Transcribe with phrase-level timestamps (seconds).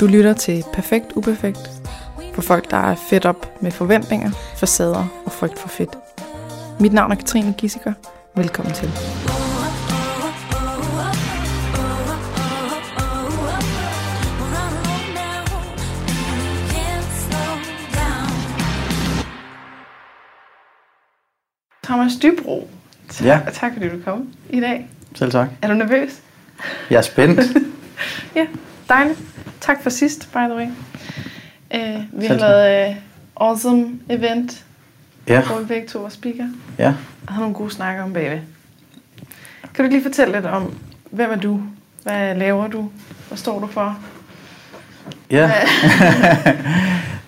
[0.00, 1.70] Du lytter til Perfekt Uperfekt
[2.34, 5.98] for folk, der er fedt op med forventninger, facader og frygt for fedt.
[6.80, 7.92] Mit navn er Katrine Gissiker.
[8.36, 8.90] Velkommen til.
[21.84, 22.68] Thomas Dybro,
[23.08, 23.40] tak, Ja.
[23.52, 24.88] tak fordi du kom i dag.
[25.14, 25.48] Selv tak.
[25.62, 26.20] Er du nervøs?
[26.90, 27.40] Jeg er spændt.
[28.34, 28.46] Ja,
[28.88, 29.18] dejligt.
[29.60, 30.66] Tak for sidst, by the way.
[31.74, 32.96] Uh, vi har lavet uh,
[33.36, 34.64] awesome event,
[35.28, 36.44] ja, hvor vi begge to var speaker,
[36.78, 36.94] ja.
[37.26, 38.38] og har nogle gode snakker om bagved.
[39.62, 40.78] Kan du ikke lige fortælle lidt om,
[41.10, 41.62] hvem er du?
[42.02, 42.90] Hvad laver du?
[43.28, 43.98] Hvad står du for?
[45.30, 45.50] ja.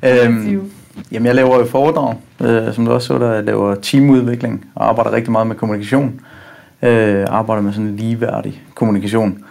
[0.25, 0.71] øhm,
[1.13, 3.33] jamen, jeg laver jo foredrag, øh, som du også så der.
[3.33, 6.21] Jeg laver teamudvikling og arbejder rigtig meget med kommunikation.
[6.83, 9.45] Øh, arbejder med sådan en ligeværdig kommunikation.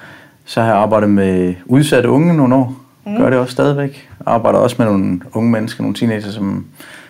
[0.49, 2.75] Så har jeg arbejdet med udsatte unge nogle år.
[3.05, 3.17] Mm.
[3.17, 4.09] Gør det også stadigvæk.
[4.25, 6.65] Arbejder også med nogle unge mennesker, nogle teenager, som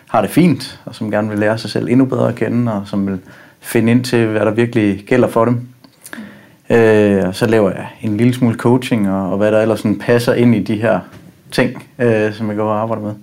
[0.09, 2.87] har det fint, og som gerne vil lære sig selv endnu bedre at kende, og
[2.87, 3.19] som vil
[3.59, 5.67] finde ind til, hvad der virkelig gælder for dem.
[6.69, 9.99] Øh, og så laver jeg en lille smule coaching, og, og hvad der ellers sådan
[9.99, 10.99] passer ind i de her
[11.51, 13.13] ting, øh, som jeg går og arbejder med.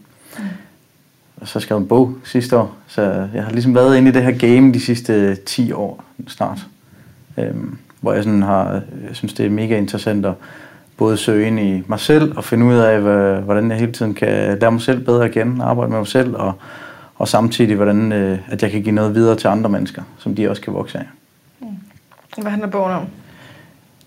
[1.41, 3.03] Og så skrev jeg en bog sidste år, så
[3.35, 6.67] jeg har ligesom været inde i det her game de sidste 10 år snart.
[7.39, 8.73] Øhm, hvor jeg sådan har,
[9.09, 10.33] jeg synes det er mega interessant at
[10.97, 13.01] både søge ind i mig selv og finde ud af,
[13.43, 16.35] hvordan jeg hele tiden kan lære mig selv bedre at kende, arbejde med mig selv,
[16.37, 16.53] og,
[17.17, 20.51] og samtidig, hvordan øh, at jeg kan give noget videre til andre mennesker, som de
[20.51, 21.05] også kan vokse af.
[22.43, 23.03] Hvad handler bogen om?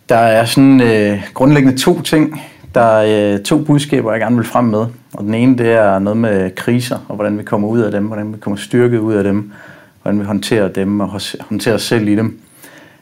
[0.09, 2.41] Der er sådan øh, grundlæggende to ting.
[2.75, 4.85] Der er øh, to budskaber, jeg gerne vil frem med.
[5.13, 8.05] Og den ene, det er noget med kriser, og hvordan vi kommer ud af dem,
[8.05, 9.51] hvordan vi kommer styrket ud af dem,
[10.01, 12.39] hvordan vi håndterer dem og håndterer os selv i dem.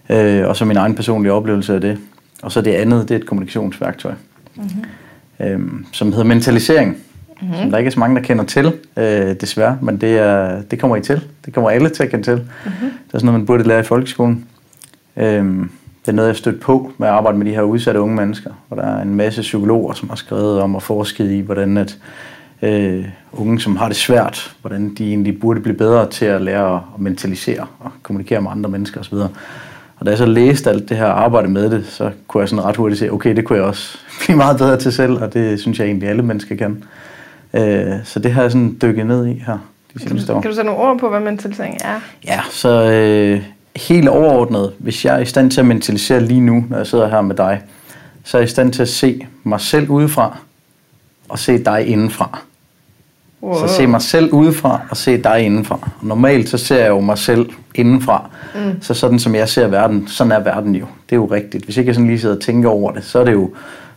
[0.10, 1.98] Øh, og så min egen personlige oplevelse af det.
[2.42, 4.14] Og så det andet, det er et kommunikationsværktøj,
[4.56, 5.46] mm-hmm.
[5.46, 5.60] øh,
[5.92, 6.98] som hedder mentalisering.
[7.42, 7.56] Mm-hmm.
[7.58, 10.80] Som der ikke er så mange, der kender til, øh, desværre, men det, er, det
[10.80, 11.22] kommer I til.
[11.46, 12.36] Det kommer alle til at kende til.
[12.36, 12.90] Mm-hmm.
[13.08, 14.46] Det er sådan noget, man burde lære i folkeskolen.
[15.18, 15.70] Øhm,
[16.02, 18.16] det er noget, jeg har stødt på med at arbejde med de her udsatte unge
[18.16, 21.78] mennesker, hvor der er en masse psykologer, som har skrevet om at forske i, hvordan
[21.78, 21.98] at,
[22.62, 26.76] øh, unge, som har det svært, hvordan de egentlig burde blive bedre til at lære
[26.76, 29.18] at mentalisere og kommunikere med andre mennesker osv.
[30.00, 32.50] Og da jeg så læste alt det her og arbejdede med det, så kunne jeg
[32.50, 35.34] sådan ret hurtigt se, okay, det kunne jeg også blive meget bedre til selv, og
[35.34, 36.84] det synes jeg egentlig alle mennesker kan.
[37.54, 39.58] Øh, så det har jeg sådan dykket ned i her
[39.94, 40.42] de Kan seneste du, år.
[40.42, 42.00] kan du sætte nogle ord på, hvad mentalisering er?
[42.26, 43.44] Ja, så øh,
[43.76, 47.08] helt overordnet, hvis jeg er i stand til at mentalisere lige nu, når jeg sidder
[47.10, 47.62] her med dig,
[48.24, 50.38] så er jeg i stand til at se mig selv udefra,
[51.30, 52.42] og se dig indenfra.
[53.44, 53.68] Wow.
[53.68, 55.90] Så se mig selv udefra, og se dig indenfra.
[56.02, 58.30] Normalt så ser jeg jo mig selv indenfra.
[58.56, 58.82] Mm.
[58.82, 60.86] Så sådan som jeg ser verden, sådan er verden jo.
[61.10, 61.64] Det er jo rigtigt.
[61.66, 63.50] Hvis ikke jeg sådan lige sidder og tænker over det, så er det jo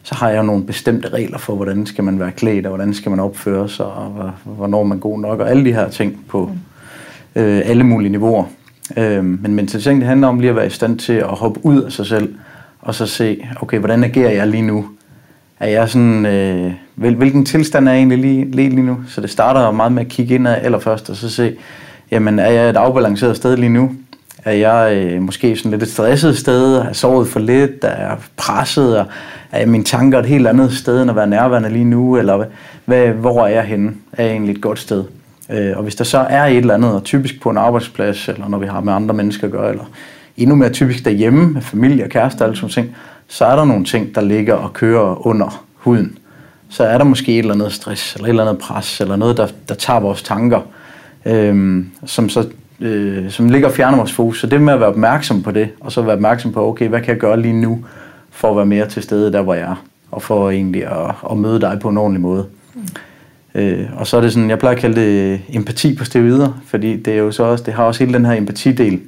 [0.03, 2.95] så har jeg jo nogle bestemte regler for, hvordan skal man være klædt, og hvordan
[2.95, 5.89] skal man opføre sig, og hvor- hvornår man er god nok, og alle de her
[5.89, 6.51] ting på
[7.37, 8.45] øh, alle mulige niveauer.
[8.97, 11.83] Øh, men mentalisering, det handler om lige at være i stand til at hoppe ud
[11.83, 12.35] af sig selv,
[12.81, 14.87] og så se, okay, hvordan agerer jeg lige nu?
[15.61, 18.99] Er jeg sådan, øh, hvil, hvilken tilstand er jeg egentlig lige, lige, lige nu?
[19.09, 21.57] Så det starter meget med at kigge indad allerførst, og så se,
[22.11, 23.91] jamen er jeg et afbalanceret sted lige nu?
[24.45, 26.79] Er jeg øh, måske sådan lidt et stresset sted?
[26.79, 27.71] Har jeg sovet for lidt?
[27.83, 28.99] Er jeg presset?
[28.99, 29.07] Og
[29.53, 32.17] er mine tanker et helt andet sted end at være nærværende lige nu?
[32.17, 32.47] Eller hvad,
[32.85, 33.93] hvad, hvor er jeg henne?
[34.13, 35.05] Er jeg egentlig et godt sted?
[35.51, 38.49] Øh, og hvis der så er et eller andet, og typisk på en arbejdsplads, eller
[38.49, 39.85] når vi har med andre mennesker at gøre, eller
[40.37, 42.97] endnu mere typisk derhjemme med familie og kærester og alle sådan ting,
[43.31, 46.19] så er der nogle ting, der ligger og kører under huden.
[46.69, 49.37] Så er der måske et eller andet stress, eller et eller andet pres, eller noget,
[49.37, 50.61] der, der tager vores tanker,
[51.27, 52.49] øhm, som så
[52.81, 54.41] øh, som ligger og fjerner vores fokus.
[54.41, 57.01] Så det med at være opmærksom på det, og så være opmærksom på, okay, hvad
[57.01, 57.85] kan jeg gøre lige nu,
[58.31, 61.37] for at være mere til stede der, hvor jeg er, og for egentlig at, at
[61.37, 62.47] møde dig på en ordentlig måde.
[63.55, 66.97] Øh, og så er det sådan, jeg plejer at kalde det empati på steroider, fordi
[66.97, 69.01] det er jo så også, det har også hele den her empatidel.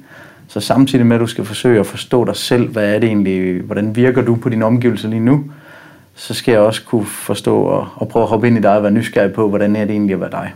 [0.53, 3.61] Så samtidig med, at du skal forsøge at forstå dig selv, hvad er det egentlig,
[3.61, 5.43] hvordan virker du på dine omgivelser lige nu,
[6.15, 8.83] så skal jeg også kunne forstå og, og prøve at hoppe ind i dig og
[8.83, 10.53] være nysgerrig på, hvordan er det egentlig at være dig.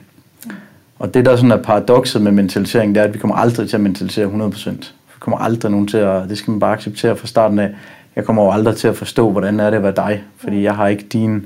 [1.00, 3.78] Og det, der sådan er paradokset med mentalisering, det er, at vi kommer aldrig til
[3.78, 4.70] at mentalisere 100%.
[4.70, 7.70] Vi kommer aldrig nogen til at, det skal man bare acceptere fra starten af.
[8.16, 10.76] Jeg kommer jo aldrig til at forstå, hvordan er det at være dig, fordi jeg
[10.76, 11.42] har ikke dine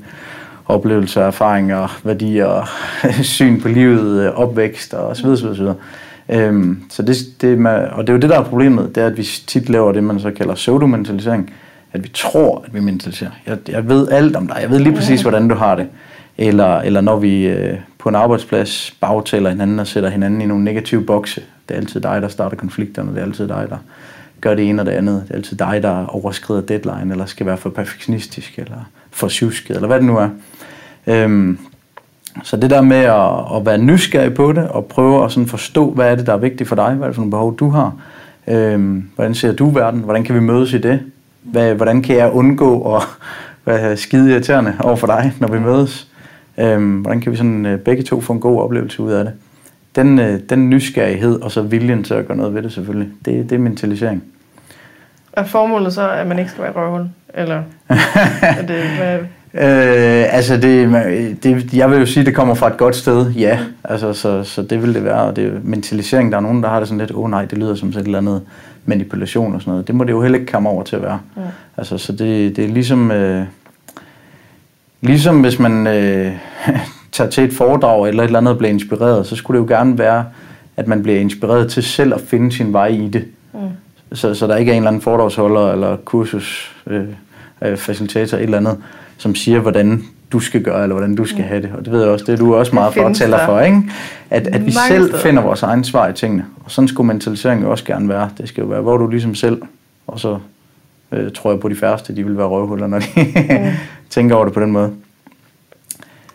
[0.65, 2.69] oplevelser, erfaringer, værdier,
[3.23, 5.77] syn på livet, opvækst og så videre, så videre, så videre.
[6.31, 9.07] Øhm, så det, det med, og det er jo det, der er problemet, det er,
[9.07, 11.53] at vi tit laver det, man så kalder pseudomentalisering,
[11.93, 13.31] at vi tror, at vi mentaliserer.
[13.47, 15.87] Jeg, jeg ved alt om dig, jeg ved lige præcis, hvordan du har det.
[16.37, 20.63] Eller, eller når vi øh, på en arbejdsplads bagtaler hinanden og sætter hinanden i nogle
[20.63, 21.41] negative bokse.
[21.69, 23.77] Det er altid dig, der starter konflikterne, det er altid dig, der
[24.41, 25.23] gør det ene og det andet.
[25.23, 29.75] Det er altid dig, der overskrider deadline, eller skal være for perfektionistisk, eller for sjusket,
[29.75, 30.29] eller hvad det nu er.
[31.07, 31.57] Øhm,
[32.43, 35.91] så det der med at, at være nysgerrig på det, og prøve at sådan forstå,
[35.91, 37.69] hvad er det, der er vigtigt for dig, hvad er det for nogle behov, du
[37.69, 37.93] har,
[38.47, 40.99] øhm, hvordan ser du verden, hvordan kan vi mødes i det,
[41.43, 43.03] hvad, hvordan kan jeg undgå at
[43.65, 46.07] være skide irriterende over for dig, når vi mødes,
[46.57, 49.33] øhm, hvordan kan vi sådan øh, begge to få en god oplevelse ud af det.
[49.95, 53.49] Den, øh, den nysgerrighed og så viljen til at gøre noget ved det selvfølgelig, det,
[53.49, 54.23] det er mentalisering.
[55.33, 57.09] Er formålet så, at man ikke skal være røvhul?
[57.33, 57.63] Eller?
[58.41, 59.19] Er det, hvad,
[59.53, 63.31] Øh, altså det, det, jeg vil jo sige, at det kommer fra et godt sted,
[63.31, 63.59] ja.
[63.83, 65.21] Altså, så, så det vil det være.
[65.21, 67.45] Og det er mentalisering, der er nogen, der har det sådan lidt, åh oh, nej,
[67.45, 68.41] det lyder som sådan et eller andet
[68.85, 69.87] manipulation og sådan noget.
[69.87, 71.19] Det må det jo heller ikke komme over til at være.
[71.37, 71.41] Ja.
[71.77, 73.45] Altså, så det, det er ligesom, øh,
[75.01, 76.31] ligesom hvis man øh,
[77.11, 79.75] tager til et foredrag eller et eller andet og bliver inspireret, så skulle det jo
[79.77, 80.25] gerne være,
[80.77, 83.25] at man bliver inspireret til selv at finde sin vej i det.
[83.53, 83.59] Mm.
[84.13, 87.05] Så, så der ikke er en eller anden foredragsholder eller kursus øh,
[87.61, 88.77] øh, facilitator et eller andet,
[89.21, 91.71] som siger, hvordan du skal gøre, eller hvordan du skal have det.
[91.77, 93.81] Og det ved jeg også, det er du også meget fortæller for, ikke?
[94.29, 95.23] At, at vi selv steder.
[95.23, 96.45] finder vores egen svar i tingene.
[96.65, 98.29] Og sådan skulle mentalisering jo også gerne være.
[98.37, 99.61] Det skal jo være, hvor du ligesom selv,
[100.07, 100.39] og så
[101.11, 103.71] øh, tror jeg på de færreste, de vil være røvhuller, når de mm.
[104.09, 104.91] tænker over det på den måde.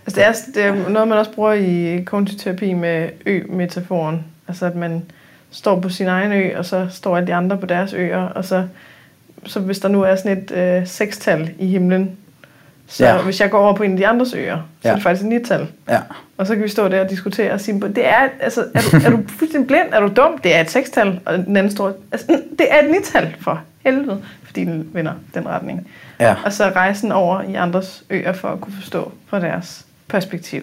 [0.07, 4.25] Altså det, er, det er noget, man også bruger i kognitiv med ø-metaforen.
[4.49, 5.03] Altså at man
[5.51, 8.45] står på sin egen ø, og så står alle de andre på deres øer, og
[8.45, 8.67] så,
[9.45, 12.17] så hvis der nu er sådan et øh, sekstal i himlen,
[12.89, 13.23] så ja.
[13.23, 14.91] hvis jeg går over på en af de andres øer, så ja.
[14.91, 15.69] er det faktisk et nittal.
[15.89, 16.01] Ja.
[16.37, 18.97] Og så kan vi stå der og diskutere og sige, det er, altså, er, du,
[19.07, 19.89] er du fuldstændig blind?
[19.93, 20.39] Er du dum?
[20.39, 21.21] Det er et sekstal.
[21.25, 25.49] Og den anden står, altså, det er et nittal for helvede, fordi den vinder den
[25.49, 25.89] retning.
[26.21, 26.35] Ja.
[26.45, 30.63] Og så rejsen over i andres øer for at kunne forstå fra deres perspektiv.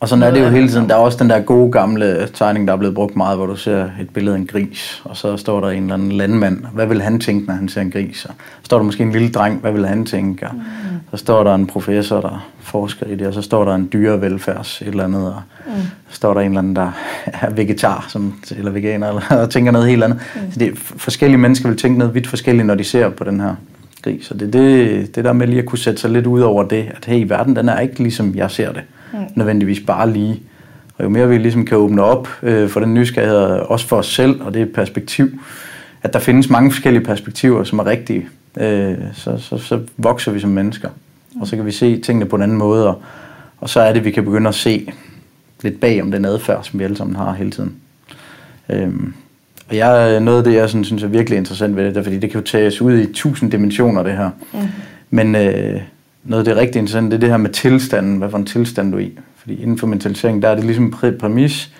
[0.00, 0.88] Og sådan er det jo hele tiden.
[0.88, 3.56] Der er også den der gode gamle tegning, der er blevet brugt meget, hvor du
[3.56, 6.64] ser et billede af en gris, og så står der en eller anden landmand.
[6.74, 8.24] Hvad vil han tænke, når han ser en gris?
[8.24, 9.60] Og så står der måske en lille dreng.
[9.60, 10.46] Hvad vil han tænke?
[11.12, 13.88] Og så står der en professor, der forsker i det, og så står der en
[13.92, 15.72] dyrevelfærds et eller andet, og mm.
[16.08, 16.92] så står der en eller anden, der
[17.42, 20.18] er vegetar, som, eller veganer, eller og tænker noget helt andet.
[20.34, 20.52] Mm.
[20.52, 23.54] Så det, forskellige mennesker vil tænke noget vidt forskelligt, når de ser på den her
[24.02, 24.26] gris.
[24.26, 26.64] Så det er det, det der med lige at kunne sætte sig lidt ud over
[26.64, 28.99] det, at hey, verden den er ikke ligesom jeg ser det mm.
[29.34, 30.42] Nødvendigvis bare lige.
[30.98, 34.06] Og jo mere vi ligesom kan åbne op øh, for den nysgerrighed, også for os
[34.06, 35.40] selv og det perspektiv,
[36.02, 38.28] at der findes mange forskellige perspektiver, som er rigtige,
[38.60, 40.88] øh, så, så, så vokser vi som mennesker.
[41.40, 43.02] Og så kan vi se tingene på en anden måde, og,
[43.58, 44.92] og så er det, vi kan begynde at se
[45.62, 47.74] lidt bag om den adfærd, som vi alle sammen har hele tiden.
[48.68, 49.14] Øhm,
[49.68, 52.18] og jeg, noget af det, jeg sådan, synes er virkelig interessant ved det, er, fordi
[52.18, 54.30] det kan jo tages ud i tusind dimensioner, det her.
[54.52, 54.58] Mm.
[55.10, 55.80] Men øh,
[56.24, 58.92] noget af det rigtig interessante, det er det her med tilstanden, hvad for en tilstand
[58.92, 59.18] du er i.
[59.36, 61.72] Fordi inden for mentalisering, der er det ligesom en præmis,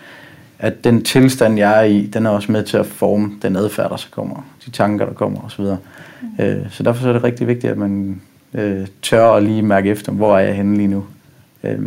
[0.58, 3.90] at den tilstand, jeg er i, den er også med til at forme den adfærd,
[3.90, 5.64] der så kommer, de tanker, der kommer osv.
[5.64, 6.44] Mm.
[6.44, 8.20] Øh, så derfor er det rigtig vigtigt, at man
[8.54, 11.04] øh, tør at lige mærke efter, hvor er jeg henne lige nu.
[11.64, 11.78] Øh.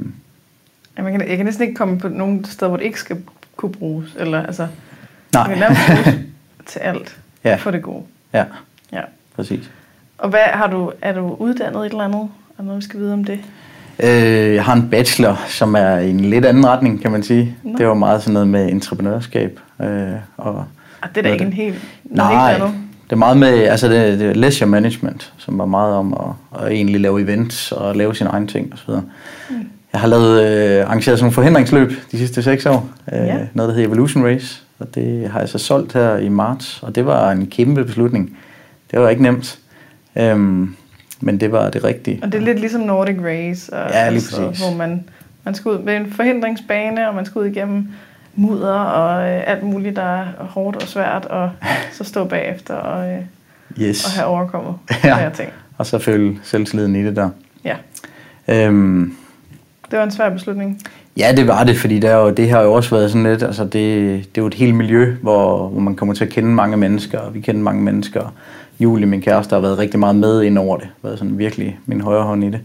[0.98, 3.18] Man kan, jeg kan næsten ikke komme på nogen steder, hvor det ikke skal
[3.56, 4.16] kunne bruges.
[4.20, 4.68] Eller, altså,
[5.34, 5.48] Nej.
[5.48, 6.20] Man kan bruges
[6.72, 7.56] til alt ja.
[7.56, 8.04] for det gode.
[8.34, 8.46] Ja,
[8.92, 9.02] ja.
[9.36, 9.72] præcis.
[10.18, 12.30] Og hvad har du, er du uddannet et eller andet?
[12.60, 13.40] Noget, vi skal vide om det?
[14.04, 17.56] Øh, jeg har en bachelor, som er i en lidt anden retning, kan man sige.
[17.64, 17.78] Nå.
[17.78, 19.60] Det var meget sådan noget med entreprenørskab.
[19.82, 19.88] Øh,
[20.38, 20.66] og
[21.02, 22.64] ah, det er da ikke en helt Nej, helt
[23.04, 26.62] det er meget med, altså det, det er leisure management, som var meget om at,
[26.62, 28.90] at egentlig lave events og lave sine egne ting osv.
[28.90, 29.56] Mm.
[29.94, 32.90] Jeg har lavet, øh, arrangeret sådan nogle forhindringsløb de sidste seks år.
[33.14, 33.38] Øh, ja.
[33.54, 34.62] Noget, der hedder Evolution Race.
[34.80, 36.84] Og det har jeg så solgt her i marts.
[36.84, 38.38] Og det var en kæmpe beslutning.
[38.92, 39.60] Det var ikke nemt.
[40.16, 40.76] Øhm,
[41.24, 42.20] men det var det rigtige.
[42.24, 45.04] Og det er lidt ligesom Nordic Race, og, ja, lige altså, hvor man,
[45.44, 47.88] man skal ud med en forhindringsbane, og man skal ud igennem
[48.36, 51.52] mudder og øh, alt muligt, der er hårdt og svært, og
[51.98, 53.20] så stå bagefter og, øh,
[53.82, 54.06] yes.
[54.06, 55.18] og have overkommet ja.
[55.18, 55.50] her ting.
[55.78, 57.30] Og så føle selvtilliden i det der.
[57.64, 57.76] Ja.
[58.48, 59.16] Øhm,
[59.92, 60.82] det var en svær beslutning.
[61.18, 63.64] Ja, det var det, fordi der jo, det har jo også været sådan lidt, altså
[63.64, 66.78] det, det er jo et helt miljø, hvor, hvor man kommer til at kende mange
[66.78, 68.34] mennesker, og vi kender mange mennesker,
[68.84, 70.88] Julie, min kæreste, har været rigtig meget med ind over det.
[71.04, 72.60] Været sådan virkelig min højre hånd i det.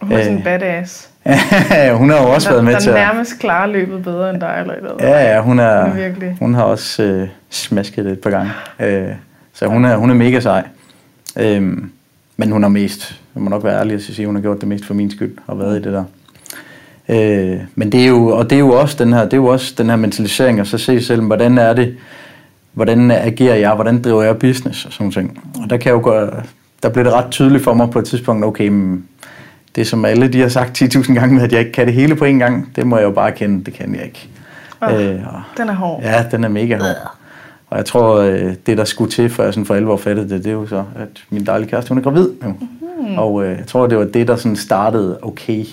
[0.00, 1.10] Hun er sådan en øh, badass.
[2.00, 2.94] hun har jo også der, været med der til at...
[2.96, 5.08] nærmest klarer løbet bedre end dig, eller hvad?
[5.08, 6.36] Ja, ja, hun, er, hun, er virkelig.
[6.38, 8.50] hun har også øh, smasket det et par gange.
[8.80, 9.12] Øh,
[9.52, 10.66] så hun er, hun er mega sej.
[11.38, 11.62] Øh,
[12.36, 14.68] men hun har mest, jeg må nok være ærlig at sige, hun har gjort det
[14.68, 16.04] mest for min skyld, og været i det der.
[17.08, 19.46] Øh, men det er jo, og det er jo også den her, det er jo
[19.46, 21.96] også den her mentalisering, og så se selv, hvordan er det,
[22.78, 25.40] hvordan agerer jeg, hvordan driver jeg business og sådan ting.
[25.62, 26.14] Og der kan jo gå,
[26.82, 29.04] der blev det ret tydeligt for mig på et tidspunkt, okay, men
[29.76, 32.16] det som alle de har sagt 10.000 gange med, at jeg ikke kan det hele
[32.16, 34.28] på en gang, det må jeg jo bare kende, det kan jeg ikke.
[34.80, 36.02] Oh, øh, og, den er hård.
[36.02, 37.14] Ja, den er mega hård.
[37.70, 40.44] Og jeg tror, øh, det der skulle til, før jeg sådan for alvor fattede det,
[40.44, 42.56] det er jo så, at min dejlige kæreste, hun er gravid nu.
[43.00, 43.18] Mm.
[43.18, 45.64] Og øh, jeg tror, det var det, der sådan startede, okay,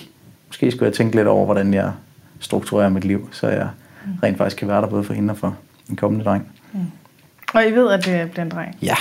[0.46, 1.90] måske skulle jeg tænke lidt over, hvordan jeg
[2.40, 3.68] strukturerer mit liv, så jeg
[4.22, 5.56] rent faktisk kan være der både for hende og for
[5.90, 6.48] en kommende dreng.
[7.54, 8.76] Og I ved, at det bliver en dreng?
[8.82, 8.94] Ja,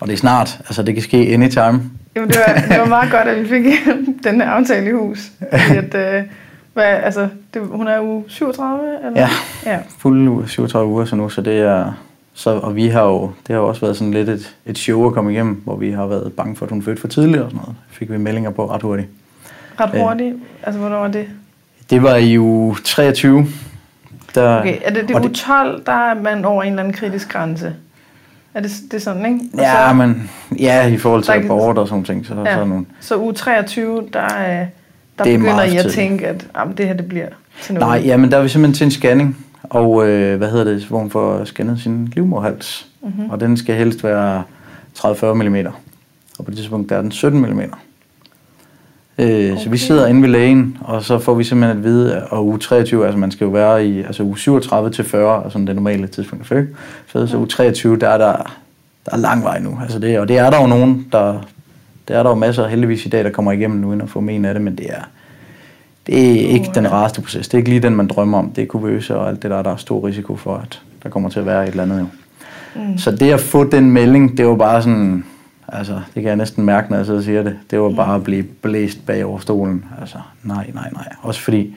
[0.00, 1.90] og det er snart, altså det kan ske anytime.
[2.16, 3.64] Jamen, det var, det var meget godt, at vi fik
[4.24, 5.32] den her aftale i hus.
[5.38, 6.22] Fordi at, øh,
[6.74, 8.80] hvad, altså, det, hun er uge 37?
[9.06, 9.20] Eller?
[9.20, 9.28] Ja.
[9.66, 9.78] ja.
[9.98, 11.92] Fuld uge, 37 uger så nu, så det er...
[12.34, 15.06] Så, og vi har jo, det har jo også været sådan lidt et, et show
[15.06, 17.50] at komme igennem, hvor vi har været bange for, at hun fødte for tidligt og
[17.50, 17.76] sådan noget.
[17.90, 19.08] Fik vi meldinger på ret hurtigt.
[19.80, 20.36] Ret hurtigt?
[20.62, 21.26] Altså, hvornår var det?
[21.90, 23.46] Det var i uge 23.
[24.34, 26.82] Der, Okay, er det, det er og uge 12, der er man over en eller
[26.82, 27.74] anden kritisk grænse?
[28.54, 29.40] Er det, det er sådan, ikke?
[29.52, 32.56] Og Ja, så, men ja, i forhold til abort og sådan ting, så, ja.
[32.56, 32.86] så nogle...
[33.00, 34.66] Så uge 23, der, er,
[35.18, 37.28] der er begynder I at tænke, at jamen, det her det bliver
[37.62, 37.88] til noget.
[37.88, 40.84] Nej, ja, men der er vi simpelthen til en scanning, og øh, hvad hedder det,
[40.84, 42.86] hvor hun får scannet sin livmorhals.
[43.00, 43.12] Mhm.
[43.12, 43.30] Mm-hmm.
[43.30, 44.42] Og den skal helst være
[44.98, 45.56] 30-40 mm.
[46.38, 47.60] Og på det tidspunkt, der er den 17 mm.
[49.18, 49.76] Øh, Så vi Okay.
[49.76, 53.18] sidder inde ved lægen, og så får vi simpelthen at vide, at uge 23, altså
[53.18, 56.66] man skal jo være i altså uge 37 til 40, altså det normale tidspunkt føde.
[57.06, 58.32] Så, så uge 23, der er der,
[59.06, 59.78] der er lang vej nu.
[59.82, 61.32] Altså det, og det er der jo nogen, der,
[62.08, 64.20] det er der jo masser heldigvis i dag, der kommer igennem nu, uden at få
[64.20, 65.02] men af det, men det er,
[66.06, 67.48] det er ikke den rareste proces.
[67.48, 68.50] Det er ikke lige den, man drømmer om.
[68.50, 71.28] Det er kuvøse og alt det der, der er stor risiko for, at der kommer
[71.28, 71.98] til at være et eller andet.
[72.00, 72.06] Jo.
[72.82, 72.98] Mm.
[72.98, 75.24] Så det at få den melding, det var bare sådan,
[75.72, 78.14] altså det kan jeg næsten mærke, når jeg sidder og siger det, det var bare
[78.14, 79.84] at blive blæst bag over stolen.
[80.00, 81.08] Altså nej, nej, nej.
[81.22, 81.74] Også fordi,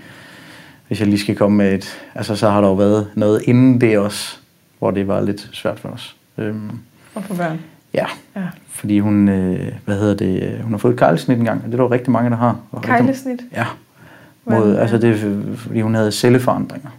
[0.87, 3.81] hvis jeg lige skal komme med et, altså så har der jo været noget inden
[3.81, 4.37] det også,
[4.79, 6.15] hvor det var lidt svært for os.
[6.37, 6.71] Øhm,
[7.15, 7.59] Og for børn.
[7.93, 8.41] ja, Ja.
[8.69, 11.73] fordi hun, øh, hvad hedder det, øh, hun har fået et kejlesnit engang, og det
[11.73, 12.59] er der jo rigtig mange, der har.
[12.81, 13.41] Kejlesnit.
[13.53, 13.65] Ja.
[14.45, 16.89] Mod, altså det er, fordi hun havde celleforandringer.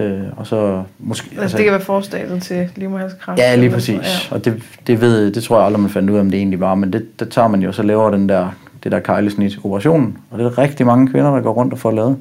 [0.00, 1.28] Øh, og så måske...
[1.40, 3.38] Altså, det kan være forstadiet til livmoderhalskræft.
[3.38, 3.94] Ja, lige præcis.
[3.94, 6.38] noget, Og det, det, ved, det tror jeg aldrig, man fandt ud af, om det
[6.38, 6.74] egentlig var.
[6.74, 8.48] Men det, der tager man jo, så laver den der,
[8.84, 10.18] det der kejlesnit operationen.
[10.30, 12.16] Og det er rigtig mange kvinder, der går rundt og får lavet.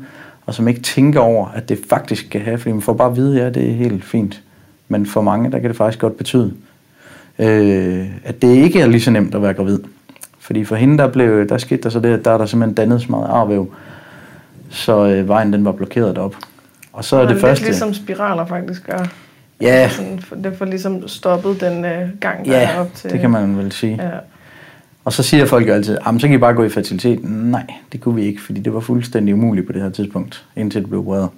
[0.45, 2.57] Og som ikke tænker over, at det faktisk kan have.
[2.57, 4.41] Fordi man får bare at vide, ja, det er helt fint.
[4.87, 6.53] Men for mange, der kan det faktisk godt betyde,
[7.39, 9.79] øh, at det ikke er lige så nemt at være gravid.
[10.39, 12.75] Fordi for hende, der, blev, der skete der så det, at der er der simpelthen
[12.75, 13.73] dannet så meget arvæv,
[14.69, 16.35] så øh, vejen den var blokeret op.
[16.99, 17.65] Og så er det lidt første...
[17.65, 19.05] ligesom spiraler faktisk gør.
[19.61, 23.09] Ja, Sådan, for- det får ligesom stoppet den øh, gang, der ja er op til...
[23.09, 23.99] det kan man vel sige.
[24.03, 24.09] Ja.
[25.05, 27.19] Og så siger folk jo altid, "Jamen, så kan I bare gå i fertilitet.
[27.23, 30.81] Nej, det kunne vi ikke, fordi det var fuldstændig umuligt på det her tidspunkt, indtil
[30.81, 31.29] det blev opereret.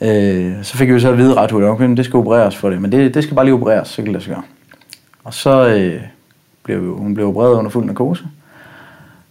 [0.00, 2.70] Øh, så fik vi jo så at vide ret hurtigt, okay, det skal opereres for
[2.70, 4.42] det, men det, det skal bare lige opereres, så kan det lade gøre.
[5.24, 6.00] Og så øh,
[6.62, 8.24] blev jo- hun blev opereret under fuld narkose.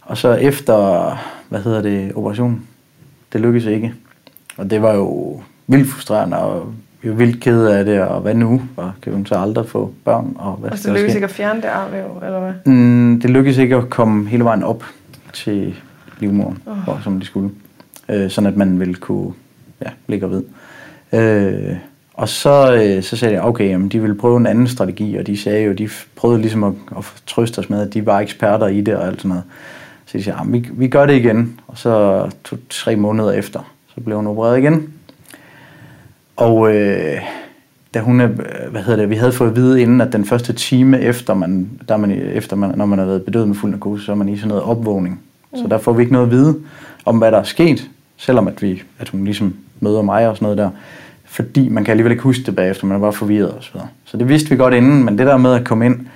[0.00, 2.66] Og så efter, hvad hedder det, operationen,
[3.32, 3.92] det lykkedes ikke.
[4.56, 6.66] Og det var jo vildt frustrerende, og
[7.02, 8.62] vi var vildt kede af det, og hvad nu?
[8.76, 10.36] Og kan hun så aldrig få børn?
[10.38, 11.16] Og hvad der lykkes ske?
[11.16, 12.72] ikke at fjerne det arvæv, eller hvad?
[12.74, 14.84] Mm, det lykkedes ikke at komme hele vejen op
[15.32, 15.74] til
[16.18, 17.02] livmoderen, oh.
[17.02, 17.50] som de skulle.
[18.08, 19.32] Øh, sådan at man ville kunne
[19.82, 20.42] ja, blive gravid.
[21.12, 21.76] Øh,
[22.14, 25.26] og så, øh, så sagde jeg, okay, jamen, de ville prøve en anden strategi, og
[25.26, 28.66] de sagde jo, de prøvede ligesom at, at trøste os med, at de var eksperter
[28.66, 29.44] i det og alt sådan noget.
[30.06, 31.60] Så de sagde, vi, vi gør det igen.
[31.66, 34.92] Og så to-tre måneder efter, så blev hun opereret igen.
[36.40, 37.20] Og øh,
[37.94, 38.26] da hun er,
[38.70, 41.70] hvad hedder det, vi havde fået at vide inden, at den første time efter, man,
[41.88, 44.16] der er man, efter man, når man har været bedøvet med fuld narkose, så er
[44.16, 45.20] man i sådan noget opvågning.
[45.52, 45.58] Mm.
[45.58, 46.56] Så der får vi ikke noget at vide
[47.04, 50.44] om, hvad der er sket, selvom at, vi, at hun ligesom møder mig og sådan
[50.44, 50.70] noget der.
[51.24, 53.88] Fordi man kan alligevel ikke huske det bagefter, man er bare forvirret og så videre.
[54.04, 56.06] Så det vidste vi godt inden, men det der med at komme ind,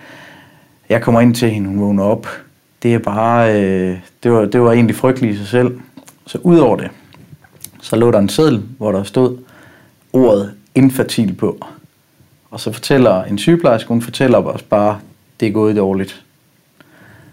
[0.89, 2.27] jeg kommer ind til hende, hun vågner op,
[2.83, 5.79] det er bare, øh, det, var, det var egentlig frygteligt i sig selv.
[6.27, 6.91] Så ud over det,
[7.83, 9.37] så lå der en seddel, hvor der stod
[10.15, 11.59] ordet infertil på.
[12.51, 14.99] Og så fortæller en sygeplejerske, hun fortæller os bare,
[15.41, 16.25] det er gået dårligt.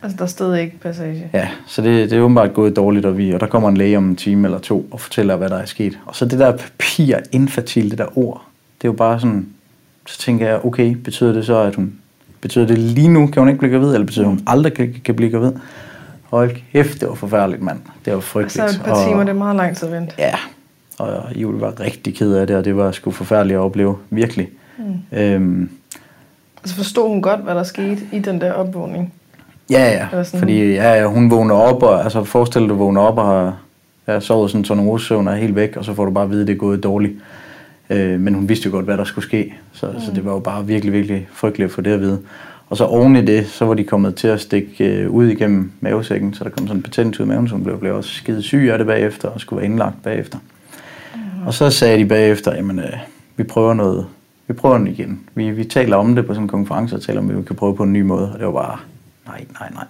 [0.03, 1.29] Altså, der stod ikke passage.
[1.33, 3.97] Ja, så det, det er åbenbart gået dårligt, og, vi, og der kommer en læge
[3.97, 5.99] om en time eller to og fortæller, hvad der er sket.
[6.05, 8.45] Og så det der papir, infertil, det der ord,
[8.81, 9.47] det er jo bare sådan,
[10.05, 11.93] så tænker jeg, okay, betyder det så, at hun,
[12.41, 15.15] betyder det lige nu, kan hun ikke blive gravid, eller betyder hun aldrig kan, kan
[15.15, 15.51] blive gravid?
[16.23, 17.79] Hold kæft, det var forfærdeligt, mand.
[18.05, 18.71] Det var frygteligt.
[18.71, 20.13] Så et par timer, det er meget lang tid at vente.
[20.17, 20.35] Ja,
[20.99, 24.49] og Julie var rigtig ked af det, og det var sgu forfærdeligt at opleve, virkelig.
[24.77, 25.17] Mm.
[25.17, 25.69] Øhm,
[26.63, 29.13] Altså, forstod hun godt, hvad der skete i den der opvågning?
[29.69, 33.17] ja, ja, fordi ja, ja, hun vågner op, og altså forestil dig, du vågner op
[33.17, 33.57] og har
[34.07, 36.31] ja, sovet sådan en søvn og er helt væk, og så får du bare at
[36.31, 37.13] vide, at det er gået dårligt.
[37.89, 39.99] Øh, men hun vidste jo godt, hvad der skulle ske, så, mm.
[39.99, 42.19] så det var jo bare virkelig, virkelig frygteligt at få det at vide.
[42.69, 45.71] Og så oven i det, så var de kommet til at stikke øh, ud igennem
[45.79, 48.09] mavesækken, så der kom sådan en betændelse ud i maven, så hun blev, blev også
[48.09, 50.37] skide syg af det bagefter, og skulle være indlagt bagefter.
[51.45, 52.93] Og så sagde de bagefter, jamen, øh,
[53.37, 54.05] vi prøver noget,
[54.47, 55.19] vi prøver den igen.
[55.35, 57.55] Vi, vi taler om det på sådan en konference, og taler om, at vi kan
[57.55, 58.31] prøve på en ny måde.
[58.33, 58.77] Og det var bare,
[59.27, 59.85] nej, nej, nej.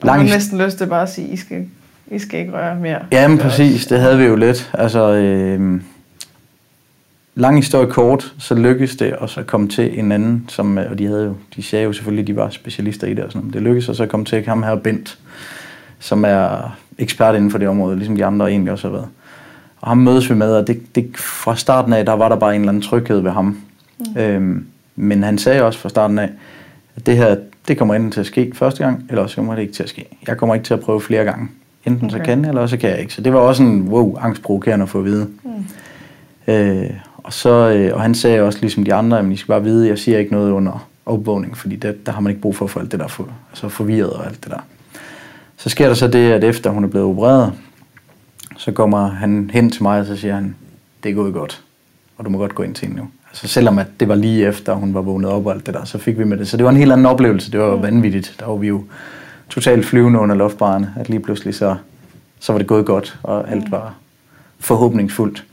[0.00, 1.68] Og man har næsten lyst til bare at sige, I skal,
[2.10, 2.98] I skal ikke røre mere.
[3.12, 4.70] Jamen præcis, det havde vi jo lidt.
[4.74, 5.80] Altså, øh,
[7.34, 11.06] lang historie kort, så lykkedes det at så komme til en anden, som, og de
[11.06, 13.54] havde jo, de sagde jo selvfølgelig, at de var specialister i det og sådan noget.
[13.54, 15.18] Det lykkedes at så komme til ham her Bent,
[15.98, 19.08] som er ekspert inden for det område, ligesom de andre egentlig også har været.
[19.86, 22.54] Og ham mødes vi med, og det, det, fra starten af, der var der bare
[22.54, 23.58] en eller anden tryghed ved ham.
[23.98, 24.20] Mm.
[24.20, 24.66] Øhm,
[24.96, 26.30] men han sagde også fra starten af,
[26.96, 27.36] at det her,
[27.68, 29.88] det kommer enten til at ske første gang, eller også kommer det ikke til at
[29.88, 30.06] ske.
[30.26, 31.48] Jeg kommer ikke til at prøve flere gange.
[31.84, 32.18] Enten okay.
[32.18, 33.14] så kan jeg, eller så kan jeg ikke.
[33.14, 35.28] Så det var også en wow, angstprovokerende at få at vide.
[35.44, 36.52] Mm.
[36.52, 39.62] Øh, og, så, øh, og han sagde også, ligesom de andre, at I skal bare
[39.62, 42.64] vide, jeg siger ikke noget under opvågning, fordi der, der har man ikke brug for
[42.64, 44.60] at få alt det der for, altså forvirret og alt det der.
[45.56, 47.52] Så sker der så det, at efter hun er blevet opereret,
[48.56, 50.54] så kommer han hen til mig, og så siger han,
[51.02, 51.62] det er gået godt,
[52.18, 53.08] og du må godt gå ind til hende nu.
[53.30, 55.84] Altså selvom at det var lige efter, hun var vågnet op og alt det der,
[55.84, 56.48] så fik vi med det.
[56.48, 58.36] Så det var en helt anden oplevelse, det var vanvittigt.
[58.40, 58.84] Der var vi jo
[59.48, 61.76] totalt flyvende under luftbarerne, at lige pludselig så,
[62.40, 63.94] så var det gået godt, og alt var
[64.58, 65.44] forhåbningsfuldt.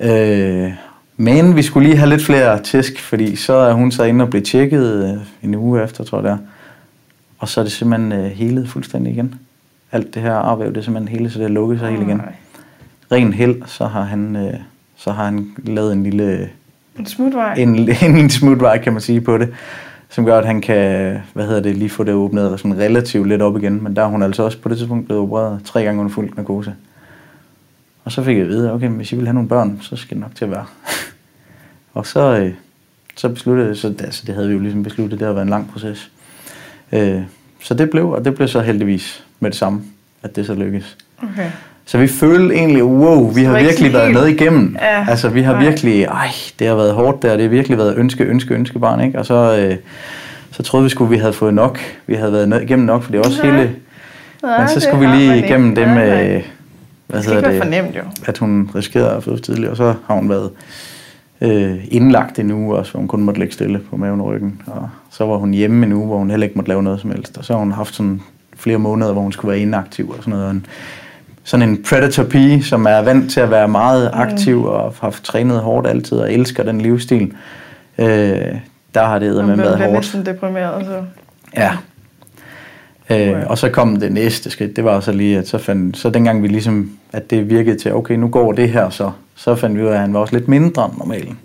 [0.00, 0.72] Øh,
[1.16, 4.30] men vi skulle lige have lidt flere tæsk, fordi så er hun så inde og
[4.30, 6.38] blive tjekket øh, en uge efter, tror jeg det er.
[7.38, 9.34] Og så er det simpelthen øh, helet fuldstændig igen.
[9.92, 12.22] Alt det her arvæv, det er simpelthen hele, så det har lukket sig helt igen.
[13.12, 14.54] Ren held, så har han, øh,
[14.96, 16.50] så har han lavet en lille...
[16.98, 17.54] En smutvej.
[17.54, 17.88] En,
[18.20, 19.54] en, smutvej, kan man sige på det.
[20.08, 23.42] Som gør, at han kan, hvad hedder det, lige få det åbnet sådan relativt lidt
[23.42, 23.82] op igen.
[23.82, 26.30] Men der er hun altså også på det tidspunkt blevet opereret tre gange under fuld
[26.36, 26.74] narkose.
[28.04, 30.14] Og så fik jeg at vide, okay, hvis I vil have nogle børn, så skal
[30.14, 30.66] det nok til at være.
[31.94, 32.52] og så, øh,
[33.16, 35.70] så besluttede så altså, det havde vi jo ligesom besluttet, det har været en lang
[35.72, 36.10] proces.
[36.92, 37.22] Øh,
[37.60, 39.82] så det blev, og det blev så heldigvis med det samme,
[40.22, 40.96] at det så lykkedes.
[41.22, 41.50] Okay.
[41.88, 44.76] Så vi følte egentlig, wow, vi har virkelig været med igennem.
[44.80, 45.64] Ja, altså vi har nej.
[45.64, 46.28] virkelig, ej,
[46.58, 49.18] det har været hårdt der, det har virkelig været ønske, ønske, ønske barn, ikke?
[49.18, 49.76] Og så, øh,
[50.50, 53.18] så troede vi skulle, vi havde fået nok, vi havde været igennem nok, for det
[53.18, 53.50] er også ja.
[53.50, 53.70] hele...
[54.42, 56.42] Ja, men så skulle vi lige igennem det med,
[57.06, 58.02] hvad det hedder det, fornemt, jo.
[58.26, 60.50] at hun riskerede at føde tidligt, og så har hun været
[61.40, 64.62] øh, indlagt en uge også, hvor hun kun måtte ligge stille på maven og ryggen.
[64.66, 67.10] Og så var hun hjemme en uge, hvor hun heller ikke måtte lave noget som
[67.10, 67.38] helst.
[67.38, 68.20] Og så har hun haft sådan
[68.56, 70.50] flere måneder, hvor hun skulle være inaktiv og sådan noget.
[70.50, 70.66] En,
[71.44, 74.64] sådan en predator pige, som er vant til at være meget aktiv mm.
[74.64, 77.32] og har trænet hårdt altid og elsker den livsstil.
[77.98, 78.06] Øh,
[78.94, 79.92] der har det med været hårdt.
[79.92, 80.86] Næsten deprimeret.
[80.86, 81.02] Så.
[81.56, 81.72] Ja,
[83.10, 86.10] Øh, og så kom det næste skridt, det var så lige, at så, fandt, så
[86.10, 89.78] dengang vi ligesom, at det virkede til, okay, nu går det her så, så fandt
[89.78, 91.38] vi ud af, at han var også lidt mindre end normalen.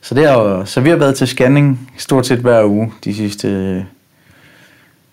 [0.00, 3.86] Så, det er, så vi har været til scanning stort set hver uge de sidste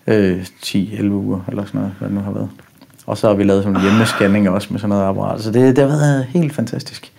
[0.06, 2.48] øh, 10-11 uger, eller sådan noget, hvad det nu har været.
[3.06, 5.42] Og så har vi lavet sådan en hjemmescanning også med sådan noget apparat.
[5.42, 7.12] Så det, det har været helt fantastisk.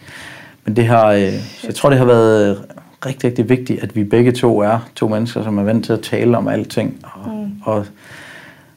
[0.66, 2.64] Men det har, øh, jeg tror, det har været
[3.06, 6.02] rigtig, rigtig vigtigt, at vi begge to er to mennesker, som er vant til at
[6.02, 7.00] tale om alting.
[7.04, 7.52] Og, mm.
[7.64, 7.86] og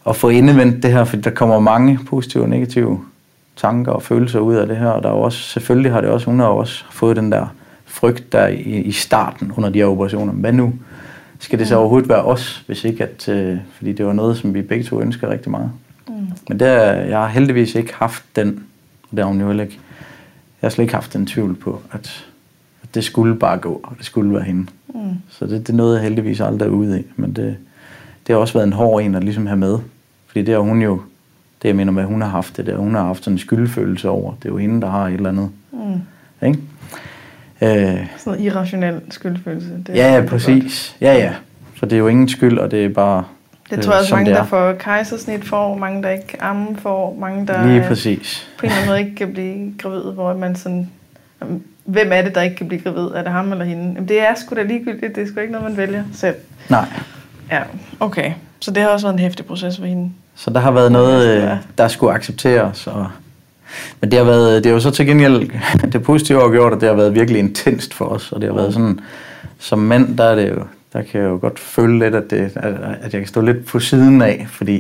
[0.09, 3.01] at få indevendt det her, fordi der kommer mange positive og negative
[3.57, 6.27] tanker og følelser ud af det her, og der er også, selvfølgelig har det også,
[6.27, 7.47] hun har også fået den der
[7.85, 10.33] frygt der i, i starten under de her operationer.
[10.33, 10.73] Hvad nu?
[11.38, 14.55] Skal det så overhovedet være os, hvis ikke at, øh, fordi det var noget, som
[14.55, 15.70] vi begge to ønsker rigtig meget.
[16.09, 16.14] Mm.
[16.49, 18.64] Men det er, jeg har heldigvis ikke haft den,
[19.18, 19.61] har hun jo ikke.
[19.61, 19.70] Jeg
[20.61, 22.25] har slet ikke haft den tvivl på, at,
[22.83, 24.66] at det skulle bare gå, og det skulle være hende.
[24.94, 25.01] Mm.
[25.29, 27.57] Så det, det nåede jeg heldigvis aldrig ud i, men det,
[28.27, 29.79] det har også været en hård en at ligesom have med.
[30.27, 31.03] Fordi det har hun jo,
[31.62, 33.38] det jeg mener med, at hun har haft det der, hun har haft sådan en
[33.38, 34.35] skyldfølelse over.
[34.35, 35.51] Det er jo hende, der har et eller andet.
[35.72, 36.46] Mm.
[36.46, 36.61] Ikke?
[37.62, 39.71] Øh, sådan noget irrationel skyldfølelse.
[39.87, 40.97] Det ja, ja, præcis.
[41.01, 41.33] Ja, ja.
[41.77, 43.25] Så det er jo ingen skyld, og det er bare
[43.71, 47.47] det tror jeg også mange, der får kejsersnit får, mange, der ikke amme får, mange,
[47.47, 48.49] der Lige præcis.
[48.59, 50.90] på en eller anden måde ikke kan blive gravid, hvor man sådan,
[51.85, 53.07] hvem er det, der ikke kan blive gravid?
[53.07, 53.83] Er det ham eller hende?
[53.83, 56.35] Jamen, det er sgu da ligegyldigt, det er sgu ikke noget, man vælger selv.
[56.69, 56.87] Nej.
[57.51, 57.62] Ja,
[58.01, 58.33] okay.
[58.61, 60.11] Så det har også været en hæftig proces for hende.
[60.35, 62.87] Så der har været noget, øh, der skulle accepteres.
[62.87, 63.07] Og,
[64.01, 65.51] men det har været, det er jo så til gengæld,
[65.93, 68.33] det positive har gjort, at det har været virkelig intenst for os.
[68.33, 69.01] Og det har været sådan,
[69.59, 70.62] som mand, der er det jo,
[70.93, 72.57] der kan jeg jo godt føle lidt, at, det,
[73.03, 74.77] at jeg kan stå lidt på siden af, fordi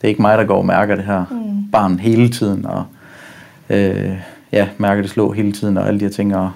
[0.00, 1.70] det er ikke mig, der går og mærker det her mm.
[1.72, 2.84] barn hele tiden, og
[3.70, 4.12] øh,
[4.52, 6.50] ja, mærker det slå hele tiden, og alle de her ting, og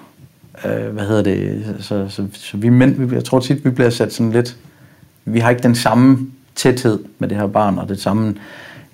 [0.64, 3.90] øh, hvad hedder det, så, så, så, så vi mænd, jeg tror tit, vi bliver
[3.90, 4.56] sat sådan lidt,
[5.24, 8.34] vi har ikke den samme tæthed med det her barn, og det samme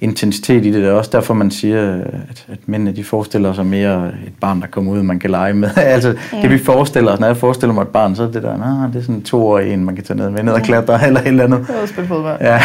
[0.00, 0.82] intensitet i det.
[0.82, 1.92] Det er også derfor, man siger,
[2.30, 5.54] at, at mændene de forestiller sig mere et barn, der kommer ud, man kan lege
[5.54, 5.70] med.
[5.96, 6.38] altså, mm.
[6.42, 8.92] det vi forestiller os, når jeg forestiller mig et barn, så er det der, nah,
[8.92, 11.20] det er sådan to år en, man kan tage ned med ned og klatre, eller
[11.20, 11.66] et eller andet.
[11.68, 12.38] Det er også fodbold.
[12.40, 12.60] Ja.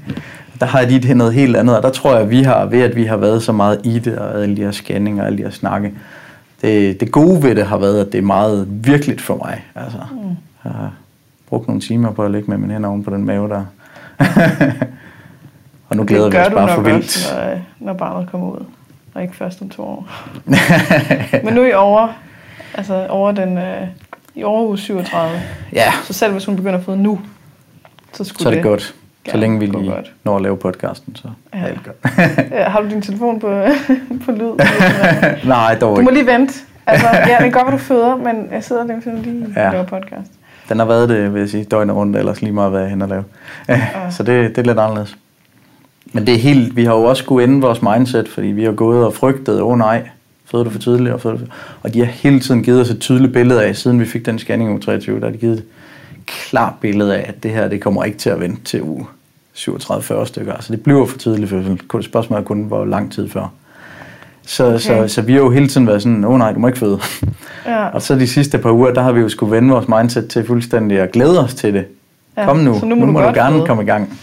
[0.60, 2.96] der har de noget helt andet, og der tror jeg, at vi har, ved at
[2.96, 5.42] vi har været så meget i det, og alle de her scanninger og alle de
[5.42, 5.92] her snakke,
[6.62, 9.64] det, det gode ved det har været, at det er meget virkeligt for mig.
[9.74, 10.18] Altså, mm.
[10.64, 10.92] Jeg har
[11.48, 13.64] brugt nogle timer på at ligge med min hænder oven på den mave der.
[15.94, 17.04] og nu Det glæder vi gør os du bare for vildt.
[17.04, 18.64] også, når, når barnet kommer ud.
[19.14, 20.08] Og ikke først om to år.
[21.44, 22.08] Men nu er I over,
[22.74, 23.82] altså over den, øh,
[24.34, 25.40] i over uge 37.
[25.72, 27.20] ja, Så selv hvis hun begynder at føde nu,
[28.12, 28.94] så skulle så er det godt.
[29.30, 30.12] Så længe vi lige godt.
[30.24, 31.58] når at lave podcasten, så Ja.
[31.58, 31.96] er alt godt.
[32.52, 33.46] Ja, har du din telefon på,
[34.26, 34.52] på lyd?
[35.44, 36.22] Nej, dog Du må ikke.
[36.22, 36.54] lige vente.
[36.86, 39.62] Altså, ja, det kan godt, at du føder, men jeg sidder lige, lige Ja.
[39.64, 39.70] ja.
[39.72, 40.30] laver podcast.
[40.68, 43.02] Den har været det, vil jeg sige, døgnet rundt, ellers lige meget, hvad jeg hen
[43.02, 43.24] og lave.
[44.10, 45.16] så det, det er lidt anderledes.
[46.14, 48.72] Men det er helt, vi har jo også skulle ende vores mindset, fordi vi har
[48.72, 50.08] gået og frygtet, åh oh, nej,
[50.50, 51.46] føder du for tidligt, og du for...
[51.82, 54.38] Og de har hele tiden givet os et tydeligt billede af, siden vi fik den
[54.38, 55.64] scanning uge 23, der har de givet et
[56.26, 59.06] klart billede af, at det her, det kommer ikke til at vente til uge
[59.56, 60.52] 37-40 stykker.
[60.52, 61.80] Altså det bliver for tidligt fødsel.
[62.02, 63.52] Spørgsmålet er kun, hvor lang tid før.
[64.46, 64.78] Så, okay.
[64.78, 66.78] så, så vi har jo hele tiden været sådan, åh oh, nej, du må ikke
[66.78, 66.98] føde.
[67.66, 67.86] Ja.
[67.88, 70.46] Og så de sidste par uger, der har vi jo skulle vende vores mindset til
[70.46, 71.84] fuldstændig at glæde os til det.
[72.36, 73.66] Ja, Kom nu, så nu må, nu må du godt gerne føde.
[73.66, 74.18] komme i gang.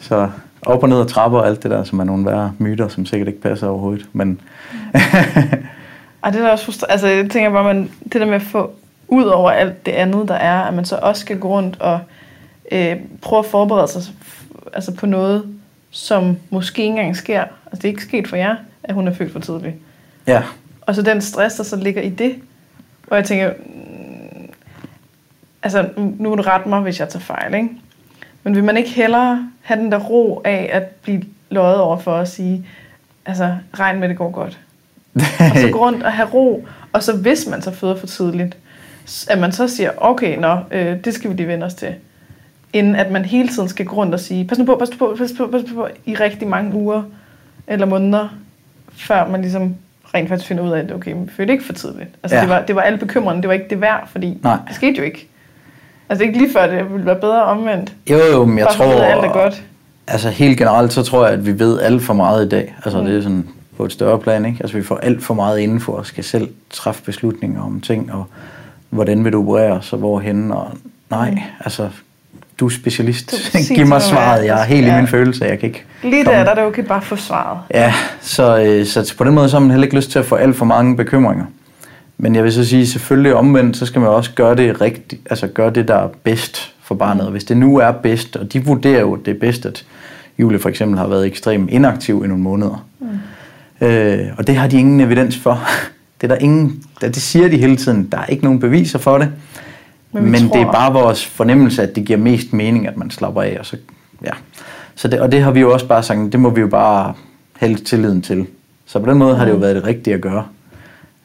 [0.00, 0.28] Så
[0.66, 3.06] op og ned ad trapper og alt det der, som er nogle værre myter, som
[3.06, 4.06] sikkert ikke passer overhovedet.
[4.12, 4.40] Men
[6.24, 8.70] Ej, det er også frustra- Altså, jeg tænker bare, man, det der med at få
[9.08, 12.00] ud over alt det andet, der er, at man så også skal gå rundt og
[12.72, 14.02] øh, prøve at forberede sig
[14.72, 15.44] altså på noget,
[15.90, 17.40] som måske ikke engang sker.
[17.40, 19.74] Altså, det er ikke sket for jer, at hun er født for tidligt.
[20.26, 20.42] ja,
[20.80, 22.34] Og så den stress, der så ligger i det,
[23.06, 24.48] hvor jeg tænker, mm,
[25.62, 27.68] altså nu må du rette mig, hvis jeg tager fejl, ikke?
[28.48, 32.16] Men vil man ikke hellere have den der ro af at blive løjet over for
[32.16, 32.66] at sige,
[33.26, 34.58] altså regn med, det går godt.
[35.14, 38.56] Og så gå rundt og have ro, og så hvis man så føder for tidligt,
[39.28, 41.94] at man så siger, okay, nå, øh, det skal vi lige vende os til.
[42.72, 44.96] Inden at man hele tiden skal gå rundt og sige, pas nu på, pas nu
[44.96, 47.02] på, pas på, pas på, i rigtig mange uger
[47.66, 48.28] eller måneder,
[48.92, 49.74] før man ligesom
[50.14, 52.10] rent faktisk finder ud af, at okay, men vi fødte ikke for tidligt.
[52.22, 52.42] Altså ja.
[52.42, 54.58] det, var, det var alle bekymrende, det var ikke det værd, fordi Nej.
[54.68, 55.28] det skete jo ikke.
[56.08, 57.92] Altså ikke lige før, det ville være bedre omvendt.
[58.10, 59.62] jo jo, men jeg Bare for tror, alt er godt.
[60.06, 62.74] altså helt generelt, så tror jeg, at vi ved alt for meget i dag.
[62.84, 63.06] Altså Mm.
[63.06, 64.58] det er sådan på et større plan, ikke?
[64.60, 68.24] Altså vi får alt for meget indenfor og skal selv træffe beslutninger om ting, og
[68.90, 70.70] hvordan vil du operere, så hvorhen, og
[71.10, 71.38] nej, Mm.
[71.64, 71.88] altså
[72.60, 73.30] du er specialist.
[73.52, 74.96] Du Giv mig svaret, jeg er helt i ja.
[74.96, 77.58] min følelse, jeg kan ikke Lige komme- der, der er det okay bare få svaret.
[77.74, 80.24] Ja, så, øh, så på den måde så har man heller ikke lyst til at
[80.24, 81.44] få alt for mange bekymringer.
[82.18, 85.46] Men jeg vil så sige, selvfølgelig omvendt, så skal man også gøre det rigtigt, altså
[85.46, 87.24] gøre det, der er bedst for barnet.
[87.24, 89.84] Og hvis det nu er bedst, og de vurderer jo, at det er bedst, at
[90.38, 92.86] Julie for eksempel har været ekstremt inaktiv i nogle måneder.
[93.00, 93.86] Mm.
[93.86, 95.60] Øh, og det har de ingen evidens for.
[96.20, 98.08] Det er der ingen, det siger de hele tiden.
[98.12, 99.30] Der er ikke nogen beviser for det.
[100.12, 103.42] Men Men, det er bare vores fornemmelse, at det giver mest mening, at man slapper
[103.42, 103.56] af.
[103.60, 103.76] Og, så,
[104.24, 104.30] ja.
[104.94, 107.14] så det, og det har vi jo også bare sagt, det må vi jo bare
[107.60, 108.46] hælde tilliden til.
[108.86, 110.46] Så på den måde har det jo været det rigtige at gøre.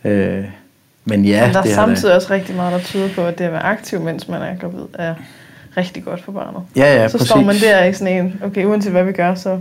[0.06, 0.44] Øh,
[1.06, 1.96] men ja, Men der er det har det.
[1.96, 4.56] samtidig også rigtig meget, der tyder på, at det at være aktiv, mens man er
[4.62, 5.14] gravid, er
[5.78, 6.62] rigtig godt for barnet.
[6.76, 7.30] Ja, ja, så præcis.
[7.30, 9.60] står man der i sådan en, okay, uanset hvad vi gør, så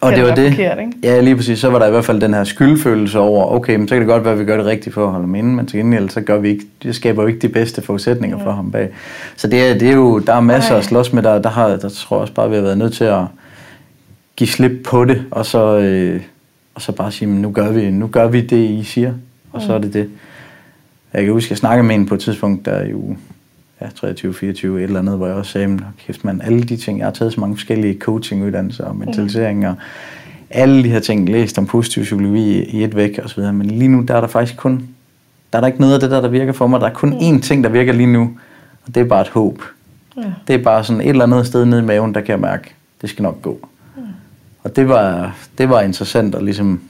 [0.00, 0.48] og det var det.
[0.52, 0.92] forkert, ikke?
[1.02, 1.58] Ja, lige præcis.
[1.58, 4.08] Så var der i hvert fald den her skyldfølelse over, okay, men så kan det
[4.08, 6.10] godt være, at vi gør det rigtigt for at holde ham inde, men til gengæld,
[6.10, 8.88] så gør vi ikke, det skaber jo ikke de bedste forudsætninger for ham bag.
[9.36, 10.78] Så det er, det er jo, der er masser Nej.
[10.78, 12.92] at slås med, der, der, har, der tror jeg også bare, vi har været nødt
[12.94, 13.22] til at
[14.36, 16.20] give slip på det, og så, øh,
[16.74, 19.12] og så bare sige, men nu gør, vi, nu gør vi det, I siger,
[19.52, 20.08] og så er det det.
[21.14, 23.16] Jeg kan huske, jeg snakkede med en på et tidspunkt, der jo
[23.80, 26.76] ja, 23, 24, et eller andet, hvor jeg også sagde, "Men kæft man, alle de
[26.76, 29.74] ting, jeg har taget så mange forskellige coachinguddannelser og mentalisering og
[30.50, 33.52] alle de her ting, læst om positiv psykologi i- i et væk og så videre,
[33.52, 34.88] men lige nu, der er der faktisk kun,
[35.52, 36.80] der er der ikke noget af det der, der virker for mig.
[36.80, 38.30] Der er kun én ting, der virker lige nu,
[38.86, 39.62] og det er bare et håb.
[40.16, 40.22] Ja.
[40.48, 42.74] Det er bare sådan et eller andet sted nede i maven, der kan jeg mærke,
[43.02, 43.68] det skal nok gå.
[44.64, 46.80] Og det var, det var interessant at ligesom,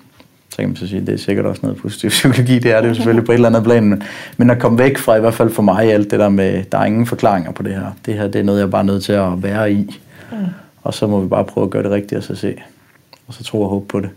[0.55, 2.88] så kan man så sige, det er sikkert også noget positiv psykologi, det er det
[2.88, 4.03] jo selvfølgelig på et eller andet plan, men,
[4.37, 6.79] men at komme væk fra i hvert fald for mig alt det der med, der
[6.79, 7.87] er ingen forklaringer på det her.
[8.07, 10.01] Det her, det er noget, jeg er bare nødt til at være i.
[10.33, 10.37] Mm.
[10.83, 12.55] Og så må vi bare prøve at gøre det rigtigt og så se.
[13.27, 14.11] Og så tro og håbe på det.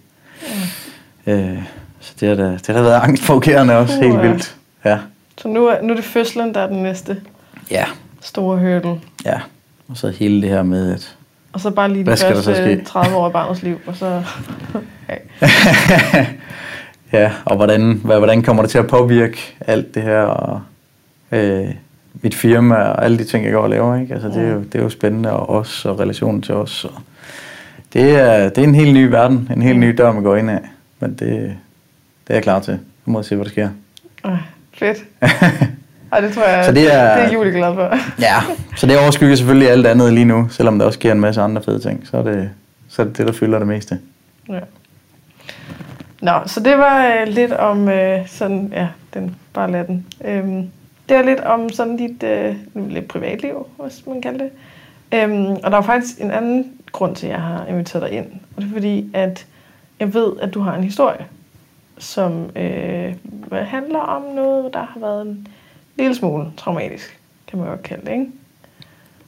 [1.25, 1.31] Mm.
[1.33, 1.57] Øh,
[1.99, 4.27] så det har da, det har da været angstprovokerende også, helt Uha.
[4.27, 4.55] vildt.
[4.85, 4.97] Ja.
[5.37, 7.17] Så nu er, nu er det fødslen, der er den næste
[7.71, 7.85] Ja,
[8.21, 8.99] store hurdle.
[9.25, 9.39] ja.
[9.87, 11.16] Og så hele det her med, at
[11.53, 12.83] Og så bare lige de første ske?
[12.85, 14.23] 30 år af barnets liv, og så...
[17.13, 20.61] Ja, og hvordan, hvad, hvordan kommer det til at påvirke alt det her, og
[21.31, 21.67] øh,
[22.21, 24.13] mit firma og alle de ting, jeg går og laver, ikke?
[24.13, 26.85] Altså, det, er jo, det er jo spændende, og os og relationen til os.
[26.85, 26.93] Og
[27.93, 30.49] det, er, det er en helt ny verden, en helt ny dør, man går ind
[30.49, 30.61] af,
[30.99, 31.57] men det, det
[32.27, 32.79] er jeg klar til.
[33.05, 33.69] Nu må jeg se, hvad der sker.
[34.25, 34.37] Øh,
[34.73, 34.97] fedt.
[36.11, 37.93] Ej, det tror jeg, Så det er- er, det er Julie glad for.
[38.21, 38.35] Ja,
[38.75, 41.63] så det overskygger selvfølgelig alt andet lige nu, selvom der også sker en masse andre
[41.63, 42.49] fede ting, så er det
[42.89, 43.99] så er det, det der fylder det meste.
[44.49, 44.59] Ja.
[46.21, 50.05] Nå, så det var øh, lidt om øh, sådan, ja, den, bare lad den.
[50.25, 50.69] Øhm,
[51.09, 54.49] det var lidt om sådan dit øh, lidt privatliv, hvis man kalder det.
[55.13, 58.25] Øhm, og der er faktisk en anden grund til, at jeg har inviteret dig ind.
[58.55, 59.45] Og det er fordi, at
[59.99, 61.25] jeg ved, at du har en historie,
[61.97, 63.13] som øh,
[63.51, 65.47] handler om noget, der har været en
[65.97, 68.25] lille smule traumatisk, kan man godt kalde det, ikke?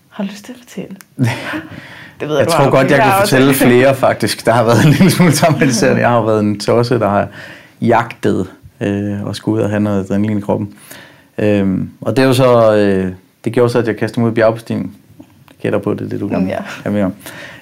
[0.09, 0.95] Har du lyst til at fortælle?
[2.19, 4.63] det ved jeg, jeg du tror har, godt, jeg kan fortælle flere faktisk, der har
[4.63, 6.01] været en lille smule traumatiserende.
[6.01, 7.27] Jeg har været en tosse, der har
[7.81, 8.47] jagtet
[8.81, 10.73] øh, og skulle ud og have noget adrenalin i kroppen.
[11.37, 13.11] Øhm, og det er jo så, øh,
[13.43, 14.97] det gjorde så, at jeg kastede mig ud i bjergbestigning.
[15.19, 16.57] Jeg gætter på det, det du kan ja.
[16.83, 17.13] have med om.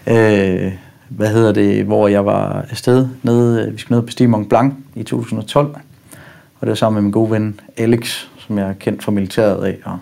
[0.08, 0.74] Øh,
[1.10, 4.74] hvad hedder det, hvor jeg var afsted nede, vi skulle ned på bestige Mont Blanc
[4.96, 5.68] i 2012.
[6.60, 9.66] Og det var sammen med min gode ven Alex, som jeg er kendt fra militæret
[9.66, 9.98] af, og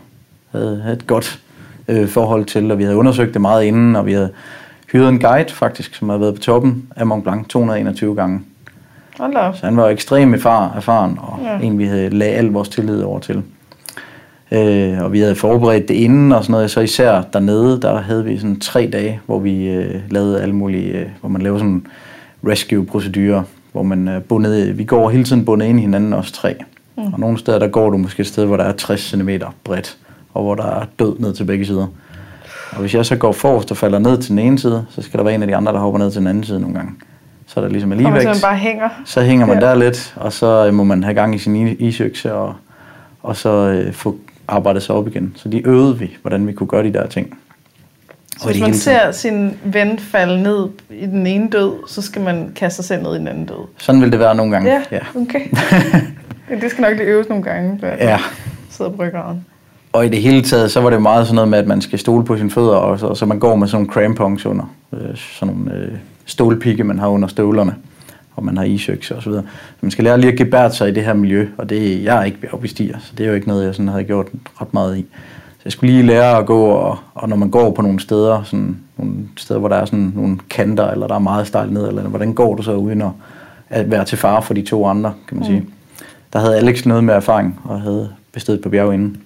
[0.52, 1.40] havde, havde et godt
[1.88, 4.30] øh, forhold til, og vi havde undersøgt det meget inden, og vi havde
[4.92, 8.42] hyret en guide faktisk, som havde været på toppen af Mont Blanc 221 gange.
[9.18, 11.60] Hold Så han var ekstremt erfaren, og ja.
[11.60, 13.44] en vi havde lagt al vores tillid over til.
[14.52, 16.72] Øh, og vi havde forberedt det inden og sådan noget.
[16.72, 21.00] Så især dernede, der havde vi sådan tre dage, hvor vi øh, lavede alle mulige,
[21.00, 21.88] øh, hvor man lavede sådan
[22.48, 26.56] rescue-procedurer, hvor man øh, bundet, vi går hele tiden bundet ind i hinanden, os tre.
[26.98, 27.14] Mm.
[27.14, 29.30] Og nogle steder, der går du måske et sted, hvor der er 60 cm
[29.64, 29.98] bredt,
[30.34, 31.88] og hvor der er død ned til begge sider.
[32.72, 35.18] Og hvis jeg så går forrest og falder ned til den ene side, så skal
[35.18, 36.92] der være en af de andre, der hopper ned til den anden side nogle gange.
[37.48, 38.28] Så er der ligesom alligevel.
[38.28, 38.90] Og så bare hænger.
[39.06, 39.68] Så hænger man ja.
[39.68, 42.56] der lidt, og så øh, må man have gang i sin isøkse, og,
[43.24, 44.16] og så øh, få
[44.48, 45.34] arbejdet sig op igen.
[45.36, 47.38] Så de øvede vi, hvordan vi kunne gøre de der ting.
[48.38, 52.52] Så hvis man ser sin ven falde ned i den ene død, så skal man
[52.56, 53.68] kaste sig selv ned i den anden død?
[53.78, 54.82] Sådan vil det være nogle gange, ja.
[54.92, 55.22] ja.
[55.22, 55.40] okay.
[56.50, 58.20] det skal nok lige øves nogle gange, før ja.
[58.70, 59.46] sidder på ryggraden.
[59.94, 62.00] Og i det hele taget, så var det meget sådan noget med, at man skal
[62.00, 65.16] stole på sine fødder, og så, så man går med sådan nogle crampons under, øh,
[65.16, 65.92] sådan nogle øh,
[66.26, 67.76] stålpigge, man har under støvlerne
[68.36, 69.44] og man har isøkse og så videre.
[69.70, 72.18] Så man skal lære lige at gebære sig i det her miljø, og det, jeg
[72.18, 74.28] er ikke bjergbestiger, så det er jo ikke noget, jeg sådan havde gjort
[74.62, 75.06] ret meget i.
[75.50, 78.44] Så jeg skulle lige lære at gå, og, og når man går på nogle steder,
[78.44, 81.88] sådan nogle steder, hvor der er sådan nogle kanter, eller der er meget stejlt ned,
[81.88, 83.10] eller hvordan går du så uden at,
[83.70, 85.68] at være til fare for de to andre, kan man mm.
[86.36, 89.18] Der havde Alex noget med erfaring, og havde bestedet på bjerg inden.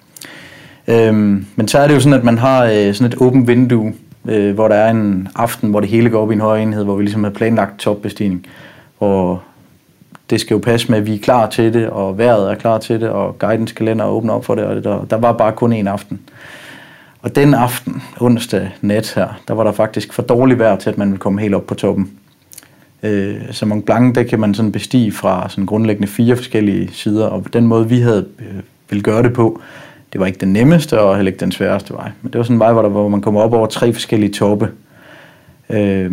[0.87, 3.93] Øhm, men så er det jo sådan, at man har øh, sådan et åbent vindue,
[4.25, 6.83] øh, hvor der er en aften, hvor det hele går op i en høj enhed,
[6.83, 8.45] hvor vi ligesom har planlagt topbestigning.
[8.99, 9.39] Og
[10.29, 12.77] det skal jo passe med, at vi er klar til det, og vejret er klar
[12.77, 15.51] til det, og guidens kalender åbner op for det, og det der, der var bare
[15.51, 16.19] kun en aften.
[17.21, 20.97] Og den aften, onsdag nat her, der var der faktisk for dårligt vejr til, at
[20.97, 22.11] man ville komme helt op på toppen.
[23.03, 27.25] Øh, så Mont Blanc, der kan man sådan bestige fra sådan grundlæggende fire forskellige sider,
[27.25, 29.62] og den måde, vi havde øh, ville gøre det på,
[30.13, 32.12] det var ikke den nemmeste og heller ikke den sværeste vej.
[32.21, 34.33] Men det var sådan en vej, hvor, der, hvor man kommer op over tre forskellige
[34.33, 34.71] toppe.
[35.69, 36.12] Øh,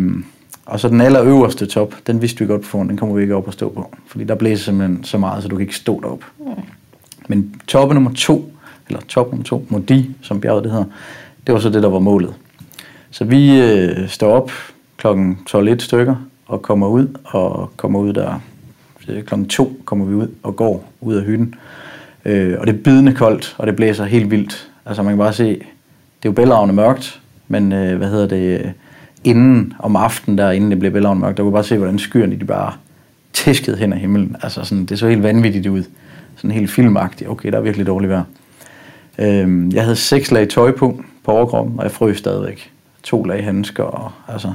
[0.65, 3.35] og så den allerøverste top, den vidste vi godt på forhånd, den kommer vi ikke
[3.35, 3.95] op at stå på.
[4.07, 6.23] Fordi der blæser simpelthen så meget, så du kan ikke stå derop.
[6.39, 6.45] Mm.
[7.27, 8.51] Men toppe nummer to,
[8.87, 10.85] eller top nummer to, Modi, som bjerget det hedder,
[11.47, 12.33] det var så det, der var målet.
[13.11, 14.51] Så vi øh, står op
[14.97, 16.15] klokken 12 stykker,
[16.47, 18.39] og kommer ud, og kommer ud der
[19.07, 21.55] klokken 2 kommer vi ud og går ud af hytten.
[22.25, 24.69] Øh, og det er bidende koldt, og det blæser helt vildt.
[24.85, 25.59] Altså man kan bare se, det
[26.23, 28.73] er jo bælragende mørkt, men øh, hvad hedder det,
[29.23, 32.39] inden om aftenen der, inden det blev bælragende mørkt, der kunne bare se, hvordan skyerne
[32.39, 32.73] de bare
[33.33, 34.35] tæskede hen ad himlen.
[34.43, 35.83] Altså sådan, det så helt vanvittigt ud.
[36.35, 37.29] Sådan helt filmagtigt.
[37.29, 38.23] Okay, der er virkelig dårligt vejr.
[39.19, 42.71] Øh, jeg havde seks lag tøj på, på overkroppen, og jeg frøs stadigvæk.
[43.03, 44.53] To lag handsker, og altså...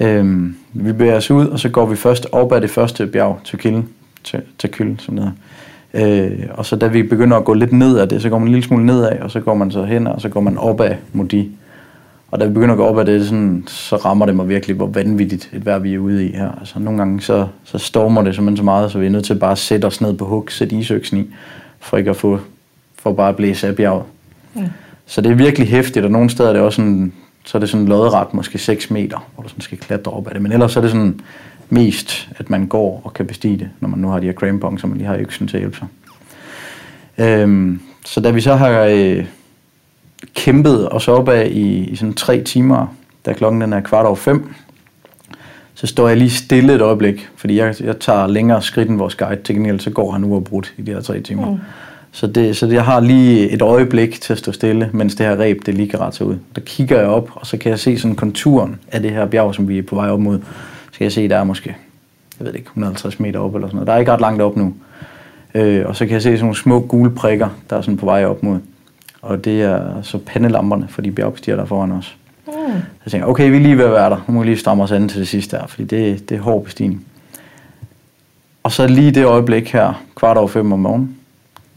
[0.00, 3.40] Øhm, vi bevæger os ud, og så går vi først op ad det første bjerg,
[3.44, 3.82] til Kilde,
[4.24, 5.36] til, til Kyl, som det hedder.
[5.94, 8.48] Øh, og så da vi begynder at gå lidt ned ad det, så går man
[8.48, 10.80] en lille smule nedad, og så går man så hen, og så går man op
[10.80, 11.50] ad Modi.
[12.30, 14.76] Og da vi begynder at gå op ad det, sådan, så rammer det mig virkelig,
[14.76, 16.50] hvor vanvittigt et vejr vi er ude i her.
[16.60, 19.34] Altså, nogle gange så, så stormer det simpelthen så meget, så vi er nødt til
[19.34, 21.26] bare at sætte os ned på hug, sætte isøksen i,
[21.80, 22.40] for ikke at få
[22.98, 24.02] for bare at blæse af bjerget.
[24.56, 24.62] Ja.
[25.06, 27.12] Så det er virkelig hæftigt, og nogle steder er det også sådan,
[27.46, 30.34] så er det sådan lodret, måske 6 meter, hvor du sådan skal klatre op ad
[30.34, 30.42] det.
[30.42, 31.20] Men ellers er det sådan
[31.68, 34.80] mest, at man går og kan bestige det, når man nu har de her crampons,
[34.80, 35.88] som man lige har øksen til at hjælpe sig.
[37.18, 39.26] Øhm, så da vi så har øh,
[40.34, 42.86] kæmpet os op af i, i sådan tre timer,
[43.26, 44.54] da klokken den er kvart over fem,
[45.74, 49.14] så står jeg lige stille et øjeblik, fordi jeg, jeg tager længere skridt end vores
[49.14, 49.42] guide.
[49.42, 51.50] Til gengæld så går han uafbrudt i de her tre timer.
[51.50, 51.58] Mm.
[52.16, 55.40] Så, det, så jeg har lige et øjeblik til at stå stille, mens det her
[55.40, 56.36] reb det lige kan rette sig ud.
[56.54, 59.54] Der kigger jeg op, og så kan jeg se sådan konturen af det her bjerg,
[59.54, 60.38] som vi er på vej op mod.
[60.92, 61.76] Så kan jeg se, der er måske,
[62.38, 63.86] jeg ved ikke, 150 meter op eller sådan noget.
[63.86, 64.74] Der er ikke ret langt op nu.
[65.54, 68.06] Øh, og så kan jeg se sådan nogle små gule prikker, der er sådan på
[68.06, 68.58] vej op mod
[69.22, 72.16] og det er så pandelamperne for de bjergbestiger, der er foran os.
[72.46, 72.52] Mm.
[73.04, 74.24] Så tænker jeg, okay, vi er lige ved at være der.
[74.26, 76.40] Nu må vi lige stramme os an til det sidste her, fordi det, det er
[76.40, 77.06] hård bestigning.
[78.62, 81.16] Og så lige det øjeblik her, kvart over fem om morgenen,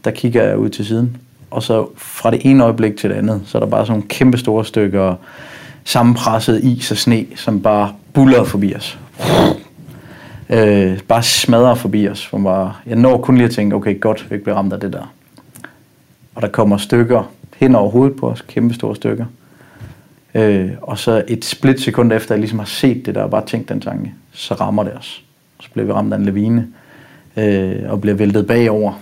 [0.04, 1.16] der kigger jeg ud til siden.
[1.50, 4.08] Og så fra det ene øjeblik til det andet, så er der bare sådan nogle
[4.08, 5.14] kæmpe store stykker
[5.84, 8.98] sammenpresset is og sne, som bare buller forbi os.
[10.50, 12.26] Øh, bare smadrer forbi os.
[12.26, 14.80] Hvor bare, jeg når kun lige at tænke, okay, godt, vi ikke bliver ramt af
[14.80, 15.12] det der.
[16.34, 19.24] Og der kommer stykker hen over hovedet på os, kæmpe store stykker.
[20.34, 23.46] Øh, og så et split sekund efter, jeg ligesom har set det der, og bare
[23.46, 25.24] tænkt den tanke, så rammer det os.
[25.60, 26.68] Så bliver vi ramt af en lavine,
[27.36, 28.92] øh, og bliver væltet bagover.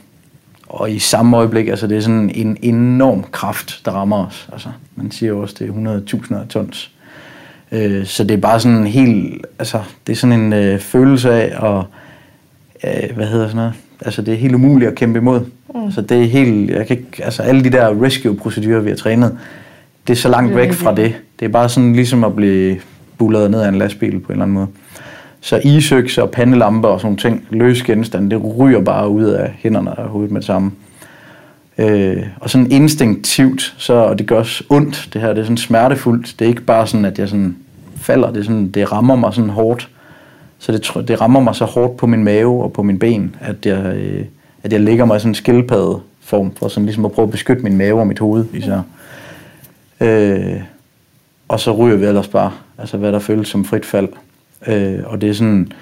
[0.69, 4.49] Og i samme øjeblik, altså det er sådan en enorm kraft, der rammer os.
[4.53, 6.91] Altså, man siger jo også, det er 100.000 tons.
[7.73, 11.33] Øh, så det er bare sådan en helt, altså det er sådan en øh, følelse
[11.33, 11.85] af, og
[12.85, 15.41] øh, hvad hedder sådan noget, altså det er helt umuligt at kæmpe imod.
[15.75, 15.85] Mm.
[15.85, 19.39] Altså det er helt, jeg kan ikke, altså alle de der rescue-procedurer, vi har trænet,
[20.07, 21.15] det er så langt væk fra det.
[21.41, 22.77] Det er bare sådan ligesom at blive
[23.19, 24.67] bullet ned af en lastbil på en eller anden måde.
[25.41, 29.95] Så isøks og pandelamper og sådan ting, løs genstande, det ryger bare ud af hænderne
[29.95, 30.71] og hovedet med det samme.
[31.79, 35.57] Øh, og sådan instinktivt, så, og det gør også ondt, det her, det er sådan
[35.57, 36.35] smertefuldt.
[36.39, 37.57] Det er ikke bare sådan, at jeg sådan
[37.97, 39.89] falder, det, er sådan, det rammer mig sådan hårdt.
[40.59, 43.67] Så det, det rammer mig så hårdt på min mave og på min ben, at
[43.67, 44.25] jeg, øh,
[44.63, 47.31] at jeg ligger mig i sådan en skildpadde form, for sådan ligesom at prøve at
[47.31, 48.81] beskytte min mave og mit hoved især.
[50.01, 50.61] Øh,
[51.49, 54.09] og så ryger vi ellers bare, altså hvad der føles som frit fald.
[54.67, 55.73] Øh, og det er sådan,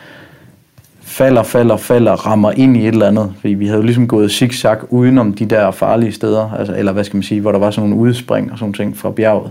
[1.03, 3.35] falder, falder, falder, rammer ind i et eller andet.
[3.41, 7.05] Fordi vi havde jo ligesom gået zigzag udenom de der farlige steder, altså, eller hvad
[7.05, 9.51] skal man sige, hvor der var sådan nogle udspring og sådan ting fra bjerget.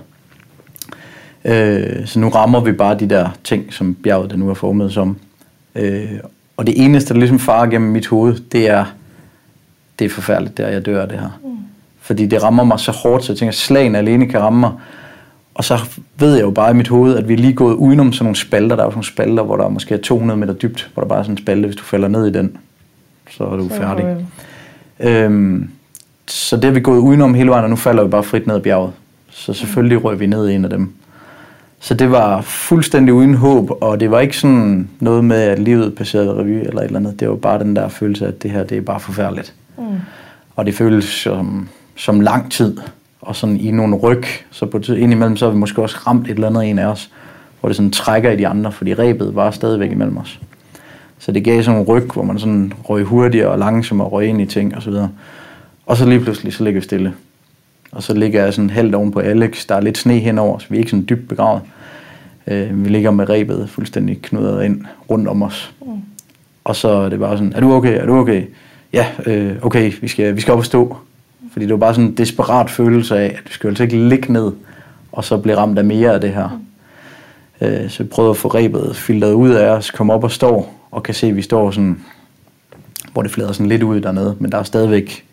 [1.46, 4.94] Øh, så nu rammer vi bare de der ting, som bjerget det nu er formet
[4.94, 5.18] som.
[5.76, 6.12] Øh,
[6.58, 8.86] og det eneste, der ligesom farer gennem mit hoved, det er,
[10.00, 11.40] det er forfærdeligt, der jeg dør af det her.
[11.44, 11.58] Mm.
[12.00, 14.72] Fordi det rammer mig så hårdt, så jeg tænker, at slagen alene kan ramme mig.
[15.56, 15.80] Og så
[16.20, 18.36] ved jeg jo bare i mit hoved, at vi er lige gået udenom sådan nogle
[18.36, 18.76] spalter.
[18.76, 21.08] Der er jo sådan nogle spalter, hvor der måske er 200 meter dybt, hvor der
[21.08, 22.58] bare er sådan en spalte, hvis du falder ned i den,
[23.30, 24.26] så er du så færdig.
[25.00, 25.70] Øhm,
[26.28, 28.56] så det er vi gået udenom hele vejen, og nu falder vi bare frit ned
[28.56, 28.92] ad bjerget.
[29.30, 30.94] Så selvfølgelig røg vi ned i en af dem.
[31.80, 35.96] Så det var fuldstændig uden håb, og det var ikke sådan noget med, at livet
[35.96, 37.20] passerede revy eller et eller andet.
[37.20, 39.54] Det var bare den der følelse af, at det her, det er bare forfærdeligt.
[39.78, 39.84] Mm.
[40.56, 42.78] Og det føles som, som lang tid
[43.26, 46.34] og sådan i nogle ryg, så på indimellem så har vi måske også ramt et
[46.34, 47.12] eller andet en af os,
[47.60, 50.40] hvor det sådan trækker i de andre, fordi rebet var stadigvæk imellem os.
[51.20, 54.28] Så det gav sådan en ryg, hvor man sådan røg hurtigere og langsommere og røg
[54.28, 55.10] ind i ting og så videre.
[55.86, 57.14] Og så lige pludselig, så ligger vi stille.
[57.92, 59.66] Og så ligger jeg sådan helt oven på Alex.
[59.68, 61.62] Der er lidt sne henover, så vi er ikke sådan dybt begravet.
[62.48, 65.74] Øh, vi ligger med rebet fuldstændig knudret ind rundt om os.
[65.82, 65.88] Mm.
[66.64, 68.44] Og så er det bare sådan, er du okay, er du okay?
[68.94, 70.98] Ja, øh, okay, vi skal, vi skal op og stå.
[71.56, 74.34] Fordi det var bare sådan en desperat følelse af, at vi skulle altså ikke ligge
[74.34, 74.52] ned,
[75.12, 76.62] og så blive ramt af mere af det her.
[77.62, 77.68] Mm.
[77.68, 80.66] Øh, så jeg prøvede at få rebet filtret ud af os, komme op og stå,
[80.92, 82.00] og kan se, at vi står sådan,
[83.14, 85.26] hvor det flader sådan lidt ud dernede, men der er stadigvæk,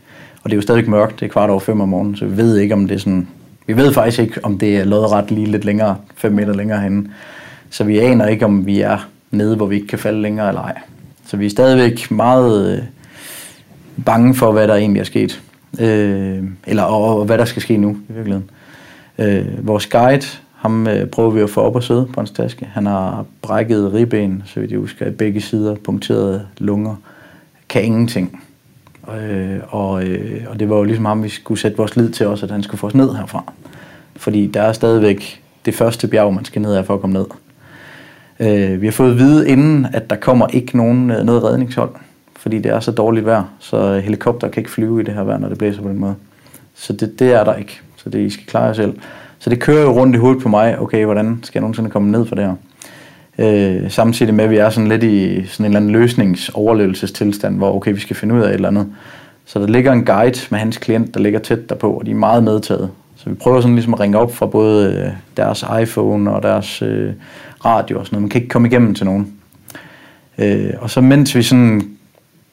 [0.43, 2.37] og det er jo stadigvæk mørkt, det er kvart over fem om morgenen, så vi
[2.37, 3.29] ved ikke, om det er sådan,
[3.67, 7.07] vi ved faktisk ikke, om det er lodret lige lidt længere, fem meter længere henne.
[7.71, 10.63] Så vi aner ikke, om vi er nede, hvor vi ikke kan falde længere eller
[10.63, 10.79] ej.
[11.27, 12.83] Så vi er stadigvæk meget øh,
[14.05, 15.43] bange for, hvad der egentlig er sket
[15.81, 18.51] øh, eller og, og hvad der skal ske nu i virkeligheden.
[19.19, 22.69] Øh, vores guide, ham øh, prøver vi at få op og sidde på hans taske.
[22.73, 26.97] Han har brækket ribben, så vidt jeg husker, i begge sider, punkterede lunger,
[27.69, 28.43] kan ingenting.
[29.21, 32.27] Øh, og, øh, og det var jo ligesom ham, vi skulle sætte vores lid til
[32.27, 33.53] også, at han skulle få os ned herfra.
[34.17, 37.27] Fordi der er stadigvæk det første bjerg, man skal ned af for at komme ned.
[38.41, 41.91] Øh, vi har fået at vide inden, at der kommer ikke nogen, øh, noget redningshold
[42.43, 45.39] fordi det er så dårligt vejr, så helikopter kan ikke flyve i det her vejr,
[45.39, 46.15] når det blæser på den måde.
[46.75, 48.95] Så det, det er der ikke, så det I skal klare jer selv.
[49.39, 52.11] Så det kører jo rundt i hovedet på mig, okay, hvordan skal jeg nogensinde komme
[52.11, 52.55] ned for det her?
[53.39, 57.75] Øh, samtidig med, at vi er sådan lidt i sådan en eller anden løsningsoverlevelsestilstand, hvor
[57.75, 58.87] okay, vi skal finde ud af et eller andet.
[59.45, 62.15] Så der ligger en guide med hans klient, der ligger tæt derpå, og de er
[62.15, 62.91] meget medtaget.
[63.17, 66.83] Så vi prøver sådan ligesom at ringe op fra både øh, deres iPhone og deres
[66.83, 67.13] øh,
[67.65, 68.23] radio og sådan noget.
[68.23, 69.33] Man kan ikke komme igennem til nogen.
[70.39, 71.92] Øh, og så mens vi sådan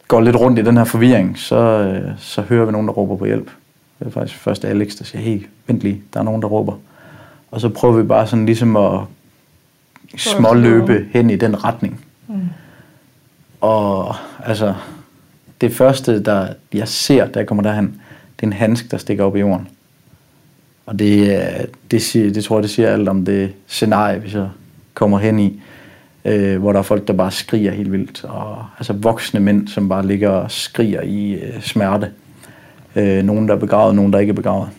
[0.09, 3.15] går lidt rundt i den her forvirring, så, øh, så hører vi nogen, der råber
[3.15, 3.51] på hjælp.
[3.99, 6.73] Det er faktisk først Alex, der siger, hey, vent lige, der er nogen, der råber.
[7.51, 8.99] Og så prøver vi bare sådan ligesom at
[10.17, 12.05] småløbe hen i den retning.
[12.27, 12.35] Mm.
[13.61, 14.73] Og altså,
[15.61, 18.01] det første, der jeg ser, jeg kommer derhen,
[18.35, 19.67] det er en handsk, der stikker op i jorden.
[20.85, 24.49] Og det, det, siger, det tror jeg, det siger alt om det scenarie, vi så
[24.93, 25.61] kommer hen i
[26.25, 28.23] øh, hvor der er folk, der bare skriger helt vildt.
[28.23, 32.09] Og, altså voksne mænd, som bare ligger og skriger i øh, smerte.
[32.95, 34.69] Øh, nogen, der er begravet, nogen, der ikke er begravet.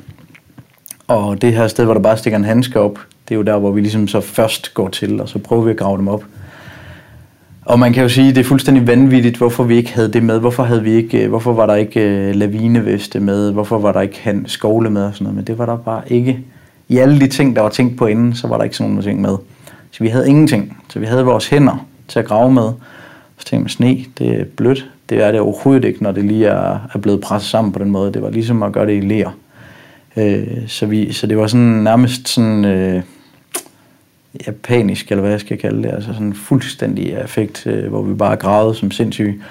[1.08, 3.58] Og det her sted, hvor der bare stikker en handske op, det er jo der,
[3.58, 6.24] hvor vi ligesom så først går til, og så prøver vi at grave dem op.
[7.64, 10.22] Og man kan jo sige, at det er fuldstændig vanvittigt, hvorfor vi ikke havde det
[10.22, 10.38] med.
[10.38, 13.52] Hvorfor, havde vi ikke, øh, hvorfor var der ikke øh, lavineveste med?
[13.52, 15.36] Hvorfor var der ikke skovle med og sådan noget?
[15.36, 16.38] Men det var der bare ikke.
[16.88, 19.04] I alle de ting, der var tænkt på inden, så var der ikke sådan nogle
[19.04, 19.36] ting med.
[19.90, 20.82] Så vi havde ingenting.
[20.88, 22.72] Så vi havde vores hænder til at grave med.
[23.38, 24.90] Så tænkte man, sne, det er blødt.
[25.08, 27.90] Det er det overhovedet ikke, når det lige er, er blevet presset sammen på den
[27.90, 28.12] måde.
[28.12, 29.30] Det var ligesom at gøre det i ler.
[30.16, 33.02] Øh, så, vi, så det var sådan nærmest sådan øh,
[34.46, 35.94] japanisk, eller hvad jeg skal kalde det.
[35.94, 39.42] Altså sådan fuldstændig effekt, øh, hvor vi bare gravede som sindssyge.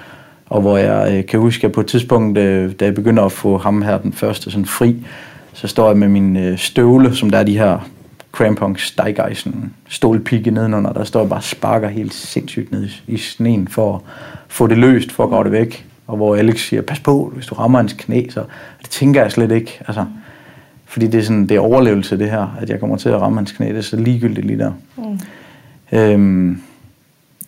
[0.46, 3.32] Og hvor jeg øh, kan huske, at på et tidspunkt, øh, da jeg begynder at
[3.32, 4.96] få ham her den første sådan fri,
[5.52, 7.88] så står jeg med min øh, støvle, som der er de her
[8.40, 13.16] crampons, stejgejsen, stålpigge nedenunder, der står jeg bare og sparker helt sindssygt ned i, i
[13.16, 14.00] sneen for at
[14.48, 15.86] få det løst, for at grave det væk.
[16.06, 18.44] Og hvor Alex siger, pas på, hvis du rammer hans knæ, så
[18.82, 19.80] det tænker jeg slet ikke.
[19.86, 20.04] Altså,
[20.84, 23.38] fordi det er, sådan, det er overlevelse, det her, at jeg kommer til at ramme
[23.38, 23.68] hans knæ.
[23.68, 24.72] Det er så ligegyldigt lige der.
[24.96, 25.18] Mm.
[25.98, 26.62] Øhm,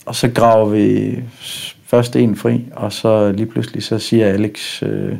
[0.07, 1.19] og så graver vi
[1.87, 5.17] først en fri, og så lige pludselig så siger Alex, øh,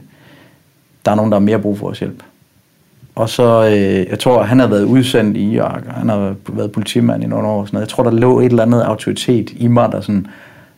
[1.05, 2.23] der er nogen, der har mere brug for vores hjælp.
[3.15, 6.73] Og så, øh, jeg tror, han har været udsendt i Irak, og han har været
[6.73, 7.65] politimand i nogle år.
[7.65, 7.87] Sådan noget.
[7.87, 10.27] Jeg tror, der lå et eller andet autoritet i mig, der sådan,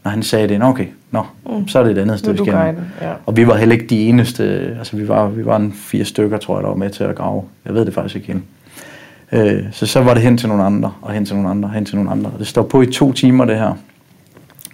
[0.05, 1.69] når han sagde det, okay, nå, mm.
[1.69, 2.55] så er det et andet sted, vi skal
[3.03, 3.13] ja.
[3.27, 6.39] Og vi var heller ikke de eneste, altså vi var, vi var en fire stykker,
[6.39, 7.43] tror jeg, der var med til at grave.
[7.65, 8.45] Jeg ved det faktisk ikke igen.
[9.33, 11.73] Øh, så så var det hen til nogle andre, og hen til nogle andre, og
[11.73, 12.31] hen til nogle andre.
[12.31, 13.73] Og det står på i to timer, det her,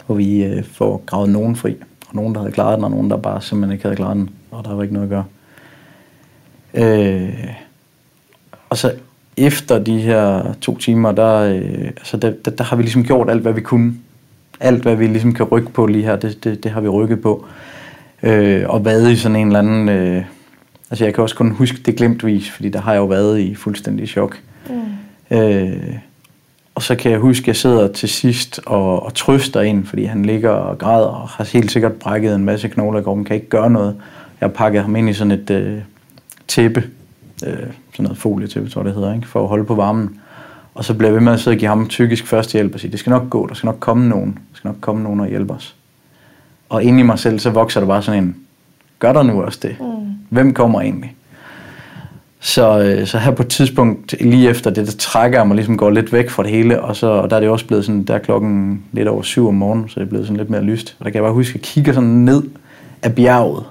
[0.06, 1.76] hvor vi øh, får gravet nogen fri.
[2.08, 4.30] Og nogen, der havde klaret den, og nogen, der bare simpelthen ikke havde klaret den.
[4.50, 5.24] Og der var ikke noget at gøre.
[6.74, 7.46] Øh,
[8.70, 8.92] og så
[9.36, 13.30] efter de her to timer, der, øh, altså der, der, der har vi ligesom gjort
[13.30, 13.94] alt, hvad vi kunne.
[14.60, 17.22] Alt, hvad vi ligesom kan rykke på lige her, det, det, det har vi rykket
[17.22, 17.46] på.
[18.22, 19.88] Øh, og været i sådan en eller anden...
[19.88, 20.24] Øh,
[20.90, 23.54] altså jeg kan også kun huske det glemtvis, fordi der har jeg jo været i
[23.54, 24.38] fuldstændig chok.
[25.30, 25.36] Mm.
[25.36, 25.94] Øh,
[26.74, 30.04] og så kan jeg huske, at jeg sidder til sidst og, og trøster ind, fordi
[30.04, 33.36] han ligger og græder og har helt sikkert brækket en masse knogler i kroppen, kan
[33.36, 33.96] ikke gøre noget.
[34.40, 35.78] Jeg har pakket ham ind i sådan et, øh,
[36.50, 36.84] tæppe,
[37.46, 39.28] øh, sådan noget folietæppe, tror jeg det hedder, ikke?
[39.28, 40.20] for at holde på varmen.
[40.74, 43.00] Og så bliver ved med at sidde og give ham tyrkisk førstehjælp og sige, det
[43.00, 45.52] skal nok gå, der skal nok komme nogen, der skal nok komme nogen og hjælpe
[45.52, 45.76] os.
[46.68, 48.36] Og inde i mig selv, så vokser der bare sådan en,
[48.98, 49.76] gør der nu også det?
[49.80, 49.86] Mm.
[50.28, 51.14] Hvem kommer egentlig?
[52.40, 55.76] Så, øh, så her på et tidspunkt, lige efter det, der trækker jeg mig ligesom
[55.76, 58.04] går lidt væk fra det hele, og, så, og der er det også blevet sådan,
[58.04, 60.62] der er klokken lidt over syv om morgenen, så det er blevet sådan lidt mere
[60.62, 60.96] lyst.
[60.98, 62.42] Og der kan jeg bare huske, at jeg kigger sådan ned
[63.02, 63.64] af bjerget,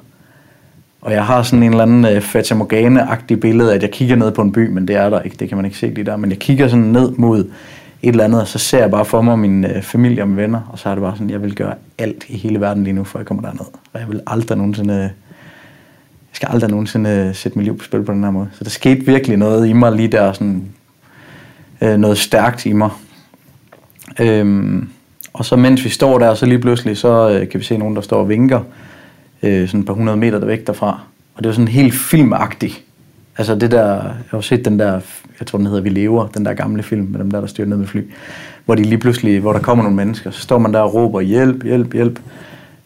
[1.02, 4.32] og jeg har sådan en eller anden uh, Fata Morgana-agtig billede, at jeg kigger ned
[4.32, 6.18] på en by, men det er der ikke, det kan man ikke se lige der.
[6.18, 7.40] Men jeg kigger sådan ned mod
[8.02, 10.42] et eller andet, og så ser jeg bare for mig min øh, familie og mine
[10.42, 12.94] venner, og så er det bare sådan, jeg vil gøre alt i hele verden lige
[12.94, 13.66] nu, før jeg kommer derned.
[13.94, 15.10] Og jeg vil aldrig nogensinde, øh, jeg
[16.34, 18.50] skal aldrig nogensinde øh, sætte mit liv på spil på den her måde.
[18.54, 20.64] Så der skete virkelig noget i mig lige der, sådan,
[21.82, 22.90] øh, noget stærkt i mig.
[24.20, 24.90] Øhm,
[25.34, 27.96] og så mens vi står der, så lige pludselig, så øh, kan vi se nogen,
[27.96, 28.62] der står og vinker
[29.44, 31.00] øh, sådan et par hundrede meter væk derfra.
[31.36, 32.84] Og det var sådan helt filmagtigt.
[33.38, 35.02] Altså det der, jeg har set den der,
[35.40, 37.68] jeg tror den hedder Vi lever, den der gamle film med dem der, der styrer
[37.68, 38.02] ned med fly.
[38.66, 41.22] Hvor de lige pludselig, hvor der kommer nogle mennesker, så står man der og råber
[41.22, 42.20] hjælp, hjælp, hjælp.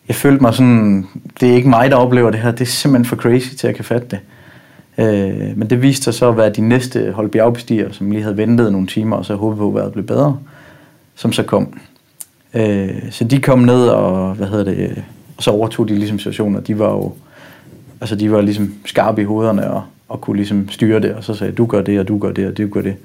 [0.07, 1.07] Jeg følte mig sådan,
[1.39, 3.71] det er ikke mig, der oplever det her, det er simpelthen for crazy til at
[3.71, 4.19] jeg kan fatte det.
[4.97, 8.71] Øh, men det viste sig så at være de næste holdbjergbestiger, som lige havde ventet
[8.71, 10.37] nogle timer, og så håbede på, at vejret blev bedre,
[11.15, 11.79] som så kom.
[12.53, 15.03] Øh, så de kom ned og, hvad hedder det,
[15.43, 17.13] så overtog de ligesom situationen, og de var jo
[18.01, 21.33] altså de var ligesom skarpe i hovederne og, og kunne ligesom styre det, og så
[21.33, 22.95] sagde du gør det, og du gør det, og du gør det.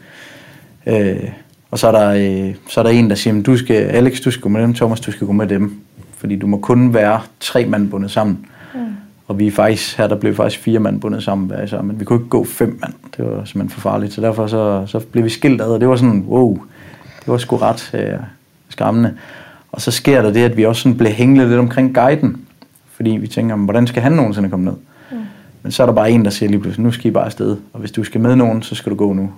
[0.87, 1.31] Øh,
[1.71, 4.31] og så er, der, øh, så er der en, der siger, du skal, Alex, du
[4.31, 5.81] skal gå med dem, Thomas, du skal gå med dem.
[6.17, 8.47] Fordi du må kun være tre mand bundet sammen.
[8.75, 8.81] Mm.
[9.27, 12.01] Og vi er faktisk, her der blev faktisk fire mand bundet sammen hver især, men
[12.01, 12.95] vi kunne ikke gå fem mand.
[13.17, 14.13] Det var simpelthen for farligt.
[14.13, 16.59] Så derfor så, så blev vi skilt ad, og det var sådan, wow,
[17.21, 18.19] det var sgu ret øh,
[18.69, 19.15] skræmmende.
[19.73, 22.47] Og så sker der det, at vi også sådan bliver hængende lidt omkring guiden.
[22.93, 24.75] Fordi vi tænker, hvordan skal han nogensinde komme ned?
[25.13, 25.19] Mm.
[25.63, 27.57] Men så er der bare en, der siger lige pludselig, nu skal I bare afsted.
[27.73, 29.33] Og hvis du skal med nogen, så skal du gå nu.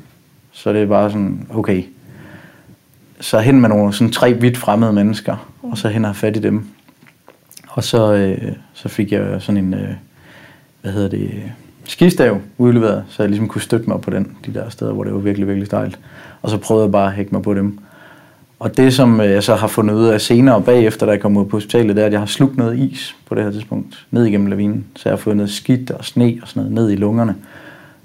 [0.52, 1.82] Så det er bare sådan, okay.
[3.20, 5.70] Så hen med nogle sådan tre vidt fremmede mennesker, mm.
[5.70, 6.64] og så hen og fat i dem.
[7.68, 9.88] Og så, øh, så fik jeg sådan en, øh,
[10.82, 11.42] hvad hedder det,
[11.84, 15.12] skistav udleveret, så jeg ligesom kunne støtte mig på den, de der steder, hvor det
[15.12, 15.98] var virkelig, virkelig stejlt.
[16.42, 17.78] Og så prøvede jeg bare at hække mig på dem.
[18.60, 21.36] Og det, som øh, jeg så har fundet ud af senere bagefter, da jeg kom
[21.36, 24.06] ud på hospitalet, det er, at jeg har slugt noget is på det her tidspunkt,
[24.10, 24.84] ned igennem lavinen.
[24.96, 27.34] Så jeg har fået noget skidt og sne og sådan noget ned i lungerne.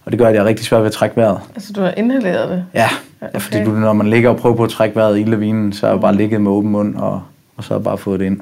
[0.06, 1.40] Og det gør, at jeg er rigtig svært ved at trække vejret.
[1.56, 2.66] Altså, du har inhaleret det?
[2.74, 2.88] Ja,
[3.22, 3.34] okay.
[3.34, 5.86] ja fordi du, når man ligger og prøver på at trække vejret i lavinen, så
[5.86, 7.22] har jeg bare ligget med åben mund, og,
[7.58, 8.40] og så har jeg bare fået det ind.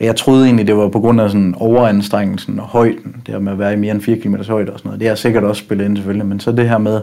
[0.00, 3.38] Og jeg troede egentlig, det var på grund af sådan overanstrengelsen og højden, det her
[3.38, 5.00] med at være i mere end 4 km højde og sådan noget.
[5.00, 7.00] Det har sikkert også spillet ind selvfølgelig, men så det her med,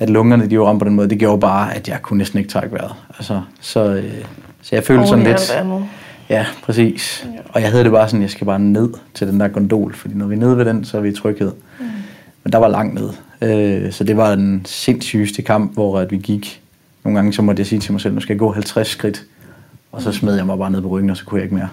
[0.00, 2.38] at lungerne de var ramt på den måde, det gjorde bare, at jeg kunne næsten
[2.38, 2.92] ikke trække vejret.
[3.18, 4.04] Altså, så, øh,
[4.62, 5.50] Så jeg følte sådan lidt...
[5.50, 5.84] andet.
[6.28, 7.26] Ja, præcis.
[7.34, 7.40] Ja.
[7.48, 10.14] Og jeg havde det bare sådan, jeg skal bare ned til den der gondol, fordi
[10.14, 11.52] når vi er nede ved den, så er vi i tryghed.
[11.80, 11.86] Mm.
[12.44, 13.10] Men der var langt ned.
[13.42, 16.60] Øh, så det var den sindssygeste kamp, hvor at vi gik.
[17.04, 19.22] Nogle gange så måtte jeg sige til mig selv, nu skal jeg gå 50 skridt.
[19.92, 21.68] Og så smed jeg mig bare ned på ryggen, og så kunne jeg ikke mere.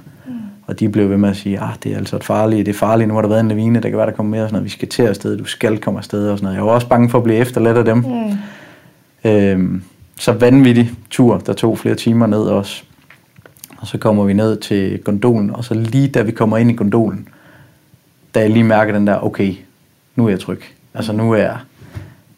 [0.68, 2.78] Og de blev ved med at sige, ah, det er altså et farligt, det er
[2.78, 4.54] farligt, nu har der været en lavine, der kan være, der kommer mere, og sådan
[4.54, 4.66] noget.
[4.66, 6.58] vi skal til afsted, du skal komme afsted, og sådan noget.
[6.58, 7.98] Jeg var også bange for at blive efterladt af dem.
[7.98, 9.30] Mm.
[9.30, 9.84] Øhm,
[10.20, 12.84] så vanvittig tur, der tog flere timer ned også.
[13.78, 16.74] Og så kommer vi ned til gondolen, og så lige da vi kommer ind i
[16.74, 17.28] gondolen,
[18.36, 19.54] da jeg lige mærker den der, okay,
[20.16, 20.62] nu er jeg tryg.
[20.94, 21.58] Altså nu er jeg,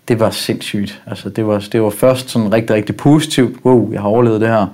[0.08, 1.02] det var sindssygt.
[1.06, 3.66] Altså det var, det var først sådan rigtig, rigtig positivt.
[3.66, 4.68] Wow, jeg har overlevet det her.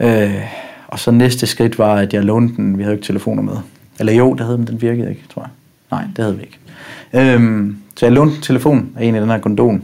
[0.00, 3.42] Øh, og så næste skridt var, at jeg lånte den, vi havde jo ikke telefoner
[3.42, 3.56] med.
[3.98, 5.50] Eller jo, det havde, men den virkede ikke, tror jeg.
[5.90, 6.58] Nej, det havde vi ikke.
[7.12, 9.80] Øhm, så jeg lånte telefonen af en i den her gondol.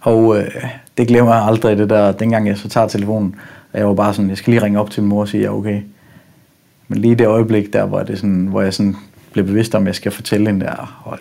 [0.00, 0.64] Og øh,
[0.98, 3.34] det glemmer jeg aldrig, det der, dengang jeg så tager telefonen.
[3.72, 5.42] Og jeg var bare sådan, jeg skal lige ringe op til min mor og sige,
[5.42, 5.80] ja, okay.
[6.88, 8.96] Men lige det øjeblik der, hvor, det sådan, hvor jeg sådan
[9.32, 11.20] blev bevidst om, at jeg skal fortælle hende der, hold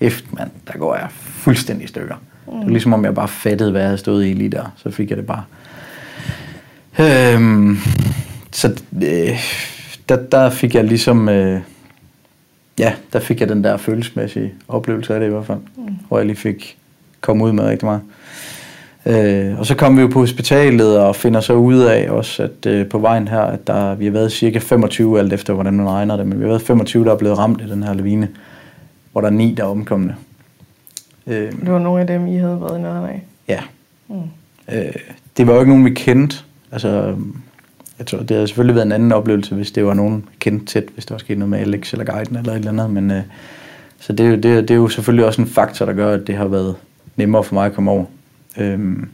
[0.00, 2.14] kæft mand, der går jeg fuldstændig i stykker.
[2.46, 2.52] Mm.
[2.52, 4.72] Det var ligesom om jeg bare fattede, hvad jeg havde stået i lige der.
[4.76, 5.44] Så fik jeg det bare.
[7.00, 7.76] Øhm,
[8.52, 8.68] så
[9.02, 9.38] øh,
[10.08, 11.60] der, der fik jeg ligesom, øh,
[12.78, 15.58] ja, der fik jeg den der følelsesmæssige oplevelse af det i hvert fald.
[15.76, 15.82] Mm.
[16.08, 16.76] Hvor jeg lige fik
[17.20, 18.00] komme ud med rigtig meget.
[19.06, 22.66] Øh, og så kom vi jo på hospitalet og finder så ud af også, at
[22.66, 25.88] øh, på vejen her, at der, vi har været cirka 25, alt efter hvordan man
[25.88, 28.28] regner det, men vi har været 25, der er blevet ramt i den her lavine,
[29.12, 30.16] hvor der er ni, der er omkomne.
[31.26, 33.22] Øh, Det var nogle af dem, I havde været i nærheden af.
[33.48, 33.60] ja,
[34.10, 34.16] Mm.
[34.72, 34.92] Øh,
[35.36, 36.36] det var jo ikke nogen, vi kendte.
[36.72, 37.16] Altså,
[37.98, 40.84] jeg tror, det havde selvfølgelig været en anden oplevelse, hvis det var nogen kendt tæt,
[40.94, 42.90] hvis der var sket noget med Alex eller guiden eller et eller andet.
[42.90, 43.22] Men, øh,
[44.00, 46.14] så det, er jo- det, er- det er jo selvfølgelig også en faktor, der gør,
[46.14, 46.76] at det har været
[47.16, 48.04] nemmere for mig at komme over.
[48.58, 49.08] Øhm,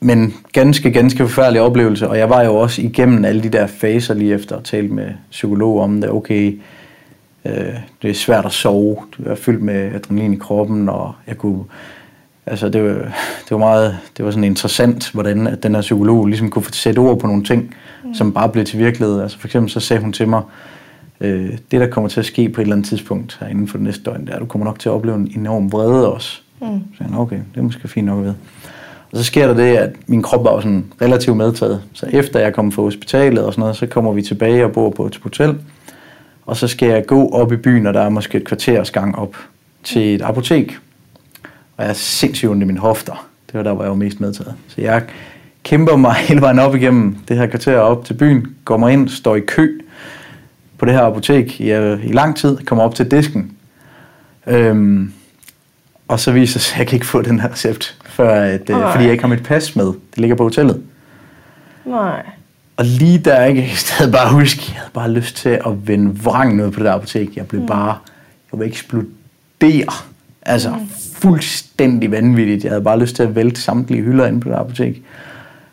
[0.00, 4.14] men ganske, ganske forfærdelig oplevelse, og jeg var jo også igennem alle de der faser
[4.14, 6.10] lige efter at tale med psykolog om det.
[6.10, 6.58] Okay,
[7.44, 7.52] øh,
[8.02, 11.64] det er svært at sove, du er fyldt med adrenalin i kroppen, og jeg kunne,
[12.46, 12.94] altså det var,
[13.40, 16.98] det var meget, det var sådan interessant, hvordan at den her psykolog ligesom kunne sætte
[16.98, 17.74] ord på nogle ting,
[18.04, 18.14] mm.
[18.14, 19.20] som bare blev til virkelighed.
[19.20, 20.42] Altså for eksempel så sagde hun til mig,
[21.20, 23.78] øh, det der kommer til at ske på et eller andet tidspunkt her inden for
[23.78, 26.12] det næste døgn, det er, at du kommer nok til at opleve en enorm vrede
[26.12, 26.40] også.
[26.60, 26.66] Mm.
[26.66, 28.36] Så jeg, okay, det er måske fint nok vide.
[29.12, 31.82] Og så sker der det, at min krop var jo sådan relativt medtaget.
[31.92, 34.90] Så efter jeg kom fra hospitalet og sådan noget, så kommer vi tilbage og bor
[34.90, 35.58] på et hotel.
[36.46, 39.18] Og så skal jeg gå op i byen, og der er måske et kvarters gang
[39.18, 39.36] op
[39.84, 40.78] til et apotek.
[41.76, 43.28] Og jeg er sindssygt ondt i mine hofter.
[43.46, 44.54] Det var der, hvor jeg var mest medtaget.
[44.68, 45.02] Så jeg
[45.62, 49.36] kæmper mig hele vejen op igennem det her kvarter op til byen, kommer ind, står
[49.36, 49.80] i kø
[50.78, 53.52] på det her apotek i, øh, i lang tid, kommer op til disken.
[54.46, 55.12] Øhm,
[56.08, 58.76] og så viser sig, at jeg kan ikke få den her recept, før at, øh,
[58.92, 59.86] fordi jeg ikke har mit pas med.
[59.86, 60.82] Det ligger på hotellet.
[61.84, 62.22] Nej.
[62.76, 66.18] Og lige der, ikke, jeg havde bare huske, jeg havde bare lyst til at vende
[66.18, 67.36] vrang noget på det der apotek.
[67.36, 67.66] Jeg blev mm.
[67.66, 67.98] bare,
[68.52, 69.92] jeg var eksplodere.
[70.42, 70.88] Altså mm.
[71.24, 72.64] Fuldstændig vanvittigt.
[72.64, 75.02] Jeg havde bare lyst til at vælte samtlige hylder inde på det apotek.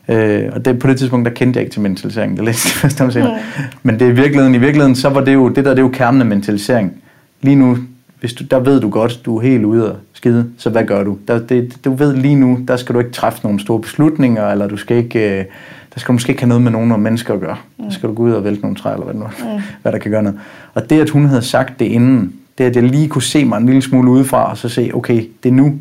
[0.08, 2.38] Øh, og det, på det tidspunkt, der kendte jeg ikke til mentalisering.
[2.38, 3.40] Det læste jeg først om senere.
[3.84, 5.84] Men det er i virkeligheden, i virkeligheden, så var det jo, det der, det er
[5.84, 6.94] jo kernen af mentalisering.
[7.42, 7.78] Lige nu,
[8.20, 11.04] hvis du, der ved du godt, du er helt ude og skide, så hvad gør
[11.04, 11.18] du?
[11.28, 14.68] Der, det, du ved lige nu, der skal du ikke træffe nogle store beslutninger, eller
[14.68, 15.46] du skal ikke, øh,
[15.94, 17.58] der skal du måske ikke have noget med nogen mennesker at gøre.
[17.78, 19.62] Der skal du gå ud og vælte nogle træer, eller hvad, nu, mm.
[19.82, 20.40] hvad der kan gøre noget.
[20.74, 23.58] Og det, at hun havde sagt det inden, det at jeg lige kunne se mig
[23.58, 25.74] en lille smule udefra, og så se, okay, det er nu,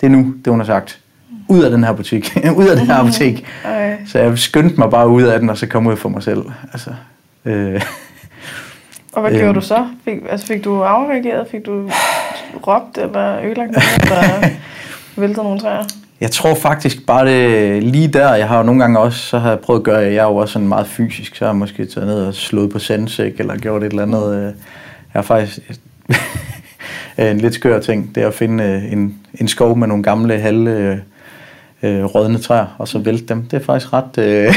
[0.00, 1.00] det er nu, det hun har sagt.
[1.48, 3.46] Ud af den her butik, ud af den her apotek.
[4.12, 6.42] Så jeg skyndte mig bare ud af den, og så kom ud for mig selv.
[6.72, 6.90] Altså,
[7.44, 7.82] øh,
[9.12, 9.40] Og hvad Øhm.
[9.40, 9.86] gjorde du så?
[10.04, 11.46] Fik, altså fik du afreageret?
[11.50, 11.90] Fik du
[12.66, 14.02] råbt eller ødelagt noget?
[14.02, 14.48] Eller
[15.20, 15.84] væltet nogle træer?
[16.20, 19.48] Jeg tror faktisk bare det lige der, jeg har jo nogle gange også, så har
[19.48, 21.86] jeg prøvet at gøre, jeg er jo også sådan meget fysisk, så har jeg måske
[21.86, 24.34] taget ned og slået på sandsæk, eller gjort et eller andet.
[24.36, 24.42] øh.
[24.44, 24.52] Jeg
[25.14, 25.58] har faktisk
[27.18, 30.38] en lidt skør ting, det er at finde øh, en, en skov med nogle gamle
[30.38, 30.96] halve øh,
[31.82, 33.42] øh, rådne træer, og så vælte dem.
[33.42, 34.18] Det er faktisk ret...
[34.18, 34.54] Øh, Det,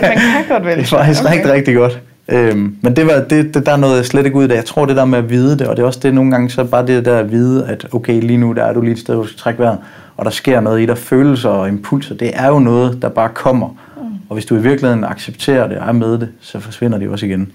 [0.02, 0.76] man kan godt vælge.
[0.82, 1.34] det er faktisk okay.
[1.34, 2.00] rigtig, rigtig godt.
[2.28, 4.54] Øhm, men det var, det, det, der nåede jeg slet ikke ud af.
[4.54, 6.50] Jeg tror, det der med at vide det, og det er også det nogle gange,
[6.50, 8.98] så bare det der at vide, at okay, lige nu der er du lige et
[8.98, 9.78] sted, hvor du skal trække vejret,
[10.16, 13.28] og der sker noget i dig, følelser og impulser, det er jo noget, der bare
[13.34, 13.68] kommer.
[13.68, 14.02] Mm.
[14.28, 17.26] Og hvis du i virkeligheden accepterer det og er med det, så forsvinder det også
[17.26, 17.52] igen.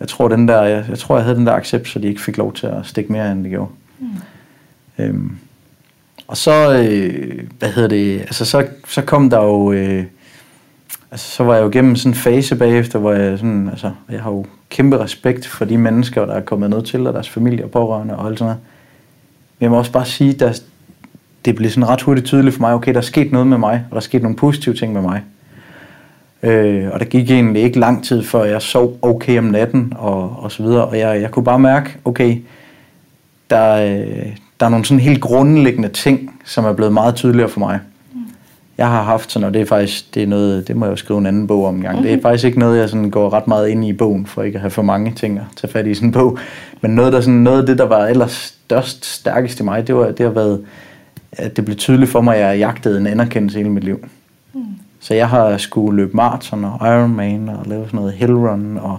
[0.00, 2.20] Jeg tror, den der, jeg, jeg tror, jeg havde den der accept, så de ikke
[2.20, 3.70] fik lov til at stikke mere, end de gjorde.
[3.98, 4.06] Mm.
[4.98, 5.36] Øhm,
[6.28, 10.04] og så, øh, hvad hedder det, altså så, så kom der jo, øh,
[11.10, 14.22] altså så var jeg jo igennem sådan en fase bagefter, hvor jeg sådan, altså, jeg
[14.22, 17.64] har jo kæmpe respekt for de mennesker, der er kommet ned til, og deres familie
[17.64, 18.62] og pårørende og alt sådan noget.
[19.58, 20.60] Men jeg må også bare sige, der,
[21.44, 23.84] det blev sådan ret hurtigt tydeligt for mig, okay, der er sket noget med mig,
[23.84, 25.22] og der er sket nogle positive ting med mig.
[26.46, 30.36] Øh, og der gik egentlig ikke lang tid, før jeg sov okay om natten, og,
[30.38, 32.36] og så videre, og jeg, jeg kunne bare mærke, okay,
[33.50, 34.26] der, øh,
[34.60, 37.80] der er nogle sådan helt grundlæggende ting, som er blevet meget tydeligere for mig.
[38.78, 40.96] Jeg har haft sådan, og det er faktisk, det er noget, det må jeg jo
[40.96, 41.94] skrive en anden bog om en gang.
[41.94, 42.08] Mm-hmm.
[42.08, 44.42] Det er faktisk ikke noget, jeg sådan går ret meget ind i i bogen, for
[44.42, 46.38] ikke at have for mange ting at tage fat i sådan en bog.
[46.80, 48.32] Men noget, der sådan, noget af det, der var ellers
[48.66, 50.64] størst, stærkest i mig, det var, det har været,
[51.32, 54.08] at det blev tydeligt for mig, at jeg jagtede en anerkendelse hele mit liv.
[54.52, 54.60] Mm.
[55.06, 58.98] Så jeg har skulle løbe maraton og Ironman og lave sådan noget hellrun og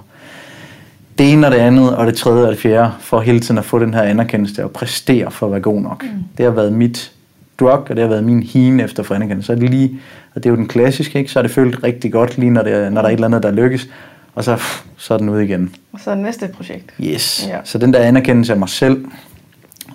[1.18, 3.66] det ene og det andet og det tredje og det fjerde for hele tiden at
[3.66, 6.04] få den her anerkendelse og præstere for at være god nok.
[6.04, 6.10] Mm.
[6.38, 7.12] Det har været mit
[7.60, 9.46] drug, og det har været min hine efter for anerkendelse.
[9.46, 10.00] Så er det lige,
[10.36, 11.32] og det er jo den klassiske, ikke?
[11.32, 13.44] så har det følt rigtig godt lige når, det, når der er et eller andet,
[13.44, 13.90] der lykkes,
[14.36, 14.62] og så,
[14.98, 15.76] så er den ude igen.
[15.94, 16.94] Og så er det næste projekt.
[17.04, 17.48] Yes.
[17.50, 17.60] Ja.
[17.64, 19.06] Så den der anerkendelse af mig selv,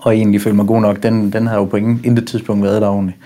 [0.01, 2.83] og egentlig føle mig god nok, den, den har jo på ingen, intet tidspunkt været
[2.83, 3.19] der ordentligt.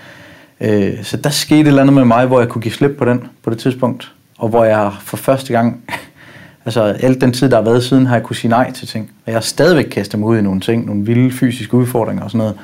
[0.61, 3.05] Øh, så der skete et eller andet med mig, hvor jeg kunne give slip på
[3.05, 5.83] den på det tidspunkt, og hvor jeg for første gang,
[6.65, 9.11] altså alt den tid, der har været siden, har jeg kunne sige nej til ting.
[9.25, 12.31] Og jeg har stadigvæk kastet mig ud i nogle ting, nogle vilde fysiske udfordringer og
[12.31, 12.55] sådan noget.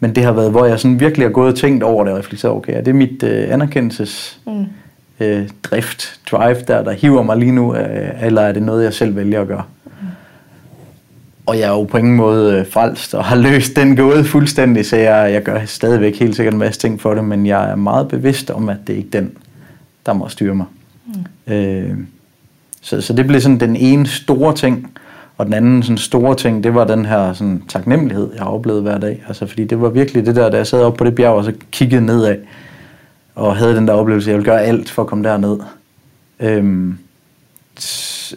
[0.00, 2.18] Men det har været, hvor jeg sådan virkelig har gået og tænkt over det og
[2.18, 4.64] reflekteret, okay, er det mit øh, anerkendelses mm.
[5.20, 8.94] øh, drift, drive der, der hiver mig lige nu, øh, eller er det noget, jeg
[8.94, 9.62] selv vælger at gøre?
[11.46, 14.86] Og jeg er jo på ingen måde øh, frelst og har løst den gåde fuldstændig,
[14.86, 17.76] så jeg, jeg gør stadigvæk helt sikkert en masse ting for det, men jeg er
[17.76, 19.36] meget bevidst om, at det ikke er den,
[20.06, 20.66] der må styre mig.
[21.46, 21.52] Mm.
[21.52, 21.96] Øh,
[22.80, 24.92] så, så det blev sådan den ene store ting,
[25.38, 28.82] og den anden sådan store ting, det var den her sådan, taknemmelighed, jeg har oplevet
[28.82, 29.22] hver dag.
[29.28, 31.44] Altså, fordi det var virkelig det der, da jeg sad op på det bjerg og
[31.44, 32.36] så kiggede nedad,
[33.34, 35.58] og havde den der oplevelse, jeg ville gøre alt for at komme derned.
[36.40, 36.98] Øhm,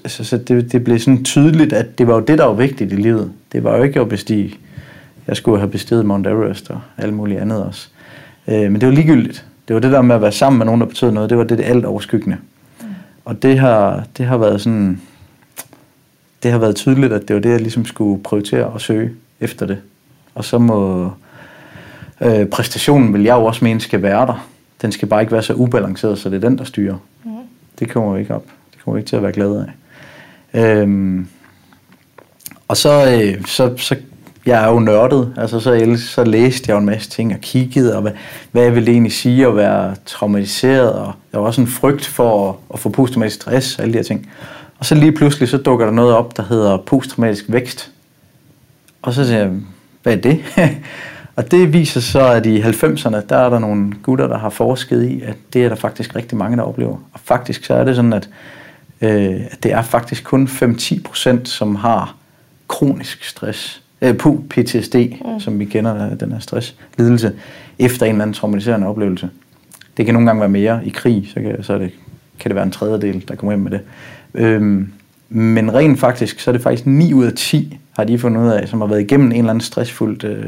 [0.06, 2.94] så, så det, det blev sådan tydeligt, at det var jo det, der var vigtigt
[2.94, 3.32] i livet.
[3.52, 4.56] Det var jo ikke at bestige.
[5.28, 7.88] Jeg skulle have bestiget Mount Everest og alt muligt andet også.
[8.48, 9.46] Øh, men det var ligegyldigt.
[9.68, 11.30] Det var det der med at være sammen med nogen, der betød noget.
[11.30, 12.38] Det var det, det alt overskyggende.
[12.82, 12.88] Mm.
[13.26, 15.02] Og det har, det har været sådan...
[16.44, 19.66] Det har været tydeligt, at det var det, jeg ligesom skulle prioritere og søge efter
[19.66, 19.78] det.
[20.36, 21.12] Og så må
[22.22, 24.48] øh, præstationen, vil jeg jo også mene, skal være der.
[24.82, 26.98] Den skal bare ikke være så ubalanceret, så det er den, der styrer.
[27.24, 27.32] Mm.
[27.80, 28.46] Det kommer jo ikke op.
[28.74, 29.66] Det kommer ikke til at være glad af.
[30.56, 31.28] Øhm,
[32.68, 33.96] og så, øh, så, så
[34.46, 37.96] jeg er jo nørdet, altså så, så læste jeg jo en masse ting og kiggede,
[37.96, 38.12] og hvad,
[38.52, 42.50] hvad jeg ville egentlig sige at være traumatiseret, og der var også en frygt for
[42.50, 44.30] at, at få posttraumatisk stress og alle de her ting.
[44.80, 47.92] Og så lige pludselig så dukker der noget op, der hedder posttraumatisk vækst.
[49.02, 49.52] Og så siger jeg,
[50.04, 50.40] hvad er det?
[51.36, 55.04] og det viser så, at i 90'erne, der er der nogle gutter, der har forsket
[55.04, 56.98] i, at det er der faktisk rigtig mange, der oplever.
[57.14, 58.30] Og faktisk så er det sådan, at
[59.02, 62.16] øh, det er faktisk kun 5-10%, som har
[62.68, 64.16] kronisk stress, øh,
[64.50, 65.40] PTSD, mm.
[65.40, 67.34] som vi kender den her stresslidelse,
[67.80, 69.30] efter en eller anden traumatiserende oplevelse.
[69.98, 71.92] Det kan nogle gange være mere i krig, så kan, så er det,
[72.40, 73.82] kan det være en tredjedel, der kommer hjem med det.
[74.34, 74.92] Øhm,
[75.30, 78.50] men rent faktisk, så er det faktisk 9 ud af 10, har de fundet ud
[78.50, 80.46] af, som har været igennem en eller anden stressfuldt øh,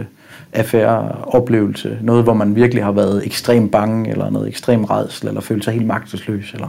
[0.54, 1.98] affære, oplevelse.
[2.02, 5.74] Noget, hvor man virkelig har været ekstremt bange, eller noget ekstrem redsel, eller følt sig
[5.74, 6.68] helt magtesløs, eller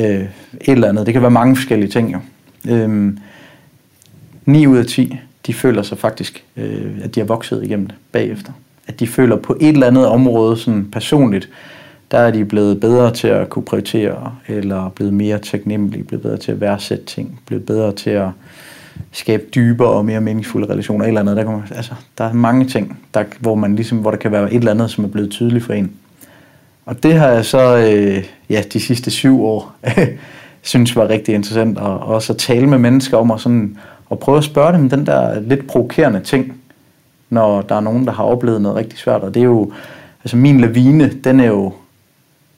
[0.00, 0.28] øh, et
[0.66, 1.06] eller andet.
[1.06, 2.18] Det kan være mange forskellige ting jo.
[2.68, 3.12] Øh,
[4.44, 7.96] 9 ud af 10, de føler sig faktisk, øh, at de har vokset igennem det
[8.12, 8.52] bagefter.
[8.86, 11.48] At de føler på et eller andet område sådan personligt,
[12.10, 16.36] der er de blevet bedre til at kunne prioritere, eller blevet mere taknemmelige, blevet bedre
[16.36, 18.28] til at værdsætte ting, blevet bedre til at
[19.12, 21.36] skabe dybere og mere meningsfulde relationer, eller andet.
[21.36, 24.52] Der, kommer, altså, der er mange ting, der, hvor, man ligesom, hvor der kan være
[24.52, 25.92] et eller andet, som er blevet tydeligt for en.
[26.90, 29.74] Og det har jeg så øh, ja, de sidste syv år
[30.62, 33.76] synes var rigtig interessant, og også at tale med mennesker om og, sådan,
[34.06, 36.54] og prøve at spørge dem den der lidt provokerende ting,
[37.30, 39.20] når der er nogen, der har oplevet noget rigtig svært.
[39.20, 39.72] Og det er jo,
[40.24, 41.72] altså min lavine, den er jo,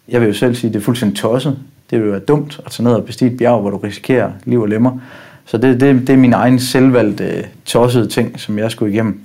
[0.09, 1.59] jeg vil jo selv sige, det er fuldstændig tosset.
[1.91, 4.33] Det vil jo være dumt at tage ned og bestige et bjerg, hvor du risikerer
[4.45, 4.99] liv og lemmer.
[5.45, 9.21] Så det, det, det er min egen selvvalgte øh, tossede ting, som jeg skulle igennem.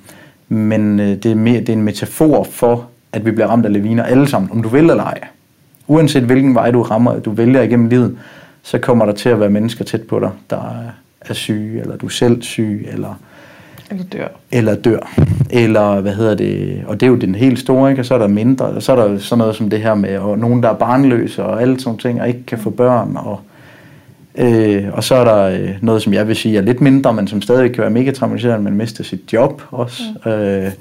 [0.50, 3.74] Men øh, det, er mere, det er en metafor for at vi bliver ramt af
[3.74, 5.20] laviner alle sammen, om du vil eller ej.
[5.88, 8.18] Uanset hvilken vej du rammer, du vælger igennem livet,
[8.64, 10.74] så kommer der til at være mennesker tæt på dig, der
[11.22, 13.20] er syge, eller du er selv syg, eller
[13.92, 14.28] eller dør.
[14.52, 15.00] Eller dør.
[15.50, 18.02] Eller, hvad hedder det, og det er jo den helt store, ikke?
[18.02, 20.18] Og så er der mindre, og så er der sådan noget som det her med,
[20.18, 23.40] og nogen, der er barnløse, og alle sådan ting, og ikke kan få børn, og,
[24.36, 27.28] øh, og så er der øh, noget, som jeg vil sige er lidt mindre, men
[27.28, 30.04] som stadig kan være mega traumatiserende, man mister sit job også.
[30.26, 30.32] Mm.
[30.32, 30.72] Øh,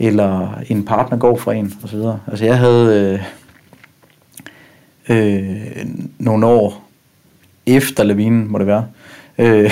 [0.00, 2.20] eller en partner går fra en, og så videre.
[2.26, 3.20] Altså jeg havde
[5.08, 5.86] øh, øh,
[6.18, 6.88] nogle år
[7.66, 8.86] efter lavinen, må det være,
[9.38, 9.70] øh,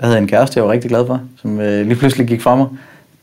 [0.00, 2.42] der havde jeg en kæreste, jeg var rigtig glad for, som øh, lige pludselig gik
[2.42, 2.66] fra mig.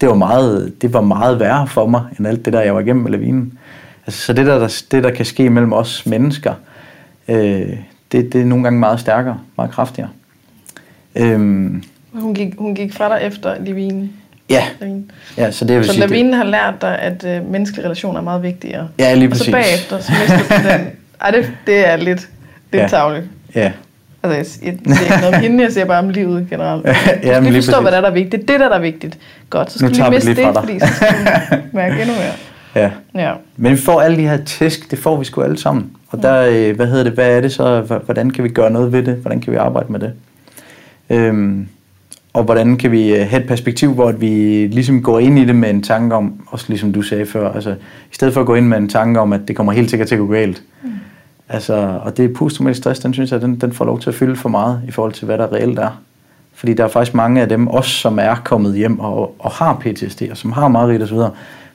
[0.01, 2.81] det var meget, det var meget værre for mig, end alt det der, jeg var
[2.81, 3.59] igennem med lavinen.
[4.05, 6.53] Altså, så det der, der, det, der kan ske mellem os mennesker,
[7.27, 7.77] øh,
[8.11, 10.09] det, det er nogle gange meget stærkere, meget kraftigere.
[11.15, 11.83] Øhm,
[12.13, 14.13] hun, gik, hun gik fra dig efter lavinen?
[14.49, 14.63] Ja.
[15.37, 18.23] ja så det vil så sige, lavinen har lært dig, at øh, menneskelige relationer er
[18.23, 18.87] meget vigtigere?
[18.99, 19.41] Ja, lige præcis.
[19.41, 20.87] Og så bagefter, så mister du den.
[21.21, 22.29] Ej, det, det er lidt,
[22.71, 22.87] lidt ja.
[22.87, 23.25] tavligt.
[23.55, 23.71] Ja.
[24.23, 26.85] Altså, jeg, jeg siger ikke noget om hende, jeg siger bare om livet generelt.
[27.23, 28.47] ja, men lige forstå, hvad der er, der er vigtigt.
[28.47, 29.17] Det er det, der er vigtigt.
[29.49, 32.15] Godt, så skal nu vi lige miste det, det fordi så skal vi mærke endnu
[32.15, 32.33] mere.
[32.75, 32.91] Ja.
[33.15, 33.33] ja.
[33.57, 35.91] Men vi får alle de her tæsk, det får vi sgu alle sammen.
[36.07, 38.91] Og der, øh, hvad hedder det, hvad er det så, hvordan kan vi gøre noget
[38.91, 39.15] ved det?
[39.15, 40.13] Hvordan kan vi arbejde med det?
[41.09, 41.67] Øhm,
[42.33, 45.55] og hvordan kan vi øh, have et perspektiv, hvor vi ligesom går ind i det
[45.55, 47.71] med en tanke om, også ligesom du sagde før, altså
[48.11, 50.07] i stedet for at gå ind med en tanke om, at det kommer helt sikkert
[50.07, 50.63] til at gå galt.
[50.83, 50.89] Mm.
[51.49, 54.35] Altså, og det posttraumatisk stress, den synes jeg, den, den får lov til at fylde
[54.35, 56.01] for meget i forhold til, hvad der reelt er.
[56.53, 59.73] Fordi der er faktisk mange af dem, også som er kommet hjem og, og har
[59.73, 61.17] PTSD, og som har meget rigt osv.,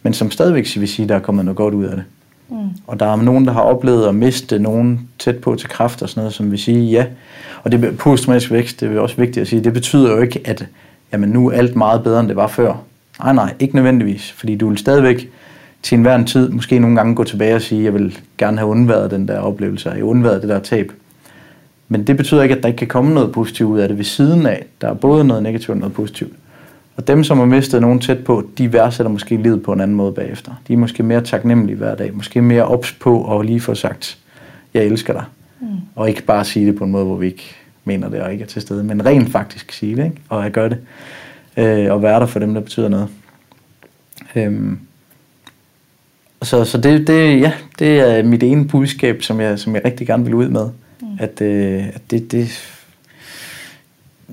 [0.02, 2.04] men som stadigvæk vil sige, der er kommet noget godt ud af det.
[2.48, 2.56] Mm.
[2.86, 6.08] Og der er nogen, der har oplevet at miste nogen tæt på til kræft og
[6.08, 7.06] sådan noget, som vil sige ja.
[7.62, 10.66] Og det posttraumatisk vækst, det er også vigtigt at sige, det betyder jo ikke, at
[11.12, 12.74] jamen, nu er alt meget bedre, end det var før.
[13.22, 14.32] Nej, nej, ikke nødvendigvis.
[14.32, 15.30] Fordi du vil stadigvæk
[15.82, 19.10] til enhver tid måske nogle gange gå tilbage og sige, jeg vil gerne have undværet
[19.10, 20.92] den der oplevelse, jeg undværet det der tab.
[21.88, 24.04] Men det betyder ikke, at der ikke kan komme noget positivt ud af det ved
[24.04, 24.64] siden af.
[24.80, 26.32] Der er både noget negativt og noget positivt.
[26.98, 29.96] Og dem, som har mistet nogen tæt på, de værdsætter måske livet på en anden
[29.96, 30.52] måde bagefter.
[30.68, 34.18] De er måske mere taknemmelige hver dag, måske mere ops på at lige få sagt,
[34.74, 35.24] jeg elsker dig.
[35.60, 35.66] Mm.
[35.94, 38.42] Og ikke bare sige det på en måde, hvor vi ikke mener det og ikke
[38.42, 40.16] er til stede, men rent faktisk sige det, ikke?
[40.28, 40.78] og at gøre det.
[41.56, 43.08] Øh, og være der for dem, der betyder noget.
[44.36, 44.78] Øhm.
[46.42, 50.06] Så, så det, det, ja, det er mit ene budskab, som jeg, som jeg rigtig
[50.06, 50.68] gerne vil ud med.
[51.00, 51.06] Mm.
[51.18, 52.77] At, øh, at det, det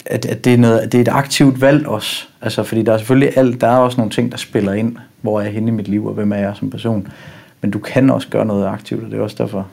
[0.06, 2.28] at, at det, er noget, det er et aktivt valg også.
[2.42, 5.40] Altså, fordi der er selvfølgelig alt, der er også nogle ting, der spiller ind, hvor
[5.40, 7.08] jeg er henne i mit liv, og hvem er jeg som person.
[7.62, 9.68] Men du kan også gøre noget aktivt, og det er også derfor,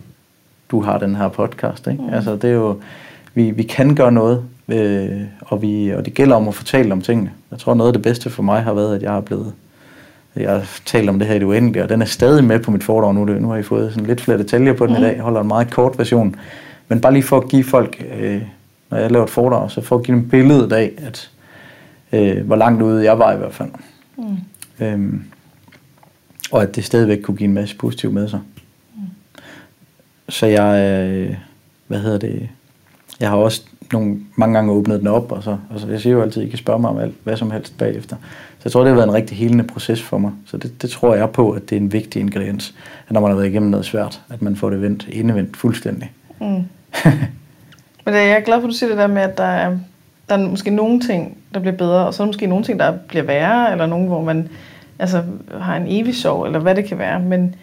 [0.70, 1.86] du har den her podcast.
[1.86, 2.02] Ikke?
[2.02, 2.14] Mm.
[2.14, 2.80] Altså, det er jo,
[3.34, 7.00] vi, vi kan gøre noget, øh, og, vi, og det gælder om at fortælle om
[7.00, 7.30] tingene.
[7.50, 9.52] Jeg tror, noget af det bedste for mig har været, at jeg har blevet
[10.36, 12.70] jeg har talt om det her i det uendelige, og den er stadig med på
[12.70, 13.24] mit foredrag nu.
[13.24, 15.00] Nu har I fået sådan lidt flere detaljer på den mm.
[15.00, 15.14] i dag.
[15.14, 16.36] Jeg holder en meget kort version.
[16.88, 18.42] Men bare lige for at give folk øh,
[18.92, 21.30] når jeg laver et foredrag, så for at give dem billedet af, at,
[22.12, 23.68] øh, hvor langt ude jeg var i hvert fald.
[24.16, 24.36] Mm.
[24.80, 25.24] Øhm,
[26.52, 28.40] og at det stadigvæk kunne give en masse positivt med sig.
[28.94, 29.02] Mm.
[30.28, 31.36] Så jeg, øh,
[31.86, 32.48] hvad hedder det,
[33.20, 33.62] jeg har også
[33.92, 36.50] nogle, mange gange åbnet den op, og så, altså jeg siger jo altid, at I
[36.50, 38.16] kan spørge mig om alt, hvad som helst bagefter.
[38.58, 40.32] Så jeg tror, det har været en rigtig helende proces for mig.
[40.46, 42.74] Så det, det tror jeg på, at det er en vigtig ingrediens,
[43.08, 46.12] at når man har været igennem noget svært, at man får det vendt, indevendt fuldstændig.
[46.40, 46.62] Mm.
[48.04, 49.76] Men jeg er glad for, at du siger det der med, at der er,
[50.28, 52.78] der er måske nogle ting, der bliver bedre, og så er der måske nogle ting,
[52.78, 54.48] der bliver værre, eller nogle, hvor man
[54.98, 55.22] altså,
[55.60, 57.20] har en evig sorg, eller hvad det kan være.
[57.20, 57.54] Men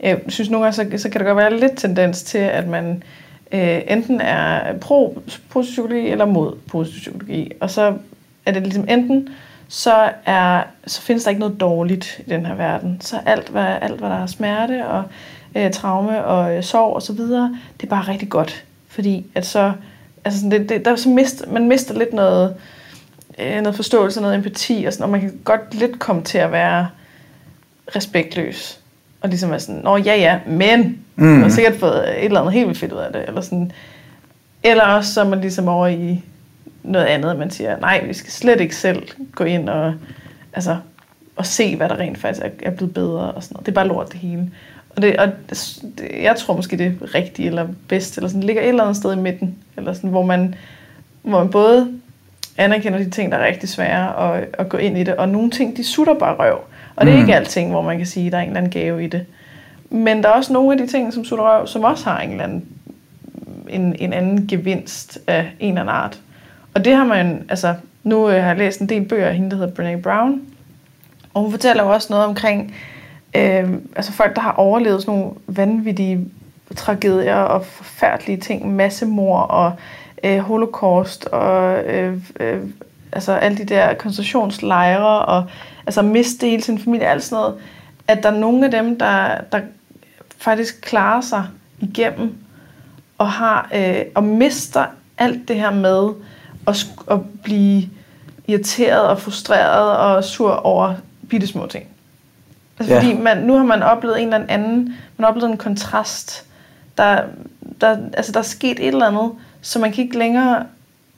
[0.00, 2.68] øh, jeg synes nogle gange, så, så kan der godt være lidt tendens til, at
[2.68, 3.02] man
[3.52, 7.52] øh, enten er pro positiv eller mod positiv psykologi.
[7.60, 7.94] Og så
[8.46, 9.28] er det ligesom enten,
[9.68, 12.96] så, er, så findes der ikke noget dårligt i den her verden.
[13.00, 15.02] Så alt, hvad, alt, hvad der er smerte og
[15.54, 18.64] øh, traume og øh, sorg osv., det er bare rigtig godt.
[18.94, 19.72] Fordi at så,
[20.24, 22.54] altså sådan, det, det, der, så mister, man mister lidt noget,
[23.38, 26.52] øh, noget forståelse, noget empati, og, sådan, og man kan godt lidt komme til at
[26.52, 26.88] være
[27.96, 28.80] respektløs.
[29.20, 31.24] Og ligesom er sådan, nå ja ja, men mm.
[31.24, 33.24] man har sikkert fået et eller andet helt vildt fedt ud af det.
[33.26, 33.72] Eller, sådan.
[34.62, 36.24] eller også så er man ligesom over i
[36.82, 39.94] noget andet, man siger, nej, vi skal slet ikke selv gå ind og,
[40.52, 40.76] altså,
[41.36, 43.32] og se, hvad der rent faktisk er, er blevet bedre.
[43.32, 43.66] Og sådan noget.
[43.66, 44.50] Det er bare lort det hele.
[44.96, 48.62] Og, det, og det, jeg tror måske, det er rigtigt eller bedst, eller sådan, ligger
[48.62, 50.54] et eller andet sted i midten, eller sådan, hvor, man,
[51.22, 51.92] hvor man både
[52.56, 55.50] anerkender de ting, der er rigtig svære og, og gå ind i det, og nogle
[55.50, 56.58] ting, de sutter bare røv.
[56.96, 57.22] Og det er mm.
[57.22, 59.26] ikke alting, hvor man kan sige, at der er en eller anden gave i det.
[59.90, 62.30] Men der er også nogle af de ting, som sutter røv, som også har en
[62.30, 62.64] eller anden
[63.68, 66.20] en, en anden gevinst af en eller anden art.
[66.74, 67.74] Og det har man, altså,
[68.04, 70.42] nu har jeg læst en del bøger af hende, der hedder Brene Brown,
[71.34, 72.93] og hun fortæller jo også noget omkring, øh,
[73.34, 76.28] Øh, altså folk, der har overlevet sådan nogle vanvittige
[76.76, 79.72] tragedier og forfærdelige ting, massemord og
[80.24, 82.60] øh, holocaust og øh, øh,
[83.12, 85.44] altså alle de der koncentrationslejre og
[85.86, 87.54] altså miste hele sin familie, alt sådan noget,
[88.08, 89.60] at der er nogle af dem, der, der
[90.38, 91.46] faktisk klarer sig
[91.80, 92.34] igennem
[93.18, 94.86] og har øh, og mister
[95.18, 96.08] alt det her med
[96.66, 97.88] at, at blive
[98.46, 100.94] irriteret og frustreret og sur over
[101.28, 101.93] bitte små ting.
[102.78, 103.00] Altså, ja.
[103.00, 104.84] Fordi man, nu har man oplevet en eller anden,
[105.16, 106.44] man har oplevet en kontrast.
[106.98, 107.20] Der,
[107.80, 110.64] der, altså, der er sket et eller andet, så man kan ikke længere,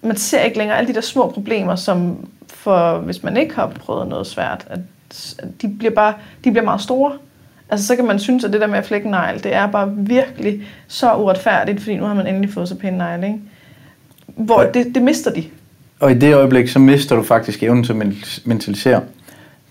[0.03, 3.67] man ser ikke længere alle de der små problemer, som for hvis man ikke har
[3.67, 4.81] prøvet noget svært, at
[5.39, 7.13] at de bliver bare de bliver meget store.
[7.69, 9.93] Altså så kan man synes, at det der med at flække negl, det er bare
[9.97, 13.41] virkelig så uretfærdigt, fordi nu har man endelig fået så pæne negle, ikke?
[14.27, 15.45] Hvor det, det mister de.
[16.01, 19.01] Og i det øjeblik, så mister du faktisk evnen til at men- mentalisere.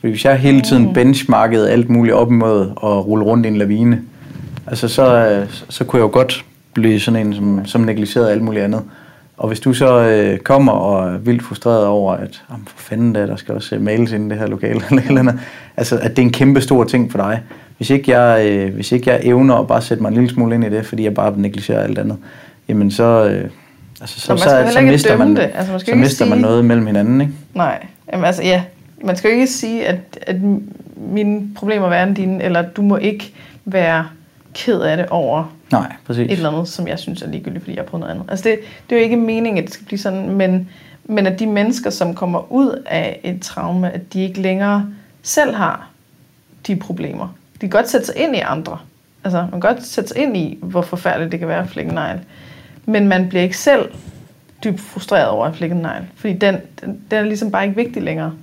[0.09, 4.01] Hvis jeg hele tiden benchmarkede alt muligt op imod at rulle rundt i en lavine,
[4.67, 8.41] altså så, øh, så kunne jeg jo godt blive sådan en, som, som negligerede alt
[8.41, 8.81] muligt andet.
[9.37, 13.15] Og hvis du så øh, kommer og er vildt frustreret over, at "Jamen, for fanden
[13.15, 15.39] der, der skal også øh, males ind i det her lokale, eller eller andet,
[15.77, 17.41] altså at det er en kæmpe stor ting for dig.
[17.77, 20.55] Hvis ikke jeg, øh, hvis ikke jeg evner at bare sætte mig en lille smule
[20.55, 22.17] ind i det, fordi jeg bare negligerer alt andet,
[22.69, 23.49] jamen så, øh,
[24.01, 25.49] altså, så, man så, så, så mister, man, det.
[25.55, 27.33] Altså, man så mister man sige- noget mellem hinanden, ikke?
[27.53, 28.61] Nej, Jamen, altså ja,
[29.05, 30.35] man skal jo ikke sige, at, at
[30.95, 33.33] mine problemer er værre end dine, eller du må ikke
[33.65, 34.07] være
[34.53, 36.25] ked af det over Nej, præcis.
[36.25, 38.25] et eller andet, som jeg synes er ligegyldigt, fordi jeg har prøvet noget andet.
[38.29, 40.69] Altså det, det er jo ikke meningen, at det skal blive sådan, men,
[41.03, 44.85] men at de mennesker, som kommer ud af et traume, at de ikke længere
[45.23, 45.89] selv har
[46.67, 47.35] de problemer.
[47.53, 48.77] De kan godt sætte sig ind i andre.
[49.23, 51.93] Altså man kan godt sætte sig ind i, hvor forfærdeligt det kan være at flække
[51.95, 52.19] negl.
[52.85, 53.89] Men man bliver ikke selv
[54.63, 56.03] dybt frustreret over at flække negl.
[56.15, 58.33] Fordi den, den, den er ligesom bare ikke vigtig længere.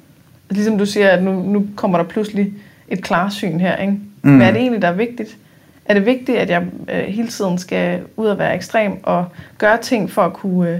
[0.53, 2.53] Ligesom du siger, at nu, nu kommer der pludselig
[2.89, 3.77] et klarsyn her.
[3.77, 3.99] Ikke?
[4.23, 4.37] Mm.
[4.37, 5.37] Hvad er det egentlig, der er vigtigt?
[5.85, 9.27] Er det vigtigt, at jeg øh, hele tiden skal ud og være ekstrem og
[9.59, 10.79] gøre ting for at kunne øh,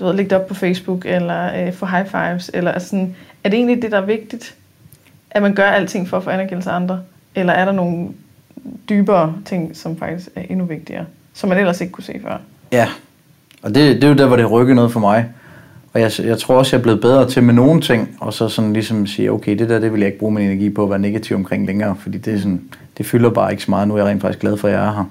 [0.00, 2.50] du ved, lægge det op på Facebook eller øh, få high fives?
[2.54, 4.54] Eller altså sådan, er det egentlig det, der er vigtigt?
[5.30, 7.00] At man gør alting for at få anerkendelse af andre?
[7.34, 8.08] Eller er der nogle
[8.88, 11.04] dybere ting, som faktisk er endnu vigtigere,
[11.34, 12.36] som man ellers ikke kunne se før?
[12.72, 12.88] Ja,
[13.62, 15.28] og det, det er jo der, hvor det rykker noget for mig.
[15.92, 18.48] Og jeg, jeg tror også, jeg er blevet bedre til med nogle ting, og så
[18.48, 20.90] sådan ligesom sige, okay, det der, det vil jeg ikke bruge min energi på at
[20.90, 22.62] være negativ omkring længere, fordi det, er sådan,
[22.98, 23.88] det fylder bare ikke så meget.
[23.88, 25.04] Nu er jeg rent faktisk glad for, at jeg er her.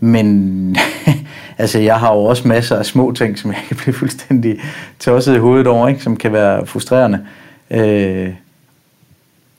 [0.00, 0.76] Men
[1.58, 4.60] altså, jeg har jo også masser af små ting, som jeg kan blive fuldstændig
[4.98, 6.02] tosset i hovedet over, ikke?
[6.02, 7.26] som kan være frustrerende.
[7.70, 8.34] Øh,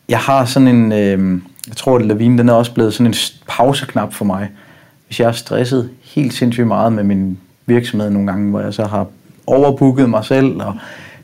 [0.09, 3.15] jeg har sådan en, øh, jeg tror, at lavinen den er også blevet sådan en
[3.47, 4.49] pauseknap for mig.
[5.07, 8.85] Hvis jeg er stresset helt sindssygt meget med min virksomhed nogle gange, hvor jeg så
[8.85, 9.07] har
[9.47, 10.73] overbooket mig selv og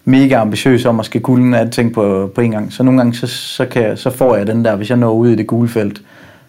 [0.05, 3.27] mega ambitiøs om at skal kunne alting på, på en gang, så nogle gange så,
[3.27, 5.69] så, kan jeg, så får jeg den der, hvis jeg når ud i det gule
[5.69, 6.01] felt,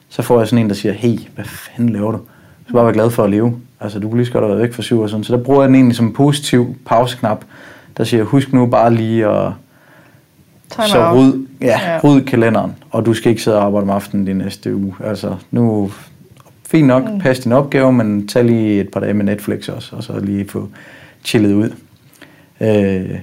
[0.09, 2.19] så får jeg sådan en, der siger, hey, hvad fanden laver du?
[2.67, 3.57] Så bare være glad for at leve.
[3.81, 5.25] Altså, du kunne lige så godt have været væk for syv år siden.
[5.25, 7.45] Så der bruger jeg den egentlig som en positiv pauseknap,
[7.97, 9.53] der siger, husk nu bare lige at
[10.71, 11.93] Time så ryd, ja, Ja.
[11.93, 12.01] ja.
[12.05, 14.95] ryd kalenderen, og du skal ikke sidde og arbejde om aftenen de næste uge.
[15.05, 15.91] Altså, nu,
[16.69, 17.19] fint nok, mm.
[17.19, 20.49] pas din opgave, men tag lige et par dage med Netflix også, og så lige
[20.49, 20.69] få
[21.25, 21.71] chillet ud.
[22.61, 23.19] Øh,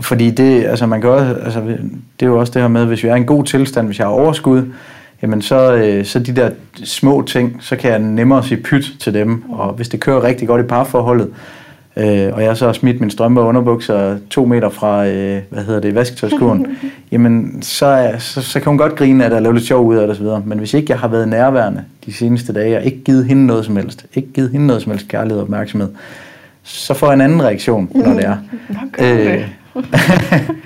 [0.00, 3.02] fordi det, altså man kan også, altså, det er jo også det her med, hvis
[3.02, 4.62] vi er i en god tilstand, hvis jeg har overskud,
[5.22, 6.50] jamen så, øh, så de der
[6.84, 10.48] små ting, så kan jeg nemmere sige pyt til dem, og hvis det kører rigtig
[10.48, 11.28] godt i parforholdet,
[11.96, 15.64] øh, og jeg så har smidt min strømpe og underbukser to meter fra, øh, hvad
[15.64, 16.66] hedder det, vasketøjskurven,
[17.12, 19.96] jamen så, så, så kan hun godt grine af det og lave lidt sjov ud
[19.96, 20.46] af det osv.
[20.46, 23.64] Men hvis ikke jeg har været nærværende de seneste dage, og ikke givet hende noget
[23.64, 25.88] som helst, ikke givet hende noget som helst kærlighed og opmærksomhed,
[26.68, 28.36] så får jeg en anden reaktion, når det er.
[28.98, 29.46] Det?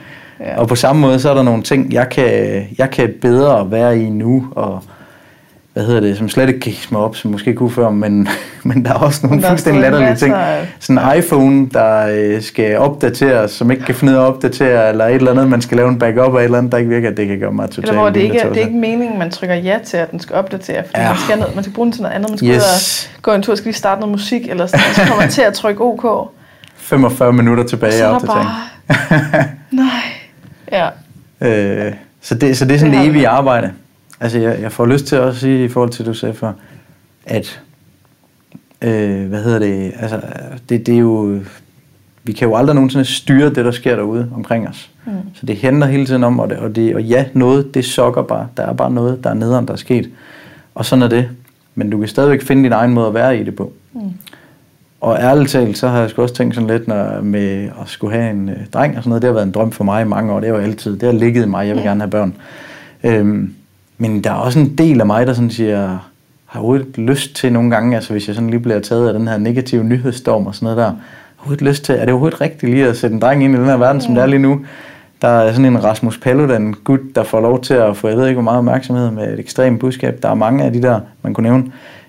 [0.40, 0.60] Ja.
[0.60, 3.98] Og på samme måde, så er der nogle ting, jeg kan, jeg kan bedre være
[3.98, 4.82] i nu, og
[5.72, 8.28] hvad hedder det, som slet ikke kan hisse mig op, som måske kunne før, men,
[8.64, 10.34] men der er også nogle Der er fuldstændig latterlige ting.
[10.80, 14.88] Sådan en iPhone, der øh, skal opdateres, som ikke kan finde ud af at opdatere,
[14.88, 16.90] eller et eller andet, man skal lave en backup af et eller andet, der ikke
[16.90, 19.30] virker, det kan gøre mig totalt Eller hvor det ikke, det er ikke meningen, man
[19.30, 21.08] trykker ja til, at den skal opdatere, fordi Ja.
[21.08, 22.30] man, skal ned, man skal bruge den til noget andet.
[22.30, 22.56] Man skal yes.
[22.56, 25.16] ud Yes, og gå en tur, skal lige starte noget musik, eller sådan, så kommer
[25.22, 26.28] man til at trykke OK.
[26.76, 28.48] 45 minutter tilbage af er der opdatering.
[28.88, 29.44] bare...
[29.70, 29.86] Nej.
[30.72, 30.88] Ja.
[31.86, 33.72] Øh, så, det, så det er sådan Det det evige arbejde.
[34.22, 36.52] Altså, jeg, jeg får lyst til at sige, i forhold til du sagde før,
[37.26, 37.62] at,
[38.82, 40.20] øh, hvad hedder det, altså,
[40.68, 41.40] det, det er jo,
[42.24, 44.90] vi kan jo aldrig nogensinde styre det, der sker derude omkring os.
[45.06, 45.12] Mm.
[45.34, 48.22] Så det hænder hele tiden om, og, det, og, det, og ja, noget, det sokker
[48.22, 48.48] bare.
[48.56, 50.10] Der er bare noget, der er nederen, der er sket.
[50.74, 51.28] Og sådan er det.
[51.74, 53.72] Men du kan stadigvæk finde din egen måde at være i det på.
[53.92, 54.00] Mm.
[55.00, 58.16] Og ærligt talt, så har jeg sgu også tænkt sådan lidt når, med at skulle
[58.16, 59.22] have en øh, dreng og sådan noget.
[59.22, 60.40] Det har været en drøm for mig i mange år.
[60.40, 61.66] Det har jo altid, det har ligget i mig.
[61.66, 62.34] Jeg vil gerne have børn.
[63.04, 63.54] Øhm,
[64.02, 65.98] men der er også en del af mig, der sådan siger,
[66.46, 69.28] har overhovedet lyst til nogle gange, altså hvis jeg sådan lige bliver taget af den
[69.28, 70.96] her negative nyhedsstorm og sådan noget der, har
[71.38, 73.66] overhovedet lyst til, er det overhovedet rigtigt lige at sætte en dreng ind i den
[73.66, 74.60] her verden, som det er lige nu?
[75.22, 78.26] Der er sådan en Rasmus Paludan, gut, der får lov til at få, jeg ved
[78.26, 80.18] ikke hvor meget opmærksomhed med et ekstremt budskab.
[80.22, 81.64] Der er mange af de der, man kunne nævne.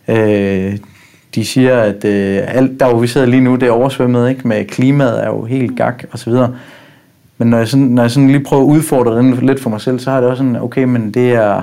[0.07, 0.77] Øh,
[1.35, 4.47] de siger, at øh, alt der, hvor vi sidder lige nu, det er oversvømmet, ikke?
[4.47, 6.55] Med klimaet er jo helt gak og så videre.
[7.37, 9.81] Men når jeg, sådan, når jeg sådan lige prøver at udfordre den lidt for mig
[9.81, 11.61] selv, så har det også sådan, okay, men det er,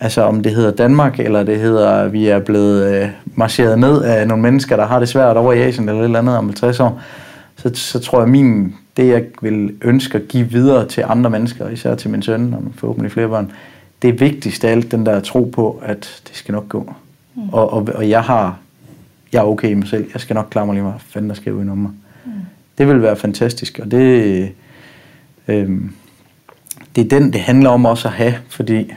[0.00, 4.02] altså om det hedder Danmark, eller det hedder, at vi er blevet øh, marcheret ned
[4.02, 6.46] af nogle mennesker, der har det svært over i Asien eller et eller andet om
[6.46, 7.00] 50 år,
[7.56, 11.68] så, så tror jeg, min, det jeg vil ønske at give videre til andre mennesker,
[11.68, 13.52] især til min søn og forhåbentlig flere børn,
[14.02, 16.94] det er vigtigst af alt den der tro på, at det skal nok gå.
[17.34, 17.48] Mm.
[17.48, 18.58] Og, og, og jeg har,
[19.32, 20.06] jeg er okay i mig selv.
[20.12, 21.90] Jeg skal nok klare mig lige meget, fanden der skal udenom mig.
[22.24, 22.32] Mm.
[22.78, 24.52] Det vil være fantastisk, og det,
[25.48, 25.80] øh,
[26.96, 28.92] det er den, det handler om også at have, fordi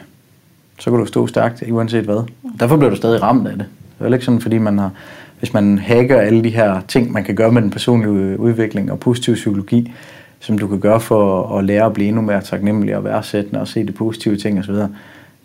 [0.82, 2.28] så kan du stå stærkt, uanset hvad.
[2.60, 3.66] Derfor bliver du stadig ramt af det.
[4.00, 4.92] Det er ikke sådan, fordi man har,
[5.40, 9.00] hvis man hacker alle de her ting, man kan gøre med den personlige udvikling og
[9.00, 9.94] positiv psykologi,
[10.40, 13.68] som du kan gøre for at lære at blive endnu mere taknemmelig og værdsættende og
[13.68, 14.74] se de positive ting osv.
[14.74, 14.84] Det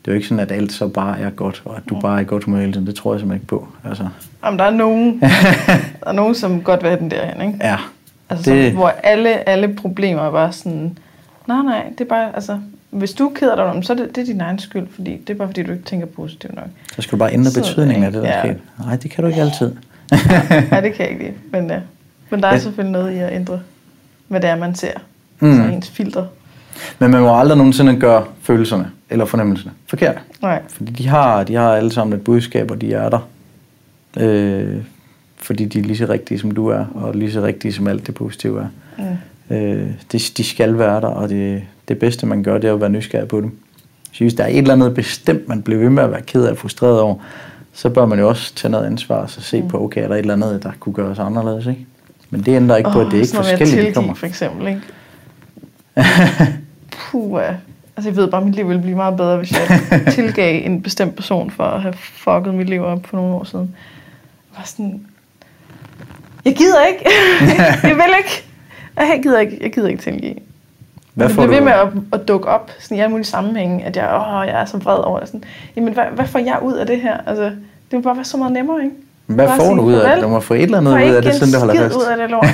[0.05, 2.24] er jo ikke sådan, at alt så bare er godt, og at du bare er
[2.24, 2.87] godt humør hele tiden.
[2.87, 3.68] Det tror jeg simpelthen ikke på.
[3.84, 4.09] Altså.
[4.45, 5.20] Jamen, der er nogen,
[6.01, 7.59] der er nogen, som godt vil have den derhen, ikke?
[7.61, 7.76] Ja.
[8.30, 8.70] Altså, det...
[8.70, 10.99] som, hvor alle, alle problemer er bare sådan,
[11.49, 12.59] nej, nej, det er bare, altså,
[12.99, 15.30] hvis du keder dig om, så er det, det er din egen skyld, fordi det
[15.30, 16.66] er bare fordi, du ikke tænker positivt nok.
[16.94, 18.40] Så skal du bare ændre betydningen af det, der ja.
[18.42, 18.55] sker.
[18.84, 19.72] Nej, det kan du ikke altid.
[20.70, 21.34] Nej, det kan jeg ikke lide.
[21.53, 21.80] Men, ja.
[22.30, 22.59] men der er ja.
[22.59, 23.61] selvfølgelig noget i at ændre,
[24.28, 24.92] hvad det er, man ser.
[25.40, 25.57] Mm.
[25.57, 26.26] Så ens filter.
[26.99, 30.18] Men man må aldrig nogensinde gøre følelserne eller fornemmelserne forkert.
[30.42, 30.62] Nej.
[30.68, 33.28] Fordi de har, de har alle sammen et budskab, og de er der.
[34.20, 34.76] Øh,
[35.36, 38.07] fordi de er lige så rigtige, som du er, og lige så rigtige, som alt
[38.07, 38.66] det positive er.
[38.99, 39.57] Mm.
[39.57, 42.80] Øh, de, de skal være der, og det, det bedste, man gør, det er at
[42.80, 43.59] være nysgerrig på dem.
[44.12, 46.45] Så hvis der er et eller andet bestemt, man bliver ved med at være ked
[46.45, 47.14] af og frustreret over,
[47.72, 49.68] så bør man jo også tage noget ansvar og så se mm.
[49.68, 51.87] på, okay, er der et eller andet, der kunne gøres anderledes, ikke?
[52.30, 54.14] Men det ændrer ikke oh, på, at det er ikke forskelligt, de kommer.
[54.14, 54.80] for eksempel, ikke?
[57.11, 57.41] Puh,
[57.97, 59.80] Altså, jeg ved bare, at mit liv ville blive meget bedre, hvis jeg
[60.14, 63.74] tilgav en bestemt person for at have fucket mit liv op for nogle år siden.
[64.53, 65.07] Jeg var sådan...
[66.45, 67.05] Jeg gider ikke.
[67.89, 68.45] jeg vil ikke.
[68.97, 70.34] Jeg gider ikke, jeg gider ikke tilgive.
[71.17, 73.97] Hvad det bliver ved med at, at dukke op sådan i alle mulige sammenhænge, at
[73.97, 75.29] jeg, åh, jeg er så vred over det.
[75.29, 75.45] Sådan,
[75.77, 77.17] jamen, hvad, hvad får jeg ud af det her?
[77.27, 77.55] Altså, det
[77.91, 78.97] vil bare være så meget nemmere, ikke?
[79.27, 80.25] Hvad får sige, du ud af det?
[80.25, 81.97] Du må få et eller andet ud af det, siden du holder fast.
[81.97, 82.47] ud af det lort.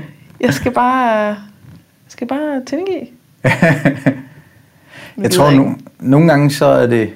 [0.46, 1.36] jeg skal bare, jeg
[2.08, 3.06] skal bare tilgive.
[5.24, 7.10] jeg tror, nu, nogle gange så er det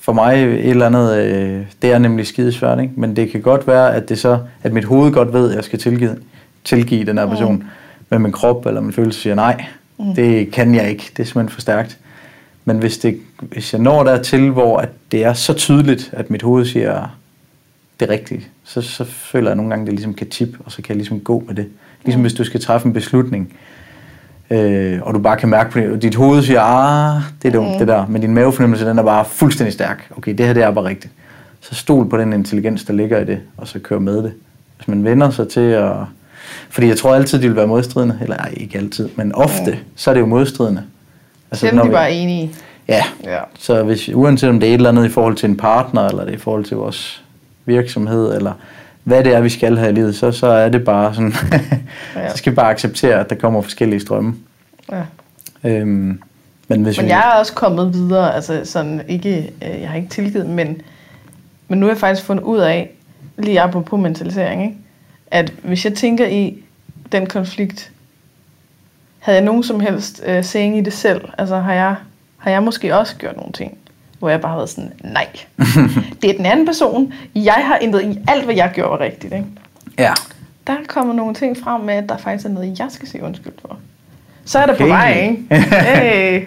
[0.00, 2.92] for mig et eller andet, øh, det er nemlig skidesvært, ikke?
[2.96, 5.64] men det kan godt være, at det så, at mit hoved godt ved, at jeg
[5.64, 6.16] skal tilgive,
[6.64, 7.64] tilgive den her person, mm.
[8.10, 9.64] men min krop eller min følelse siger nej.
[9.98, 10.14] Mm.
[10.14, 11.10] Det kan jeg ikke.
[11.16, 11.98] Det er simpelthen for stærkt.
[12.64, 16.42] Men hvis, det, hvis jeg når dertil, hvor at det er så tydeligt, at mit
[16.42, 17.16] hoved siger
[18.00, 20.76] det rigtige, så, så føler jeg nogle gange, at det ligesom kan tippe, og så
[20.76, 21.66] kan jeg ligesom gå med det.
[22.04, 22.22] Ligesom mm.
[22.22, 23.52] hvis du skal træffe en beslutning,
[24.50, 27.72] øh, og du bare kan mærke på det, dit hoved siger, ah, det er dumt,
[27.72, 27.78] mm.
[27.78, 30.10] det der, men din mavefornemmelse, den er bare fuldstændig stærk.
[30.16, 31.12] Okay, det her, det er bare rigtigt.
[31.60, 34.32] Så stol på den intelligens, der ligger i det, og så kør med det.
[34.76, 35.92] Hvis man vender sig til at
[36.70, 38.18] fordi jeg tror altid, de vil være modstridende.
[38.22, 39.76] Eller ej, ikke altid, men ofte, ja.
[39.96, 40.82] så er det jo modstridende.
[41.50, 42.52] Altså, Selvom de bare er enige.
[42.88, 43.04] Ja.
[43.24, 46.08] ja, så hvis, uanset om det er et eller andet i forhold til en partner,
[46.08, 47.22] eller det er i forhold til vores
[47.64, 48.52] virksomhed, eller
[49.04, 51.34] hvad det er, vi skal have i livet, så, så er det bare sådan,
[52.16, 52.28] ja.
[52.30, 54.34] så skal vi bare acceptere, at der kommer forskellige strømme.
[54.92, 55.02] Ja.
[55.64, 56.20] Øhm,
[56.68, 57.10] men, hvis men vi...
[57.10, 60.80] jeg er også kommet videre, altså sådan ikke, øh, jeg har ikke tilgivet, men,
[61.68, 62.90] men nu har jeg faktisk fundet ud af,
[63.38, 64.76] lige apropos mentalisering, ikke?
[65.30, 66.58] At hvis jeg tænker i
[67.12, 67.90] den konflikt,
[69.18, 71.20] havde jeg nogen som helst øh, saying i det selv?
[71.38, 71.94] Altså har jeg,
[72.38, 73.78] har jeg måske også gjort nogle ting,
[74.18, 75.26] hvor jeg bare har været sådan, nej,
[76.22, 77.12] det er den anden person.
[77.34, 79.32] Jeg har ændret i alt, hvad jeg gjorde var rigtigt.
[79.32, 79.46] Ikke?
[79.98, 80.12] Ja.
[80.66, 83.52] Der kommer nogle ting frem med, at der faktisk er noget, jeg skal sige undskyld
[83.60, 83.78] for.
[84.44, 84.84] Så er det okay.
[84.84, 85.64] på vej, ikke?
[85.84, 86.42] Hey.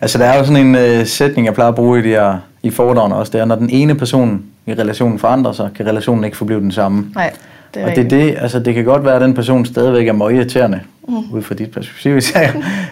[0.00, 2.38] altså, der er jo sådan en øh, sætning, jeg plejer at bruge i, de her,
[2.62, 6.24] i fordragene også, det er, når den ene person i relationen forandrer sig, kan relationen
[6.24, 7.10] ikke forblive den samme.
[7.14, 7.32] Nej.
[7.76, 10.12] Det og det, er det, altså, det kan godt være, at den person stadigvæk er
[10.12, 11.14] meget irriterende, mm.
[11.32, 12.20] ud fra dit perspektiv,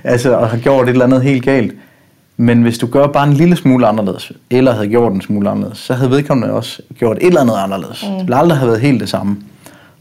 [0.05, 1.73] altså, og har gjort et eller andet helt galt.
[2.37, 5.79] Men hvis du gør bare en lille smule anderledes, eller havde gjort en smule anderledes,
[5.79, 8.05] så havde vedkommende også gjort et eller andet anderledes.
[8.07, 8.11] Mm.
[8.11, 9.37] Det ville aldrig have været helt det samme.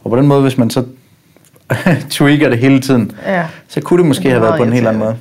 [0.04, 0.84] Og på den måde, hvis man så
[2.18, 3.46] trigger det hele tiden, ja.
[3.68, 5.16] så kunne det måske det have været på en helt anden måde.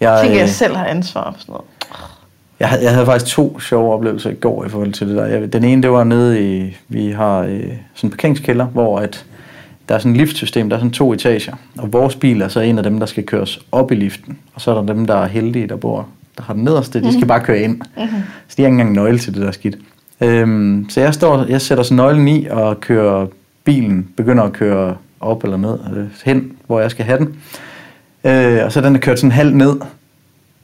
[0.00, 1.64] Jeg, jeg tænker, jeg øh, selv har ansvar for sådan noget.
[2.60, 5.26] Jeg havde, jeg havde faktisk to sjove oplevelser i går i forhold til det der.
[5.26, 7.60] Jeg, den ene, det var nede i, vi har øh,
[7.94, 9.24] sådan en parkeringskælder, hvor at,
[9.88, 11.54] der er sådan et liftsystem, der er sådan to etager.
[11.78, 14.38] Og vores bil er så en af dem, der skal køres op i liften.
[14.54, 17.12] Og så er der dem, der er heldige, der bor, der har den nederste, de
[17.12, 17.28] skal mhm.
[17.28, 17.80] bare køre ind.
[17.96, 18.22] Mm-hmm.
[18.48, 19.78] Så de har ikke engang nøgle til det der skidt.
[20.20, 23.26] Øhm, så jeg, står, jeg sætter så nøglen i og kører
[23.64, 27.36] bilen, begynder at køre op eller ned, øh, hen, hvor jeg skal have den.
[28.24, 29.76] Øh, og så den er kørt sådan halv ned,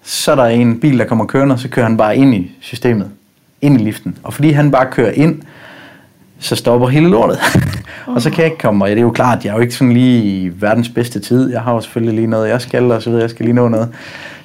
[0.05, 2.51] så er der en bil, der kommer kørende, og så kører han bare ind i
[2.61, 3.11] systemet,
[3.61, 4.19] ind i liften.
[4.23, 5.43] Og fordi han bare kører ind,
[6.39, 7.39] så stopper hele lortet.
[8.15, 9.75] og så kan jeg ikke komme, og det er jo klart, jeg er jo ikke
[9.75, 11.51] sådan lige i verdens bedste tid.
[11.51, 13.69] Jeg har jo selvfølgelig lige noget, jeg skal, og så videre, jeg skal lige nå
[13.69, 13.89] noget.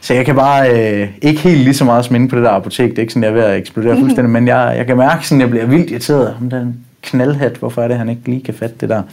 [0.01, 2.49] Så jeg kan bare øh, ikke helt lige så meget som inde på det der
[2.49, 2.89] apotek.
[2.89, 4.05] Det er ikke sådan, jeg er ved at eksplodere mm-hmm.
[4.05, 6.35] fuldstændig, men jeg, jeg kan mærke sådan, jeg bliver vildt irriteret.
[6.41, 9.03] Om den knaldhat, hvorfor er det, han ikke lige kan fatte det der?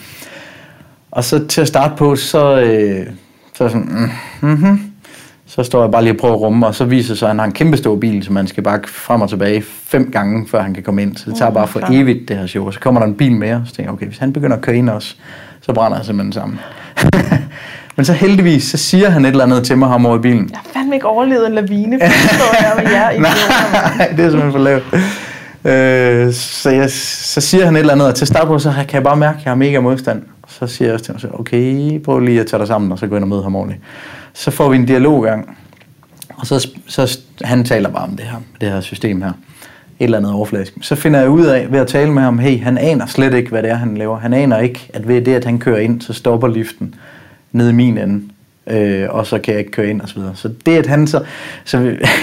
[1.11, 3.07] Og så til at starte på, så, øh,
[3.55, 4.81] så er jeg sådan, mm, mm-hmm.
[5.47, 7.39] Så står jeg bare lige og prøver at rumme, og så viser sig, at han
[7.39, 10.63] har en kæmpe stor bil, så man skal bare frem og tilbage fem gange, før
[10.63, 11.17] han kan komme ind.
[11.17, 12.67] Så det tager bare for evigt, det her show.
[12.67, 14.63] Og så kommer der en bil mere, så tænker jeg, okay, hvis han begynder at
[14.63, 15.15] køre ind også,
[15.61, 16.59] så brænder jeg simpelthen sammen.
[17.97, 20.49] Men så heldigvis, så siger han et eller andet til mig ham over i bilen.
[20.51, 23.19] Jeg har fandme ikke overlevet en lavine, for så står jeg med jer i
[23.99, 24.85] Nej, det er simpelthen for lavt.
[25.65, 28.73] Øh, så, jeg, så siger han et eller andet, og til at starte på, så
[28.73, 30.23] kan jeg bare mærke, at jeg har mega modstand.
[30.49, 33.07] Så siger jeg også til ham, okay, prøv lige at tage dig sammen, og så
[33.07, 33.83] gå ind og møde ham ordentligt.
[34.37, 35.59] Så får vi en dialog gang,
[36.37, 39.33] og så, så han taler bare om det her, det her system her.
[39.99, 40.73] Et eller andet overfladisk.
[40.81, 43.51] Så finder jeg ud af, ved at tale med ham, hey, han aner slet ikke,
[43.51, 44.19] hvad det er, han laver.
[44.19, 46.95] Han aner ikke, at ved det, at han kører ind, så stopper liften
[47.53, 48.23] nede i min ende.
[48.67, 50.33] Øh, og så kan jeg ikke køre ind og så videre.
[50.35, 51.23] Så det at han så...
[51.65, 51.79] så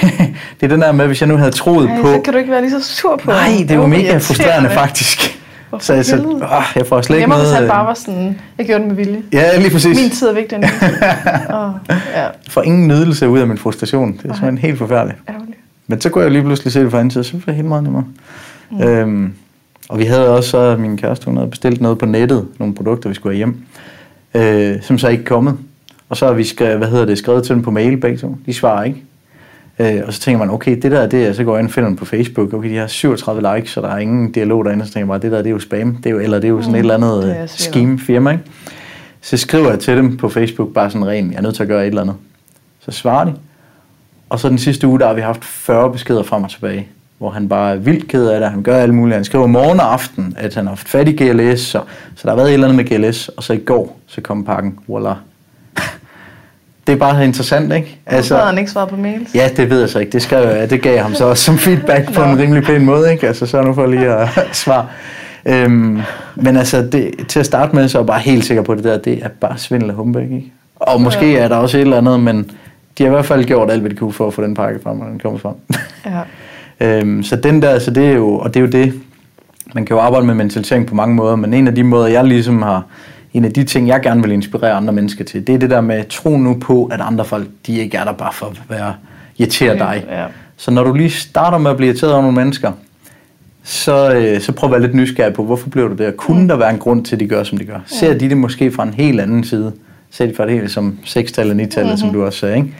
[0.59, 2.07] det er den der med, hvis jeg nu havde troet Ej, på...
[2.07, 5.42] så kan du ikke være lige så sur på Nej, det var mega frustrerende faktisk.
[5.73, 6.35] Hvorfor Så, så helvede?
[6.35, 7.63] åh, jeg får slet ikke Nemmere, hvis noget...
[7.63, 9.21] øh, bare var sådan, jeg gjorde det med vilje.
[9.33, 9.99] Ja, lige præcis.
[10.01, 10.89] Min tid er vigtigere end din
[11.49, 14.07] ja, Jeg får ingen nydelse ud af min frustration.
[14.13, 15.19] Det er simpelthen helt forfærdeligt.
[15.29, 15.57] ærgerligt.
[15.87, 17.67] Men så kunne jeg lige pludselig se det fra anden side, så blev det helt
[17.67, 18.03] meget nemmere.
[18.71, 18.81] Mm.
[18.83, 19.33] Øhm,
[19.89, 23.09] og vi havde også, så min kæreste, hun havde bestilt noget på nettet, nogle produkter,
[23.09, 23.57] vi skulle have hjem,
[24.33, 25.57] øh, som så ikke er kommet.
[26.09, 28.37] Og så har vi skrevet, hvad hedder det, skrevet til dem på mail begge to.
[28.45, 29.03] De svarer ikke.
[29.79, 31.73] Øh, og så tænker man, okay, det der, det er, så går jeg ind og
[31.73, 32.53] finder dem på Facebook.
[32.53, 34.85] Okay, de har 37 likes, så der er ingen dialog derinde.
[34.85, 35.95] Så tænker jeg bare, det der, det er jo spam.
[35.95, 37.99] Det er jo, eller det er jo sådan Mm, et eller andet det øh, scheme
[37.99, 38.43] firma, ikke?
[39.21, 41.69] Så skriver jeg til dem på Facebook, bare sådan ren, jeg er nødt til at
[41.69, 42.15] gøre et eller andet.
[42.85, 43.33] Så svarer de.
[44.29, 47.29] Og så den sidste uge, der har vi haft 40 beskeder frem og tilbage, hvor
[47.29, 49.15] han bare er vildt ked af det, han gør alt muligt.
[49.15, 51.81] Han skriver morgen og aften, at han har haft fat i GLS, så,
[52.15, 54.45] så der har været et eller andet med GLS, og så i går, så kom
[54.45, 55.13] pakken, voila.
[56.87, 57.97] Det er bare interessant, ikke?
[58.05, 59.35] Altså, havde han ikke svaret på mails?
[59.35, 60.11] Ja, det ved jeg så ikke.
[60.11, 62.85] Det, skrev jeg, det gav jeg ham så også som feedback på en rimelig pæn
[62.85, 63.27] måde, ikke?
[63.27, 64.29] Altså, så nu for lige at
[64.63, 64.87] svare.
[65.45, 66.01] Øhm,
[66.35, 68.83] men altså, det, til at starte med, så er jeg bare helt sikker på det
[68.83, 70.51] der, det er bare svindel og humbug, ikke?
[70.75, 72.51] Og måske er der også et eller andet, men
[72.97, 74.79] de har i hvert fald gjort alt, hvad de kunne for at få den pakke
[74.83, 75.55] frem, og den kommer frem.
[76.05, 76.19] Ja.
[76.79, 79.01] Øhm, så den der, så det er jo, og det er jo det,
[79.73, 82.23] man kan jo arbejde med mentalisering på mange måder, men en af de måder, jeg
[82.23, 82.83] ligesom har,
[83.33, 85.81] en af de ting, jeg gerne vil inspirere andre mennesker til, det er det der
[85.81, 88.93] med, tro nu på, at andre folk, de ikke er der bare for at være,
[89.37, 90.05] irritere dig.
[90.09, 90.25] Ja.
[90.57, 92.71] Så når du lige starter med at blive irriteret over nogle mennesker,
[93.63, 96.07] så, øh, så prøv at være lidt nysgerrig på, hvorfor bliver du det?
[96.07, 97.79] Og kunne der være en grund til, at de gør, som de gør?
[97.85, 99.71] Ser de det måske fra en helt anden side?
[100.11, 101.97] Ser de fra det hele som 6-tal og 9-tal, mm-hmm.
[101.97, 102.73] som du også sagde, ikke?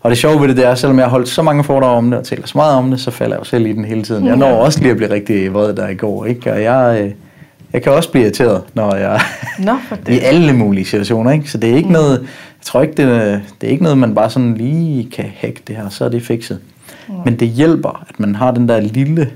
[0.00, 2.10] Og det sjove ved det, det er, selvom jeg har holdt så mange foredrag om
[2.10, 4.02] det, og taler så meget om det, så falder jeg jo selv i den hele
[4.02, 4.26] tiden.
[4.26, 6.52] Jeg når også lige at blive rigtig vred der i går, ikke?
[6.52, 7.10] Og jeg, øh,
[7.76, 9.20] jeg kan også blive irriteret, når jeg
[9.58, 10.20] Nå, for i det.
[10.22, 11.50] alle mulige situationer, ikke?
[11.50, 14.30] Så det er ikke noget, jeg tror ikke, det, det er ikke noget, man bare
[14.30, 16.60] sådan lige kan hacke det her, så er det fikset.
[17.24, 19.30] Men det hjælper, at man har den der lille,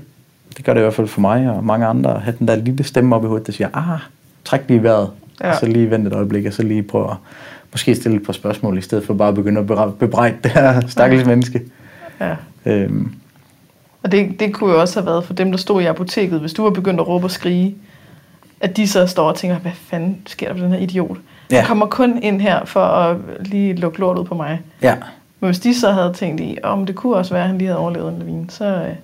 [0.57, 2.55] det gør det i hvert fald for mig og mange andre, at have den der
[2.55, 3.99] lille stemme op i hovedet, der siger, ah,
[4.45, 5.09] træk lige vejret,
[5.43, 5.51] ja.
[5.51, 7.17] Og så lige vent et øjeblik, og så lige prøve at
[7.71, 10.81] måske stille et par spørgsmål, i stedet for bare at begynde at bebrejde det her
[10.87, 11.61] stakkels menneske.
[12.21, 12.35] Ja.
[12.65, 13.11] Øhm,
[14.03, 16.53] Og det, det kunne jo også have været for dem, der stod i apoteket, hvis
[16.53, 17.75] du var begyndt at råbe og skrige,
[18.61, 21.17] at de så står og tænker, hvad fanden sker der for den her idiot?
[21.51, 21.57] Ja.
[21.57, 24.61] Han kommer kun ind her for at lige lukke lort ud på mig.
[24.81, 24.95] ja,
[25.39, 27.67] Men hvis de så havde tænkt i, om det kunne også være, at han lige
[27.67, 28.95] havde overlevet en lavine, så øh,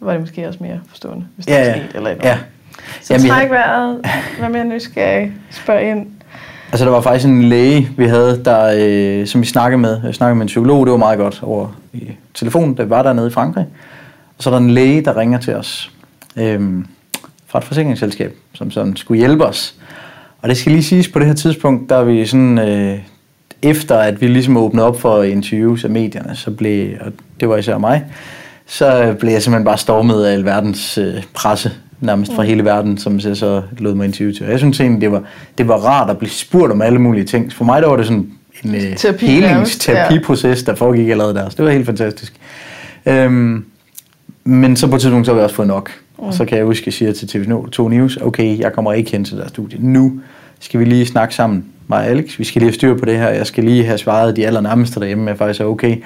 [0.00, 1.96] var det måske også mere forstående, hvis det ja, var sket.
[1.96, 2.38] Eller et ja.
[3.02, 4.00] Så Jamen, træk vejret,
[4.40, 6.06] vær mere nysgerrig, spørg ind.
[6.72, 10.00] Altså, der var faktisk en læge, vi havde, der, øh, som vi snakkede med.
[10.04, 13.02] Jeg snakkede med en psykolog, det var meget godt over i telefonen, da vi var
[13.02, 13.66] dernede i Frankrig.
[14.38, 15.92] Og så er der en læge, der ringer til os
[16.36, 16.84] øh,
[17.56, 19.74] fra et forsikringsselskab, som sådan skulle hjælpe os.
[20.42, 22.98] Og det skal lige siges, på det her tidspunkt, der er vi sådan, øh,
[23.62, 27.56] efter at vi ligesom åbnede op for interviews af medierne, så blev, og det var
[27.56, 28.04] især mig,
[28.66, 33.20] så blev jeg simpelthen bare stormet af alverdens øh, presse, nærmest fra hele verden, som
[33.24, 34.46] jeg så lod mig interview til.
[34.46, 35.22] Og jeg synes egentlig, det var,
[35.58, 37.52] det var rart at blive spurgt om alle mulige ting.
[37.52, 38.30] For mig der var det sådan
[38.64, 41.48] en øh, Terapi helingsterapiproces, der foregik allerede der.
[41.48, 42.32] Så det var helt fantastisk.
[43.06, 43.64] Øhm,
[44.44, 45.90] men så på et tidspunkt, så har vi også fået nok.
[46.18, 49.10] Og så kan jeg huske, at jeg siger til TV2 News, okay, jeg kommer ikke
[49.10, 49.78] hen til deres studie.
[49.80, 50.20] Nu
[50.60, 52.38] skal vi lige snakke sammen, mig og Alex.
[52.38, 53.28] Vi skal lige have styr på det her.
[53.28, 55.96] Jeg skal lige have svaret de allernærmeste derhjemme, jeg faktisk er okay.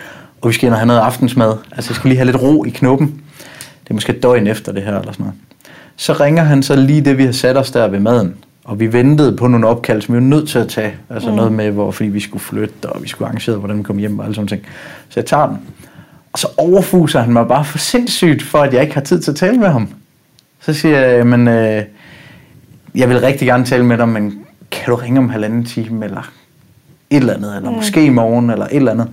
[0.40, 1.54] Og vi skal ind og have noget aftensmad.
[1.72, 3.06] Altså, jeg skal lige have lidt ro i knoppen.
[3.84, 5.38] Det er måske døgn efter det her, eller sådan noget.
[5.96, 8.34] Så ringer han så lige det, vi har sat os der ved maden.
[8.64, 10.94] Og vi ventede på nogle opkald, som vi var nødt til at tage.
[11.10, 11.36] Altså mm.
[11.36, 14.18] noget med, hvor, fordi vi skulle flytte, og vi skulle arrangere, hvordan vi kom hjem
[14.18, 14.62] og alle sådan ting.
[15.08, 15.58] Så jeg tager den.
[16.32, 19.30] Og så overfuser han mig bare for sindssygt, for at jeg ikke har tid til
[19.30, 19.88] at tale med ham.
[20.60, 21.82] Så siger jeg, men øh,
[22.94, 24.38] jeg vil rigtig gerne tale med dig, men
[24.70, 26.30] kan du ringe om en halvanden time, eller
[27.10, 27.76] et eller andet, eller mm.
[27.76, 29.08] måske i morgen, eller et eller andet.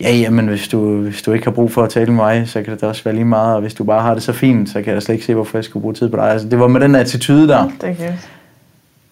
[0.00, 2.62] Ja, jamen, hvis du, hvis du ikke har brug for at tale med mig, så
[2.62, 4.68] kan det da også være lige meget, og hvis du bare har det så fint,
[4.70, 6.30] så kan jeg slet ikke se, hvorfor jeg skulle bruge tid på dig.
[6.30, 7.70] Altså, det var med den attitude der.
[7.80, 8.12] Det er.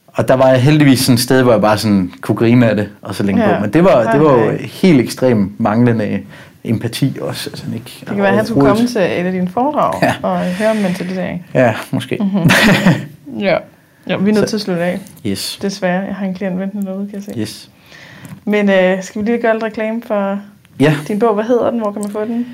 [0.08, 2.76] Og der var jeg heldigvis sådan et sted, hvor jeg bare sådan kunne grine af
[2.76, 3.54] det, og så længe Ja.
[3.56, 3.60] på.
[3.60, 6.20] Men det var, det var jo helt ekstremt manglende
[6.64, 7.50] empati også.
[7.50, 10.14] Altså, ikke, Det kan være, at han skulle komme til et af dine foredrag Ja.
[10.22, 11.46] og høre om mentalisering.
[11.54, 12.16] Ja, måske.
[12.20, 12.50] Mm-hmm.
[13.40, 13.56] Ja.
[14.08, 14.98] ja vi er nødt Så- til at slutte af.
[15.26, 15.58] Yes.
[15.62, 16.02] Desværre.
[16.06, 17.40] Jeg har en klient ventende derude, kan jeg se.
[17.40, 17.70] Yes.
[18.44, 20.40] Men øh, skal vi lige gøre lidt reklame for
[20.80, 21.34] Ja, din bog?
[21.34, 21.80] Hvad hedder den?
[21.80, 22.46] Hvor kan man få den?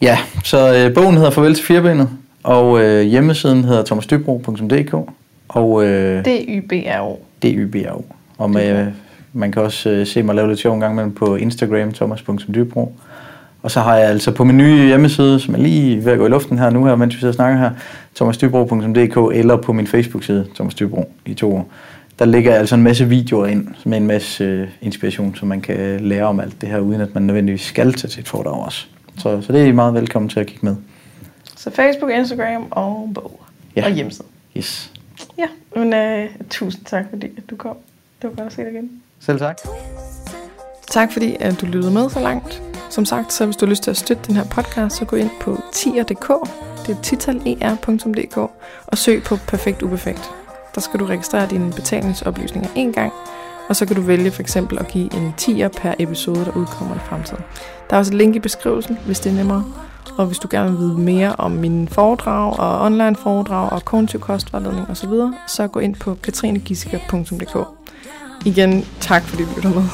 [0.00, 0.18] ja.
[0.44, 2.08] så øh, bogen hedder Farvel til firbenet,
[2.42, 4.94] og øh, hjemmesiden hedder thomasdybro.dk,
[5.48, 7.16] og øh, D-Y-B-R-O.
[7.42, 8.04] DYBRO.
[8.38, 8.86] Og med,
[9.32, 12.94] man kan også øh, se mig lave lidt sjov en gang imellem på Instagram, thomas.dybro.
[13.62, 16.26] Og så har jeg altså på min nye hjemmeside, som er lige ved at gå
[16.26, 17.70] i luften her nu her, mens vi sidder og snakker her,
[18.14, 21.68] thomasdybro.dk eller på min Facebook-side, Thomas Dybro, i to år.
[22.18, 26.00] Der ligger altså en masse videoer ind med en masse øh, inspiration, så man kan
[26.00, 28.86] lære om alt det her, uden at man nødvendigvis skal tage til et foredrag også.
[29.18, 30.76] Så, så det er I meget velkommen til at kigge med.
[31.56, 33.40] Så Facebook, Instagram og bog.
[33.76, 33.84] Ja.
[33.84, 34.26] Og hjemmeside.
[34.56, 34.92] Yes.
[35.38, 35.46] Ja,
[35.76, 37.76] men øh, tusind tak, fordi at du kom.
[38.22, 38.90] Det var godt at se dig igen.
[39.20, 39.58] Selv tak.
[40.90, 42.62] Tak fordi at du lyttede med så langt.
[42.90, 45.16] Som sagt, så hvis du har lyst til at støtte den her podcast, så gå
[45.16, 46.28] ind på tier.dk,
[46.86, 48.36] det er titaler.dk,
[48.86, 50.30] og søg på Perfekt Uperfekt.
[50.74, 53.12] Der skal du registrere dine betalingsoplysninger en gang,
[53.68, 56.94] og så kan du vælge for eksempel at give en tier per episode, der udkommer
[56.94, 57.44] i fremtiden.
[57.90, 59.64] Der er også et link i beskrivelsen, hvis det er nemmere.
[60.18, 64.20] Og hvis du gerne vil vide mere om mine foredrag og online foredrag og kognitiv
[64.20, 65.12] kostvejledning osv.,
[65.46, 67.56] så gå ind på katrinegissiker.dk.
[68.46, 69.84] Igen, tak fordi du lytter med.